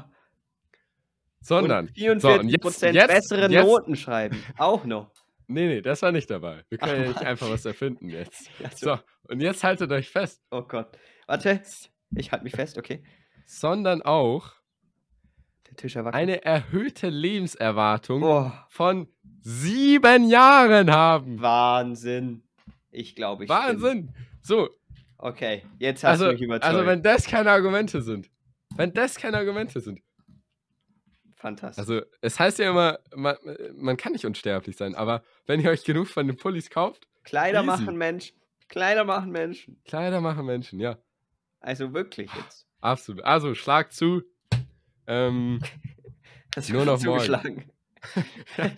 [1.41, 4.43] sondern, und so, und 44% jetzt- jetzt- bessere jetzt- Noten schreiben.
[4.57, 5.11] Auch noch.
[5.47, 6.63] nee, nee, das war nicht dabei.
[6.69, 8.49] Wir können Ach, ja nicht einfach was erfinden jetzt.
[8.79, 8.99] So,
[9.29, 10.97] und jetzt haltet euch fest, Oh Gott.
[11.27, 11.61] Warte.
[12.15, 13.03] Ich halte mich fest, okay.
[13.45, 14.53] sondern auch
[16.11, 19.07] eine erhöhte Lebenserwartung Oh, von
[19.41, 21.39] sieben Jahren haben.
[21.41, 22.43] Wahnsinn.
[22.89, 23.47] Ich glaube, ich.
[23.49, 24.13] bin- Wahnsinn.
[24.41, 24.69] So,
[25.19, 26.65] Okay, jetzt hast also, du mich überzeugt.
[26.73, 28.29] also wenn das keine Argumente sind,
[28.75, 29.99] wenn das keine Argumente sind.
[31.35, 31.79] Fantastisch.
[31.79, 33.35] Also es heißt ja immer, man,
[33.75, 37.59] man kann nicht unsterblich sein, aber wenn ihr euch genug von den Pullis kauft, Kleider
[37.59, 37.67] easy.
[37.67, 38.37] machen Menschen.
[38.69, 39.81] Kleider machen Menschen.
[39.85, 40.97] Kleider machen Menschen, ja,
[41.59, 42.67] Also wirklich jetzt.
[42.81, 43.23] absolut.
[43.23, 44.21] Also schlag zu.
[45.07, 45.59] Ähm,
[46.55, 47.19] Hast Nur noch morgen.
[47.19, 47.71] zugeschlagen.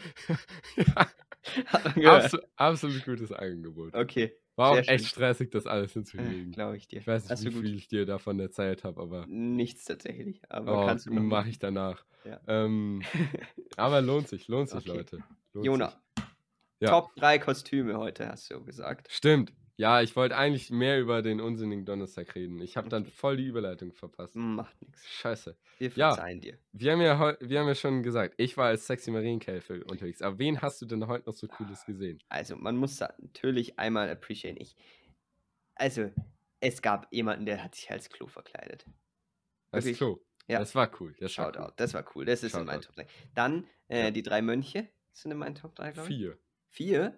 [1.96, 3.94] ja, absolut, absolut gutes Angebot.
[3.96, 6.52] Okay, War auch echt stressig, das alles hinzukriegen.
[6.52, 7.00] glaube ich dir.
[7.00, 10.42] Ich weiß Hast nicht, du wie viel ich dir davon erzählt habe, aber Nichts tatsächlich.
[10.50, 12.04] Aber oh, kannst du mache ich danach.
[12.26, 12.40] Ja.
[12.48, 13.02] Ähm,
[13.78, 14.98] aber lohnt sich, lohnt sich, Okay.
[14.98, 15.20] Leute.
[15.54, 16.26] Lohnt Jona, sich.
[16.82, 16.90] Ja.
[16.90, 19.08] Top 3 Kostüme heute, hast du gesagt.
[19.12, 19.54] Stimmt.
[19.80, 22.60] Ja, ich wollte eigentlich mehr über den unsinnigen Donnerstag reden.
[22.60, 23.12] Ich habe dann Okay.
[23.16, 24.36] voll die Überleitung verpasst.
[24.36, 25.08] Macht nichts.
[25.08, 25.56] Scheiße.
[25.78, 26.14] Wir Ja.
[26.14, 26.58] verzeihen dir.
[26.74, 30.22] Wir haben, ja wir haben ja schon gesagt, ich war als sexy Marienkäfer unterwegs.
[30.22, 32.22] Aber wen hast du denn heute noch so cooles gesehen?
[32.28, 34.58] Also, man muss da natürlich einmal appreciaten.
[34.60, 34.76] Ich,
[35.76, 36.12] also,
[36.60, 38.86] es gab jemanden, der hat sich als Klo verkleidet.
[39.72, 39.98] Als Wirklich?
[39.98, 40.20] Klo.
[40.50, 40.60] Ja.
[40.60, 41.16] Das war cool.
[41.22, 41.62] Das war Shoutout.
[41.68, 41.74] cool.
[41.78, 42.26] Das war cool.
[42.26, 43.02] Das ist in meinen Shoutout.
[43.04, 43.14] Top 3.
[43.34, 44.12] Dann äh, Ja.
[44.12, 46.18] die drei Mönche sind in meinen Top 3, glaube ich.
[46.18, 46.38] Vier.
[46.68, 47.18] Vier?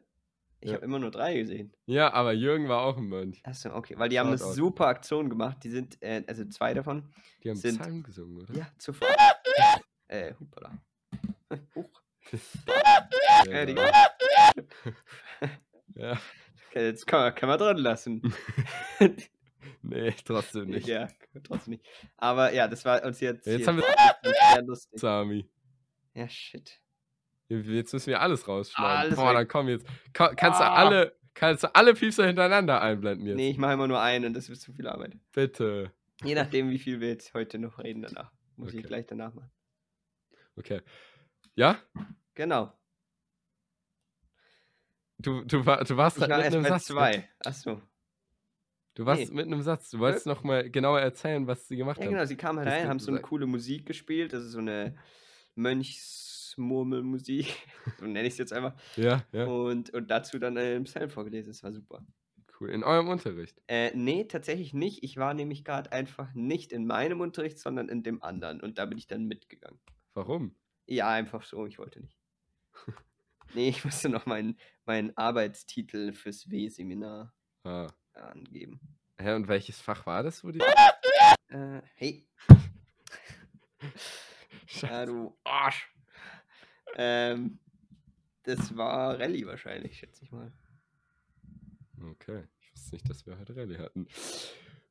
[0.62, 0.76] Ich Ja.
[0.76, 1.74] habe immer nur drei gesehen.
[1.88, 3.42] Ja, aber Jürgen war auch ein Mönch.
[3.44, 3.96] Achso, okay.
[3.98, 4.54] Weil die haben eine Shoutout.
[4.54, 5.58] super Aktion gemacht.
[5.64, 7.12] Die sind, äh, also zwei davon,
[7.44, 8.54] Die haben Sind- Psalm gesungen, oder?
[8.56, 9.08] ja, zuvor.
[10.08, 10.78] äh, hupala.
[11.76, 12.02] Huch.
[13.46, 13.76] Ja, Äh, die-
[15.96, 16.12] ja.
[16.70, 18.34] Okay, jetzt kann man, kann man drin lassen.
[19.82, 20.88] Nee, trotzdem nicht.
[20.88, 21.08] Ja,
[21.44, 21.86] trotzdem nicht.
[22.18, 23.86] Aber ja, das war uns jetzt, Jetzt hier haben wir
[24.54, 25.00] sehr lustig.
[25.00, 25.50] Sami.
[26.14, 26.80] Ja, shit.
[27.60, 28.98] Jetzt müssen wir alles rausschneiden.
[28.98, 29.36] Alles Boah, weg.
[29.38, 29.86] dann komm jetzt.
[30.14, 30.74] Ko- Kannst du Ah.
[30.76, 33.36] alle, kannst du alle Piepser hintereinander einblenden jetzt?
[33.36, 35.18] Nee, ich mache immer nur einen und das ist zu viel Arbeit.
[35.34, 35.92] Bitte.
[36.24, 38.32] Je nachdem, wie viel wir jetzt heute noch reden danach.
[38.56, 38.88] Muss ich Okay.
[38.88, 39.52] gleich danach machen.
[40.56, 40.82] Okay.
[41.56, 41.78] Ja?
[42.36, 42.72] Genau.
[45.18, 47.16] Du, du, war, du warst Ich halt mitten im erst mal Satz.
[47.16, 47.30] zwei.
[47.46, 47.82] Achso.
[48.96, 49.36] Du warst Nee.
[49.36, 49.90] mitten im Satz.
[49.92, 52.14] Du wolltest noch mal genauer erzählen, was sie gemacht Ja, haben.
[52.14, 52.26] genau.
[52.26, 54.34] Sie kamen halt rein, wird haben so eine coole Musik gespielt.
[54.34, 54.96] Das ist so eine
[56.58, 57.56] Mönchsmurmelmusik.
[58.00, 58.74] so nenne ich es jetzt einfach.
[58.96, 59.46] Ja, ja.
[59.46, 61.52] Und, und dazu dann äh, im Psalm vorgelesen.
[61.52, 62.06] Das war super.
[62.60, 62.70] Cool.
[62.70, 63.60] In eurem Unterricht.
[63.68, 65.04] Äh, nee, tatsächlich nicht.
[65.04, 68.62] Ich war nämlich gerade einfach nicht in meinem Unterricht, sondern in dem anderen.
[68.62, 69.80] Und da bin ich dann mitgegangen.
[70.14, 70.56] Warum?
[70.86, 71.66] Ja, einfach so.
[71.66, 72.18] Ich wollte nicht.
[73.56, 77.34] nee, ich musste noch meinen meinen Arbeitstitel fürs W-Seminar
[77.64, 77.88] Ah.
[78.14, 78.80] angeben.
[79.20, 80.60] Hä, und welches Fach war das, wo die.
[81.50, 82.58] Äh, hey, ja,
[84.68, 85.06] Scheiße.
[85.06, 85.94] du Arsch.
[86.96, 87.60] Ähm,
[88.44, 90.52] das war Rallye wahrscheinlich, schätze ich mal.
[92.12, 92.44] Okay.
[92.60, 94.08] Ich wusste nicht, dass wir heute Rallye hatten.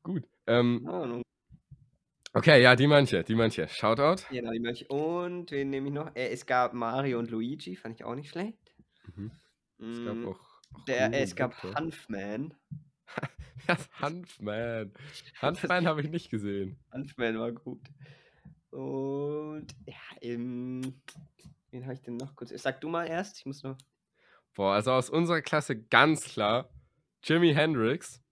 [0.03, 0.25] Gut.
[0.47, 1.23] Ähm, Ahnung.
[2.33, 3.69] okay, ja, die manche, die manche.
[3.69, 4.23] Shoutout.
[4.31, 4.89] Genau, die ich.
[4.91, 6.15] Und wen nehme ich noch?
[6.15, 8.75] Äh, es gab Mario und Luigi, fand ich auch nicht schlecht.
[9.15, 9.33] Mhm.
[9.79, 10.41] Es gab Mm, auch.
[10.75, 11.55] auch der, äh, es gab.
[11.63, 12.55] Hanfman.
[13.67, 14.93] Das Hanfman.
[15.43, 16.79] Hanfman habe ich nicht gesehen.
[16.93, 17.83] Hanfman war gut.
[18.71, 21.03] Und ja, ähm,
[21.71, 22.53] wen habe ich denn noch kurz?
[22.57, 23.79] Sag du mal erst, ich muss noch.
[24.55, 26.71] Boah, also aus unserer Klasse ganz klar
[27.23, 28.23] Jimi Hendrix.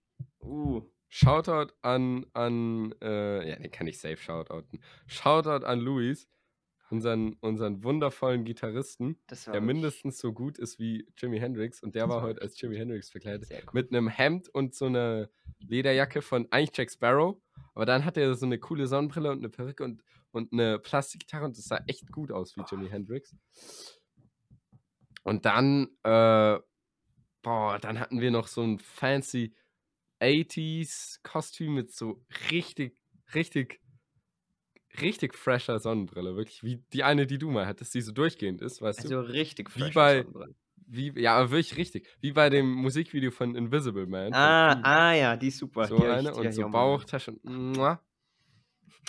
[0.41, 4.79] Uh, Shoutout an, an äh, ja, den kann ich safe shoutouten.
[5.07, 6.29] Shoutout an Luis,
[6.91, 9.17] unseren, unseren wundervollen Gitarristen,
[9.51, 11.81] der mindestens so gut ist wie Jimi Hendrix.
[11.81, 13.47] Und der war war heute als Jimi Hendrix verkleidet.
[13.47, 13.71] sehr cool.
[13.73, 15.29] Mit einem Hemd und so einer
[15.59, 17.41] Lederjacke von eigentlich Jack Sparrow.
[17.73, 21.45] Aber dann hat er so eine coole Sonnenbrille und eine Perücke und, und eine Plastikgitarre
[21.45, 23.35] und das sah echt gut aus wie Jimi Hendrix.
[25.23, 26.59] Und dann, äh,
[27.41, 29.53] boah, dann hatten wir noch so ein fancy
[30.21, 33.01] 80s-Kostüm mit so richtig,
[33.33, 33.79] richtig,
[35.01, 36.35] richtig fresher Sonnenbrille.
[36.35, 39.19] Wirklich wie die eine, die du mal hattest, die so durchgehend ist, weißt du?
[39.19, 40.55] Also richtig Wie fresh bei- Sonnenbrille.
[40.91, 42.07] Wie, ja, aber wirklich richtig.
[42.19, 44.33] Wie bei dem Musikvideo von Invisible Man.
[44.33, 45.85] Ah, ah ja, die ist super.
[45.85, 46.67] So die eine und so.
[46.67, 47.33] Bauchtasche.
[47.43, 47.99] und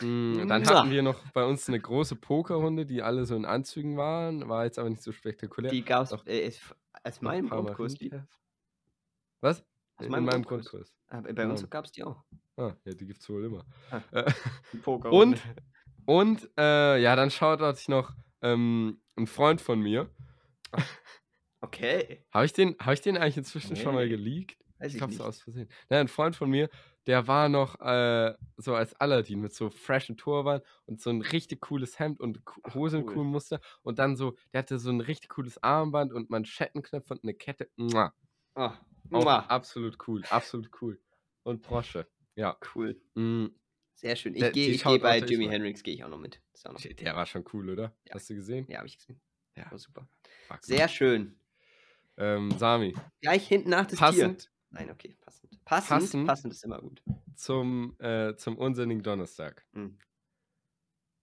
[0.00, 0.70] Mm, Dann Mua.
[0.80, 4.48] hatten wir noch bei uns eine große Pokerrunde, die alle so in Anzügen waren.
[4.48, 5.70] War jetzt aber nicht so spektakulär.
[5.70, 6.62] Die gab es äh, ist-
[7.02, 7.94] als ein meinem Grundkurs.
[9.40, 9.64] Was?
[9.96, 10.70] aus In meinem meinem Grundkurs.
[10.70, 10.94] Grundkurs.
[11.08, 11.70] aber bei uns Genau.
[11.70, 12.22] gab es die auch.
[12.56, 13.64] Ah, ja, die gibt's wohl immer.
[13.90, 14.00] Ah.
[14.12, 14.32] Äh,
[14.72, 15.40] Die Poker Und,
[16.06, 18.12] und, äh, ja, dann schaut ich noch
[18.42, 20.10] ähm, einen Freund von mir.
[21.62, 22.24] Okay.
[22.32, 24.10] Habe ich, den- hab ich den eigentlich inzwischen schon mal Nee.
[24.10, 24.56] geleakt?
[24.78, 25.20] Weiß Ich ich glaube, nicht.
[25.22, 25.68] aus Versehen.
[25.90, 26.70] Nein, ein Freund von mir,
[27.06, 31.60] der war noch äh, so als Aladdin mit so freshen Turban und so ein richtig
[31.62, 32.40] cooles Hemd und
[32.74, 33.04] Hose cool.
[33.14, 33.60] coolem Muster.
[33.82, 37.70] Und dann so, der hatte so ein richtig cooles Armband und Manschettenknöpfe und eine Kette.
[37.76, 38.12] Mua.
[38.54, 38.70] Oh,
[39.08, 39.38] Mua.
[39.40, 41.00] absolut cool, absolut cool.
[41.42, 42.06] Und Brosche.
[42.36, 42.56] Ja.
[42.74, 43.00] Cool.
[43.14, 43.46] Mm,
[43.94, 44.34] Sehr schön.
[44.34, 45.46] Ich gehe geh bei Jimi.
[45.46, 46.40] Hendrix, gehe ich auch noch mit.
[46.64, 47.94] Auch noch, der war schon cool, oder?
[48.06, 48.14] Ja.
[48.14, 48.66] Hast du gesehen?
[48.68, 49.20] ja, habe ich gesehen.
[49.56, 49.70] Ja.
[49.70, 50.08] War super.
[50.48, 50.60] War cool.
[50.62, 51.40] Sehr schön.
[52.16, 54.06] Ähm, Sami, Gleich hinten nach das Tier.
[54.06, 55.16] passend Nein, okay,
[55.70, 56.00] passend.
[56.00, 56.52] Passend, Passend.
[56.52, 57.02] ist immer gut.
[57.36, 59.64] zum, äh, zum unsinnigen Donnerstag.
[59.72, 59.98] Hm.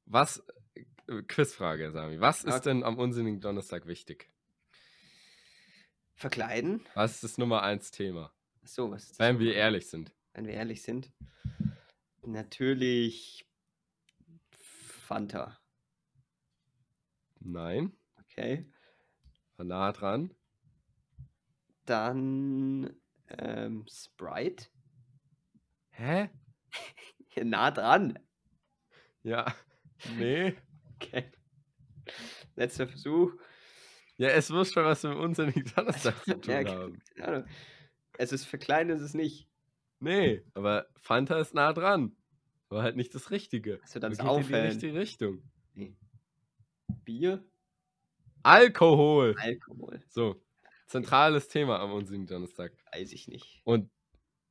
[0.06, 0.41] Was,
[0.74, 2.64] äh, Quizfrage, Sami, was ist Okay.
[2.70, 4.32] denn am unsinnigen Donnerstag wichtig?
[6.16, 6.86] Verkleiden?
[6.95, 8.34] Was ist das Nummer eins Thema?
[8.64, 9.20] So, was ist das?
[9.20, 10.14] Wenn wir ehrlich sind.
[10.34, 11.12] Wenn wir ehrlich sind.
[12.24, 13.48] Natürlich
[14.52, 15.60] Fanta.
[17.39, 18.66] Nein, Okay.
[19.58, 20.34] war nah dran.
[21.86, 24.67] Dann ähm, Sprite.
[25.91, 26.30] Hä?
[27.43, 28.17] Nah dran.
[29.21, 29.53] Ja,
[30.17, 30.55] nee.
[30.95, 31.32] Okay.
[32.55, 33.34] Letzter Versuch.
[34.17, 36.99] Ja, es muss schon was mit unsinnigen Donnerstag zu tun Ja, haben.
[37.15, 37.49] keine Ahnung.
[38.17, 39.47] Es ist für klein, ist es nicht.
[39.99, 42.15] Nee, aber Fanta ist nah dran.
[42.69, 43.80] Aber halt nicht das Richtige.
[43.84, 45.43] Also dann ist geht in die richtige Richtung.
[45.75, 45.95] Nee.
[47.05, 47.45] Bier,
[48.43, 49.36] Alkohol.
[49.38, 50.01] Alkohol.
[50.09, 50.41] So,
[50.88, 52.72] zentrales Thema am unsinnigen Donnerstag.
[52.94, 53.62] Weiß ich nicht.
[53.64, 53.90] Und,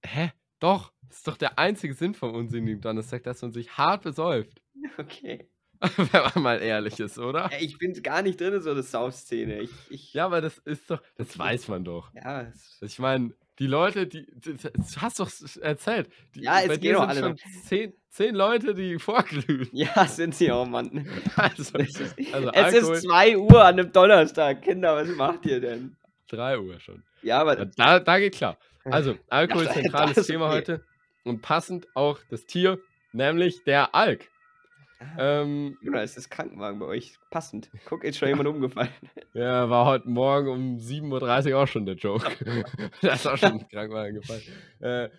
[0.05, 0.33] hä?
[0.61, 4.63] Doch, das ist doch der einzige Sinn vom unsinnigen Donnerstag, dass man sich hart besäuft.
[4.99, 5.49] Okay.
[5.97, 7.51] Wenn man mal ehrlich ist, oder?
[7.61, 9.61] Ich bin gar nicht drin in so eine Saufszene.
[9.61, 12.11] Ich, ich, Ja, aber das ist doch, das weiß man doch.
[12.15, 14.57] ja, es, Ich meine, die Leute, die, du
[14.97, 16.09] hast doch s- erzählt.
[16.35, 19.69] Die, Ja, es gehen doch alle schon zehn, zehn Leute, die vorglühen.
[19.73, 21.07] ja, sind sie auch, Mann.
[21.37, 22.23] Also, also es
[22.55, 24.63] Alkohol, ist 2 Uhr an einem Donnerstag.
[24.63, 25.95] Kinder, was macht ihr denn?
[26.27, 27.03] 3 Uhr schon.
[27.23, 28.57] Ja, aber Da, da geht klar.
[28.85, 30.55] Also, Alkohol Ja, zentrales ist Thema okay.
[30.57, 30.85] heute.
[31.25, 32.79] und passend auch das Tier,
[33.13, 34.29] nämlich der Alk.
[34.99, 35.05] Ah,
[35.43, 37.19] Ähm, Oder ist das Krankenwagen bei euch?
[37.31, 37.71] Passend.
[37.85, 38.89] Guck, ist schon jemand umgefallen.
[39.35, 42.27] ja, war heute Morgen um 7.30 Uhr auch schon der Joke.
[43.03, 44.43] da ist auch schon ein Krankenwagen gefallen.
[44.81, 45.11] Äh,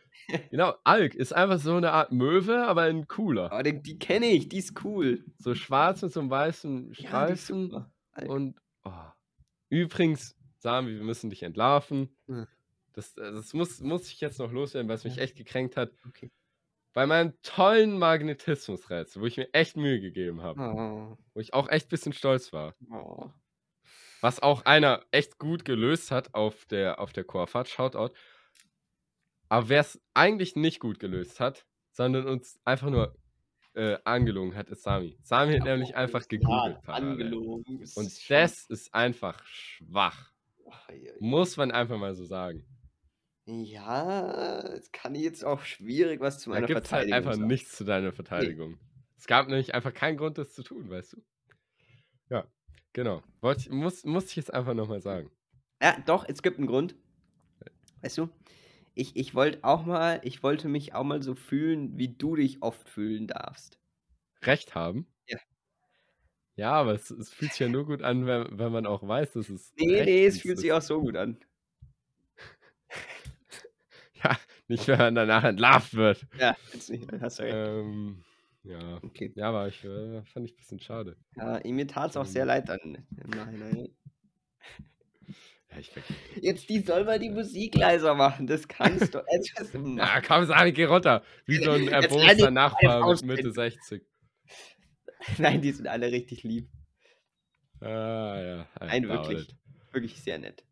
[0.50, 3.52] genau, Alk ist einfach so eine Art Möwe, aber ein cooler.
[3.54, 5.24] Oh, die, die kenne ich, die ist cool.
[5.38, 7.86] So schwarz mit so einem weißen Ja, ist Streifen.
[8.14, 8.30] Alk.
[8.30, 8.92] und oh.
[9.70, 10.36] übrigens,
[10.68, 12.14] Sami, wir müssen dich entlarven.
[12.28, 12.46] Ja.
[12.92, 15.22] Das, äh, das muss, muss ich jetzt noch loswerden, weil es mich Ja.
[15.24, 15.92] echt gekränkt hat.
[16.06, 16.30] Okay.
[16.92, 21.70] Bei meinem tollen Magnetismusrätsel, wo ich mir echt Mühe gegeben habe, Oh, wo ich auch
[21.70, 23.30] echt ein bisschen stolz war, oh.
[24.20, 28.14] was auch einer echt gut gelöst hat auf der, auf der Chorfahrt, Shoutout.
[29.48, 33.16] Aber wer es eigentlich nicht gut gelöst hat, sondern uns einfach nur
[33.74, 35.18] äh, angelogen hat, ist Sami.
[35.22, 36.90] Sami hat nämlich einfach Ja, gegoogelt.
[36.90, 37.78] angelogen.
[37.96, 40.34] Und das ist einfach schwach.
[41.20, 42.66] Muss man einfach mal so sagen.
[43.46, 47.14] Ja, das kann ich jetzt auch schwierig was zu Da meiner gibt es halt Verteidigung
[47.14, 47.48] einfach sagen.
[47.48, 48.80] nichts zu deiner Verteidigung.
[49.18, 51.24] Es gab nämlich einfach keinen Grund, das zu tun, weißt du?
[52.30, 52.48] Ja,
[52.94, 53.24] genau.
[53.42, 55.32] Wollte ich, muss, muss ich jetzt einfach nochmal sagen.
[55.82, 56.96] Ja, doch, es gibt einen Grund.
[58.02, 58.30] Weißt du,
[58.96, 62.62] ich, ich wollte auch mal, ich wollte mich auch mal so fühlen, wie du dich
[62.64, 63.80] oft fühlen darfst.
[64.42, 65.06] Recht haben?
[66.58, 66.72] Ja.
[66.74, 69.50] Aber es, es fühlt sich ja nur gut an, wenn, wenn man auch weiß, dass
[69.50, 69.74] es.
[69.78, 70.62] Nee, nee, es fühlt ist.
[70.62, 71.38] sich auch so gut an.
[74.24, 74.36] Ja,
[74.68, 76.26] nicht, wenn man danach entlarvt wird.
[76.40, 77.56] Ja, jetzt nicht, hast du recht.
[77.56, 78.24] Ähm,
[78.64, 79.00] ja.
[79.04, 79.32] Okay.
[79.36, 81.16] Ja, aber ich äh, fand ich ein bisschen schade.
[81.36, 82.48] Ja, mir tat es auch sehr Ähm.
[82.48, 83.90] leid dann im Nachhinein.
[85.70, 85.92] Ja, ich.
[86.42, 88.48] Jetzt, die soll mal die Musik leiser machen.
[88.48, 89.20] Das kannst du.
[89.98, 91.24] Ja, komm, Sami, geh runter.
[91.46, 93.26] Wie so ein erboster Nachbar mit.
[93.26, 94.02] Mitte 60.
[95.38, 96.70] Nein, die sind alle richtig lieb.
[97.82, 98.62] Ah, ja.
[98.82, 99.56] I Nein, wirklich.
[99.92, 100.64] Wirklich sehr nett.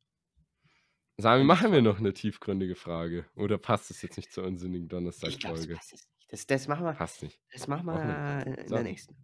[1.17, 3.25] Sami, machen wir noch eine tiefgründige Frage?
[3.35, 5.73] Oder passt es jetzt nicht zur unsinnigen das Donnerstag-Folge?
[5.73, 6.07] nicht.
[6.29, 7.39] Das, das machen wir, Passt nicht.
[7.53, 8.75] das machen wir in So.
[8.75, 9.15] der nächsten.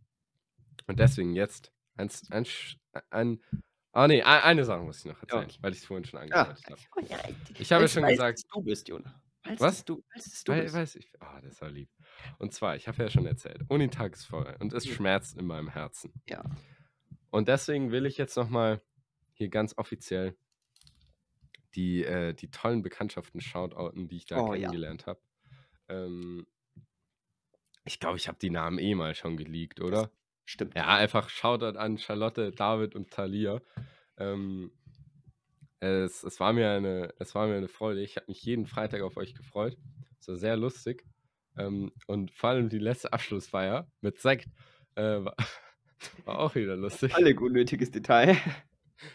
[0.88, 2.46] Und deswegen jetzt ein, ein,
[3.10, 3.42] ein
[3.94, 5.58] Ah, nee, ein- eine Sache muss ich noch erzählen, Okay.
[5.60, 6.82] weil ich es vorhin schon Ah, angedeutet habe.
[6.96, 7.02] oh
[7.60, 9.22] Ich habe ja schon gesagt, es du bist, Jonah.
[9.58, 9.84] Was?
[9.84, 9.96] Du,
[10.46, 10.74] du weil, bist.
[10.76, 11.90] weiß ich, ah, das war lieb.
[12.38, 14.94] Und zwar, ich habe ja schon erzählt, Unitag ist vorbei und es Ja.
[14.94, 16.14] schmerzt in meinem Herzen.
[16.28, 16.44] Ja.
[17.30, 18.82] Und deswegen will ich jetzt nochmal
[19.34, 20.36] hier ganz offiziell
[21.76, 24.60] die, äh, die tollen Bekanntschaften shoutouten, die ich da Oh, ja.
[24.62, 25.22] kennengelernt habe.
[25.88, 26.46] Ähm,
[27.86, 30.12] ich glaube, ich habe die Namen eh mal schon geleakt, oder?
[30.46, 30.76] Stimmt.
[30.76, 33.62] Ja, einfach Shoutout an Charlotte, David und Thalia.
[34.18, 34.72] Ähm,
[35.80, 38.02] es, es, war mir eine, es war mir eine Freude.
[38.02, 39.78] Ich habe mich jeden Freitag auf euch gefreut.
[40.20, 41.06] Es war sehr lustig.
[41.66, 44.50] Ähm, und vor allem die letzte Abschlussfeier mit Sekt
[44.96, 45.36] äh, war,
[46.26, 47.14] war auch wieder lustig.
[47.14, 48.36] Völlig unnötiges Detail.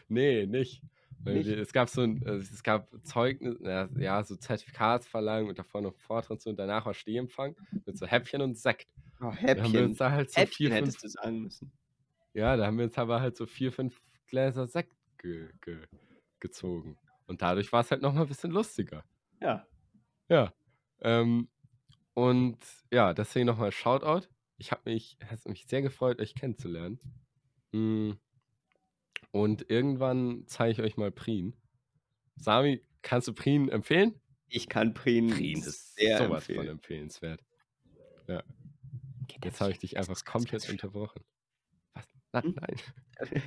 [0.08, 0.82] Nee, nicht.
[1.24, 1.46] Nicht?
[1.46, 6.40] Es gab so ein, es gab Zeugnis, ja, so Zertifikatsverleihung und davor noch Vortrag und
[6.42, 8.88] so und danach war Stehempfang mit so Häppchen und Sekt.
[9.20, 9.84] Oh, Da haben wir Häppchen.
[9.84, 11.72] uns da halt so Häppchen vier, fünf hättest du sagen müssen.
[12.34, 15.78] Ja, da haben wir uns aber halt so vier, fünf Gläser Sekt ge ge
[16.40, 16.98] gezogen.
[17.26, 19.04] Und dadurch war es halt nochmal ein bisschen lustiger.
[19.40, 19.66] Ja.
[20.28, 20.52] Ja.
[21.00, 21.48] Ähm,
[22.16, 22.56] und
[22.90, 24.26] ja, deswegen nochmal Shoutout.
[24.56, 26.98] Ich habe mich, hat mich sehr gefreut, euch kennenzulernen.
[27.72, 28.12] Mm.
[29.32, 31.54] Und irgendwann zeige ich euch mal Prien.
[32.36, 34.18] Sami, kannst du Prien empfehlen?
[34.48, 36.68] Ich kann Prien, Prien ist sehr sowas von empfehlen.
[36.68, 37.44] empfehlenswert.
[39.28, 41.22] Geht Jetzt habe ich dich einfach komplett unterbrochen.
[41.92, 42.06] Was?
[42.32, 42.54] Na, Hm?
[42.58, 42.76] Nein.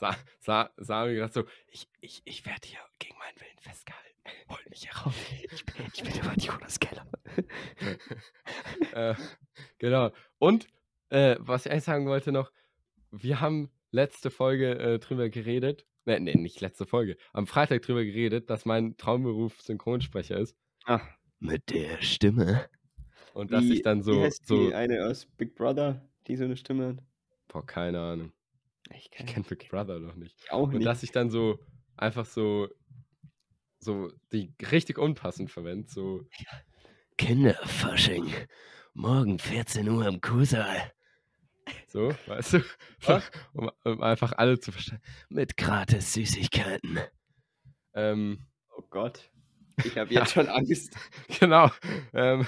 [0.00, 4.16] Sa Sa Sami gerade so, ich, ich, ich werde hier gegen meinen Willen festgehalten.
[4.48, 5.14] Holt mich hier raus.
[5.52, 7.06] Ich bin, ich bin über Jonas Keller.
[8.92, 9.14] äh,
[9.78, 10.10] genau.
[10.38, 10.66] Und
[11.10, 12.50] äh, was ich eigentlich sagen wollte noch,
[13.10, 18.04] wir haben letzte Folge äh, drüber geredet, ne, nee, nicht letzte Folge, am Freitag drüber
[18.04, 21.06] geredet, dass mein Traumberuf Synchronsprecher ist Ach,
[21.40, 22.68] Mit der Stimme.
[23.34, 26.36] und dass wie, ich dann wie so, heißt so die eine aus Big Brother, die
[26.36, 27.02] so eine Stimme hat?
[27.48, 28.32] boah, keine Ahnung,
[28.92, 30.36] Ich ich kenn kenne Big Brother noch nicht.
[30.42, 30.86] ich auch Und nicht.
[30.86, 31.58] dass ich dann so
[31.96, 32.68] einfach so,
[33.78, 36.22] so die richtig unpassend verwende, so,
[37.18, 38.32] Kinderfasching.
[38.94, 40.92] Morgen 14 Uhr im Kuhsaal.
[41.86, 42.64] so, weißt du,
[43.54, 45.00] um, um einfach alle zu verstehen.
[45.28, 46.98] Mit gratis Süßigkeiten.
[47.94, 48.46] Ähm,
[48.76, 49.30] Oh Gott.
[49.84, 50.96] Ich habe jetzt schon Angst.
[51.38, 51.70] genau.
[52.14, 52.46] Ähm,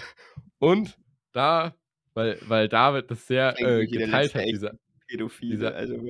[0.58, 0.98] und
[1.32, 1.74] da,
[2.14, 4.72] weil, weil David das sehr äh, geteilt hat, dieser,
[5.08, 6.08] Pädophile, Dieser- also.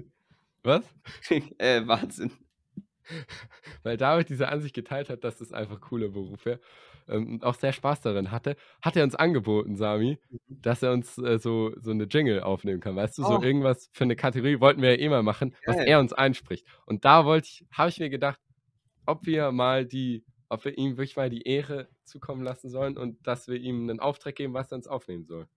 [0.64, 0.84] Was?
[1.59, 2.32] äh, Wahnsinn.
[3.82, 6.60] Weil David diese Ansicht geteilt hat, dass das einfach ein cooler Beruf wäre
[7.09, 10.18] ähm, und auch sehr Spaß darin hatte, hat er uns angeboten, Sami,
[10.48, 13.43] dass er uns äh, so, so eine Jingle aufnehmen kann, weißt du, so Oh.
[13.43, 16.66] irgendwas für eine Kategorie wollten wir ja eh mal machen, was er uns einspricht.
[16.86, 18.39] Und da wollte ich, habe ich mir gedacht,
[19.06, 23.26] ob wir mal die ob wir ihm wirklich mal die Ehre zukommen lassen sollen und
[23.26, 25.48] dass wir ihm einen Auftrag geben, was er uns aufnehmen soll.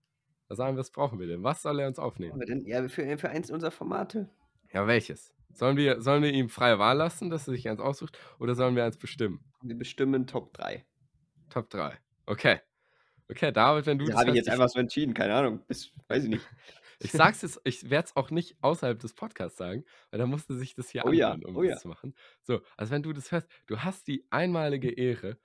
[0.48, 1.42] Da sagen wir, was brauchen wir denn?
[1.42, 2.40] Was soll er uns aufnehmen?
[2.66, 4.30] Ja, für, für eins unserer Formate.
[4.72, 5.32] Ja, welches?
[5.52, 8.76] Sollen wir, sollen wir ihm freie Wahl lassen, dass er sich eins aussucht, oder sollen
[8.76, 9.40] wir eins bestimmen?
[9.62, 10.84] Wir bestimmen Top 3.
[11.48, 11.98] Top 3.
[12.26, 12.60] Okay.
[13.28, 15.64] Okay, David, wenn du Da das habe ich jetzt einfach so entschieden, keine Ahnung.
[15.66, 16.46] Bis, weiß ich nicht.
[16.98, 20.54] Ich sag's jetzt, ich werde es auch nicht außerhalb des Podcasts sagen, weil da musste
[20.56, 21.76] sich das hier Oh ja, anhören, um oh das ja.
[21.76, 22.14] zu machen.
[22.40, 25.36] So, also wenn du das hörst, du hast die einmalige Ehre,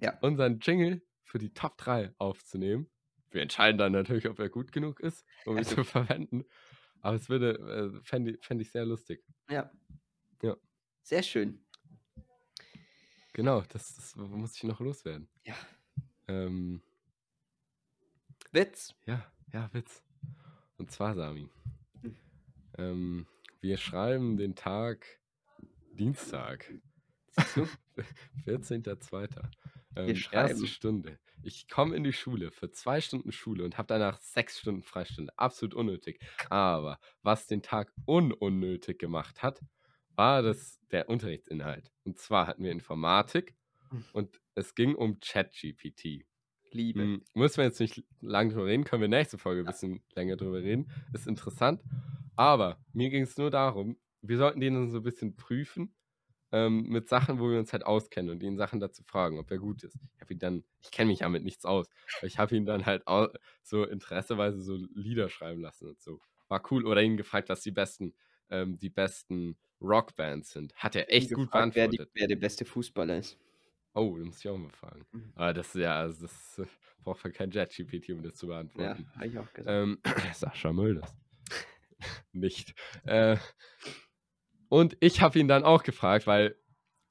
[0.00, 0.18] Ja.
[0.22, 2.90] unseren Jingle für die Top 3 aufzunehmen.
[3.30, 6.46] Wir entscheiden dann natürlich, ob er gut genug ist, um ihn Also- zu verwenden.
[7.00, 9.24] Aber es würde, äh, fände fänd ich sehr lustig.
[9.48, 9.70] Ja.
[10.42, 10.56] Ja.
[11.02, 11.64] Sehr schön.
[13.32, 15.28] Genau, das, das muss ich noch loswerden.
[15.44, 15.54] Ja.
[16.26, 16.82] Ähm,
[18.52, 18.94] Witz.
[19.06, 20.02] Ja, ja, Witz.
[20.76, 21.48] Und zwar, Sami.
[22.02, 22.16] Hm.
[22.78, 23.26] Ähm,
[23.60, 25.06] wir schreiben den Tag
[25.92, 26.72] Dienstag,
[27.30, 27.68] Siehst du?
[28.46, 29.50] 14.02.
[29.96, 31.18] Ähm, erste Stunde.
[31.42, 35.32] Ich komme in die Schule für zwei Stunden Schule und habe danach sechs Stunden Freistunde.
[35.38, 36.20] Absolut unnötig.
[36.50, 39.60] Aber was den Tag ununnötig gemacht hat,
[40.16, 41.92] war das der Unterrichtsinhalt.
[42.04, 43.54] Und zwar hatten wir Informatik
[43.90, 44.04] Hm.
[44.12, 46.26] und es ging um ChatGPT.
[46.72, 47.00] Liebe.
[47.00, 50.36] Hm, müssen wir jetzt nicht lange drüber reden, können wir nächste Folge ein bisschen länger
[50.36, 50.90] drüber reden.
[51.14, 51.82] Ist interessant.
[52.36, 55.94] Aber mir ging es nur darum, wir sollten den so ein bisschen prüfen
[56.52, 59.58] ähm, mit Sachen, wo wir uns halt auskennen und ihn Sachen dazu fragen, ob er
[59.58, 59.98] gut ist.
[60.14, 61.88] Ich habe ihn dann, ich kenne mich ja mit nichts aus,
[62.18, 63.28] aber ich habe ihn dann halt au-
[63.62, 66.20] so interesseweise so Lieder schreiben lassen und so.
[66.48, 66.86] War cool.
[66.86, 68.14] Oder ihn gefragt, was die besten,
[68.50, 70.74] ähm, die besten Rockbands sind.
[70.76, 72.10] Hat er echt gut Gefragt, wer, die, beantwortet.
[72.14, 73.38] wer der beste Fußballer ist.
[73.94, 75.06] Oh, das muss ich auch mal fragen.
[75.12, 75.34] Mhm.
[75.34, 76.66] Aber das ist ja, also das äh,
[77.02, 79.10] braucht man kein JetGPT, um das zu Ja, beantworten.
[79.14, 79.82] habe ich auch gesagt.
[79.82, 80.00] Ähm,
[80.34, 81.14] Sascha Mölders.
[82.32, 82.74] Nicht.
[83.04, 83.36] Äh,
[84.68, 86.56] und ich habe ihn dann auch gefragt, weil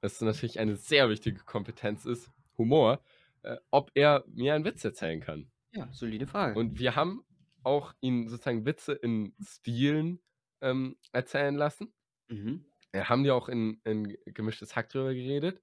[0.01, 3.01] es natürlich eine sehr wichtige Kompetenz ist, Humor,
[3.43, 5.51] äh, ob er mir einen Witz erzählen kann.
[5.71, 6.57] ja, solide Frage.
[6.59, 7.23] Und wir haben
[7.63, 10.19] auch ihn sozusagen Witze in Stilen
[10.61, 11.93] ähm, erzählen lassen.
[12.29, 12.65] mhm.
[12.93, 15.61] Wir haben ja auch in, in gemischtes Hack drüber geredet.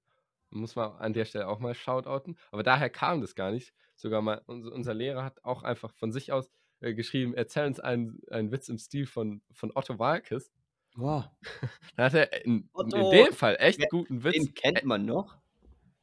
[0.51, 2.37] Muss man an der Stelle auch mal shoutouten.
[2.51, 3.73] Aber daher kam das gar nicht.
[3.95, 6.49] Sogar mal, unser, unser Lehrer hat auch einfach von sich aus
[6.81, 10.51] äh, geschrieben, erzähl uns einen, einen Witz im Stil von, von Otto Walkes.
[10.95, 11.25] Wow.
[11.97, 14.33] Da hat er in, in dem Fall echt wer- guten Witz.
[14.33, 15.35] Den kennt man noch.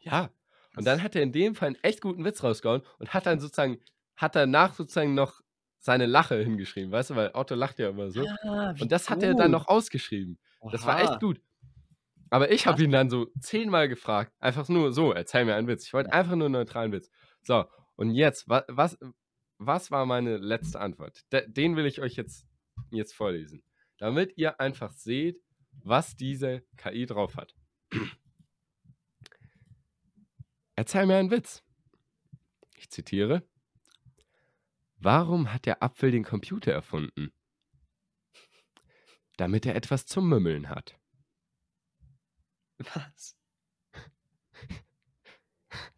[0.01, 0.31] Ja.
[0.77, 3.40] Und dann hat er in dem Fall einen echt guten Witz rausgehauen und hat dann
[3.40, 3.78] sozusagen,
[4.16, 5.40] hat danach sozusagen noch
[5.78, 8.24] seine Lache hingeschrieben, weißt du, weil Otto lacht ja immer so.
[8.44, 9.60] Ah, wie Und das hat er dann gut.
[9.60, 10.39] noch ausgeschrieben.
[10.70, 11.12] Das war Oha.
[11.12, 11.40] echt gut.
[12.31, 14.32] Aber ich habe ihn dann so zehnmal gefragt.
[14.39, 15.85] Einfach nur so, erzähl mir einen Witz.
[15.86, 17.10] Ich wollte einfach nur einen neutralen Witz.
[17.43, 17.64] So,
[17.97, 18.98] und jetzt, was, was,
[19.59, 21.20] was war meine letzte Antwort?
[21.32, 22.47] De, den will ich euch jetzt,
[22.90, 23.62] jetzt vorlesen.
[23.98, 25.40] Damit ihr einfach seht,
[25.85, 27.55] was diese KI drauf hat.
[30.74, 31.62] Erzähl mir einen Witz.
[32.77, 33.47] Ich zitiere.
[34.97, 37.32] Warum hat der Apfel den Computer erfunden?
[39.36, 40.98] Damit er etwas zum Mümmeln hat.
[42.78, 43.36] Was?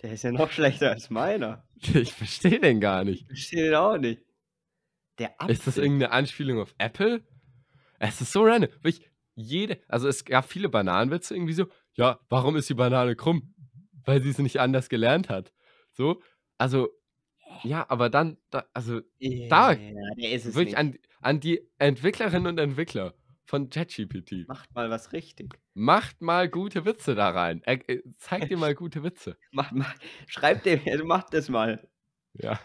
[0.03, 1.67] Der ist ja noch schlechter als meiner.
[1.77, 3.23] Ich verstehe den gar nicht.
[3.23, 4.23] Ich verstehe den auch nicht.
[5.19, 5.51] Der Apfel.
[5.51, 7.27] Ist das irgendeine Anspielung auf Apple?
[8.09, 8.71] Es ist so random.
[8.83, 11.67] Wirklich jede, also es gab viele Bananenwitze irgendwie so.
[11.95, 13.55] Ja, warum ist die Banane krumm?
[14.05, 15.53] Weil sie es nicht anders gelernt hat.
[15.93, 16.23] So,
[16.59, 16.89] also,
[17.63, 19.01] ja, aber dann, da, also
[19.49, 20.77] da- ist es wirklich nicht.
[20.79, 23.15] an, an die Entwicklerinnen und Entwickler
[23.47, 24.47] von ChatGPT.
[24.49, 25.55] Macht mal was richtig.
[25.75, 27.63] Macht mal gute Witze da rein.
[27.65, 29.37] Er, äh, zeigt dir mal gute Witze.
[29.53, 29.93] Macht mal.
[30.27, 31.89] Schreibt dem, macht das mal.
[32.35, 32.59] Ja.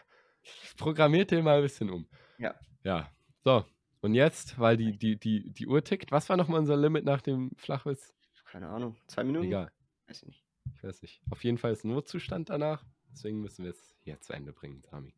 [0.77, 2.07] Programmiert den mal ein bisschen um.
[2.37, 2.55] Ja.
[2.83, 3.09] Ja.
[3.43, 3.65] So.
[4.01, 7.21] Und jetzt, weil die, die, die, die Uhr tickt, was war nochmal unser Limit nach
[7.21, 8.13] dem Flachwitz?
[8.45, 8.95] Keine Ahnung.
[9.07, 9.47] Zwei Minuten?
[9.47, 9.71] Egal.
[10.07, 10.43] Weiß ich nicht.
[10.75, 11.21] Ich weiß nicht.
[11.29, 12.85] Auf jeden Fall ist Notzustand danach.
[13.11, 15.13] Deswegen müssen wir es hier zu Ende bringen, Sami.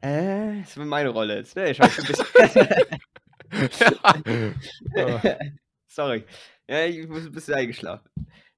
[0.00, 1.70] Äh, das war meine Rolle jetzt, ne?
[1.70, 2.26] Ich weiß ein bisschen.
[4.94, 5.38] ja,
[5.86, 6.24] Sorry.
[6.68, 8.10] Ja, ich muss ein bisschen eingeschlafen.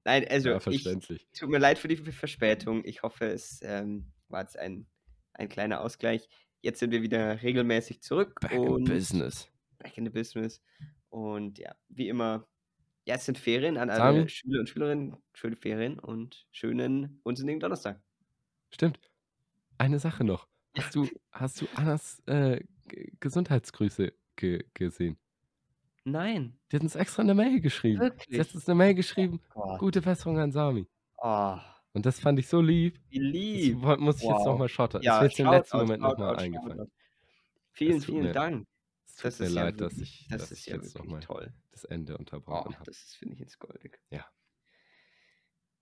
[0.03, 1.27] Nein, also, ja, ich, verständlich.
[1.37, 2.83] tut mir leid für die Verspätung.
[2.85, 4.87] Ich hoffe, es ähm, war jetzt ein,
[5.33, 6.27] ein kleiner Ausgleich.
[6.61, 9.49] Jetzt sind wir wieder regelmäßig zurück Back in business.
[9.77, 10.61] back in the business.
[11.09, 12.47] Und ja, wie immer,
[13.05, 14.29] ja, es sind Ferien an alle Sami?
[14.29, 15.17] Schüler und Schülerinnen.
[15.33, 18.01] Schöne Ferien und schönen unsinnigen Donnerstag.
[18.71, 18.99] Stimmt.
[19.77, 20.47] Eine Sache noch.
[20.77, 22.61] Hast du, hast du Annas äh,
[23.19, 25.17] Gesundheitsgrüße ge gesehen?
[26.03, 26.57] Nein.
[26.71, 27.95] Die hat uns extra eine Mail geschrieben.
[27.97, 28.39] Sie Wirklich?
[28.39, 29.41] hat uns eine Mail geschrieben.
[29.49, 29.79] Gott.
[29.79, 30.87] Gute Besserung an Sami.
[31.17, 31.57] Oh,
[31.93, 32.99] Und das fand ich so lieb.
[33.09, 33.81] wie Das lieb.
[33.81, 34.45] wo- muss ich jetzt Wow.
[34.45, 35.01] nochmal shotten.
[35.01, 36.91] Ja, ist mir jetzt im letzten Moment nochmal eingefallen.
[37.71, 38.67] Vielen, vielen mir- Dank.
[39.05, 40.97] Es tut Das mir ist ja leid, dass ich, das dass ist ich ja jetzt
[40.97, 41.53] nochmal toll.
[41.71, 42.85] das Ende Oh, unterbrochen habe.
[42.85, 43.99] das finde ich jetzt goldig.
[44.11, 44.25] Ja.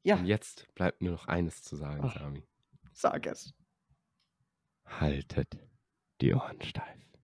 [0.04, 2.18] Ja, Und jetzt bleibt nur noch eines zu sagen, Ach.
[2.18, 2.44] Sami.
[2.94, 3.54] sag es.
[4.86, 5.58] Haltet
[6.22, 7.02] die Ohren steif.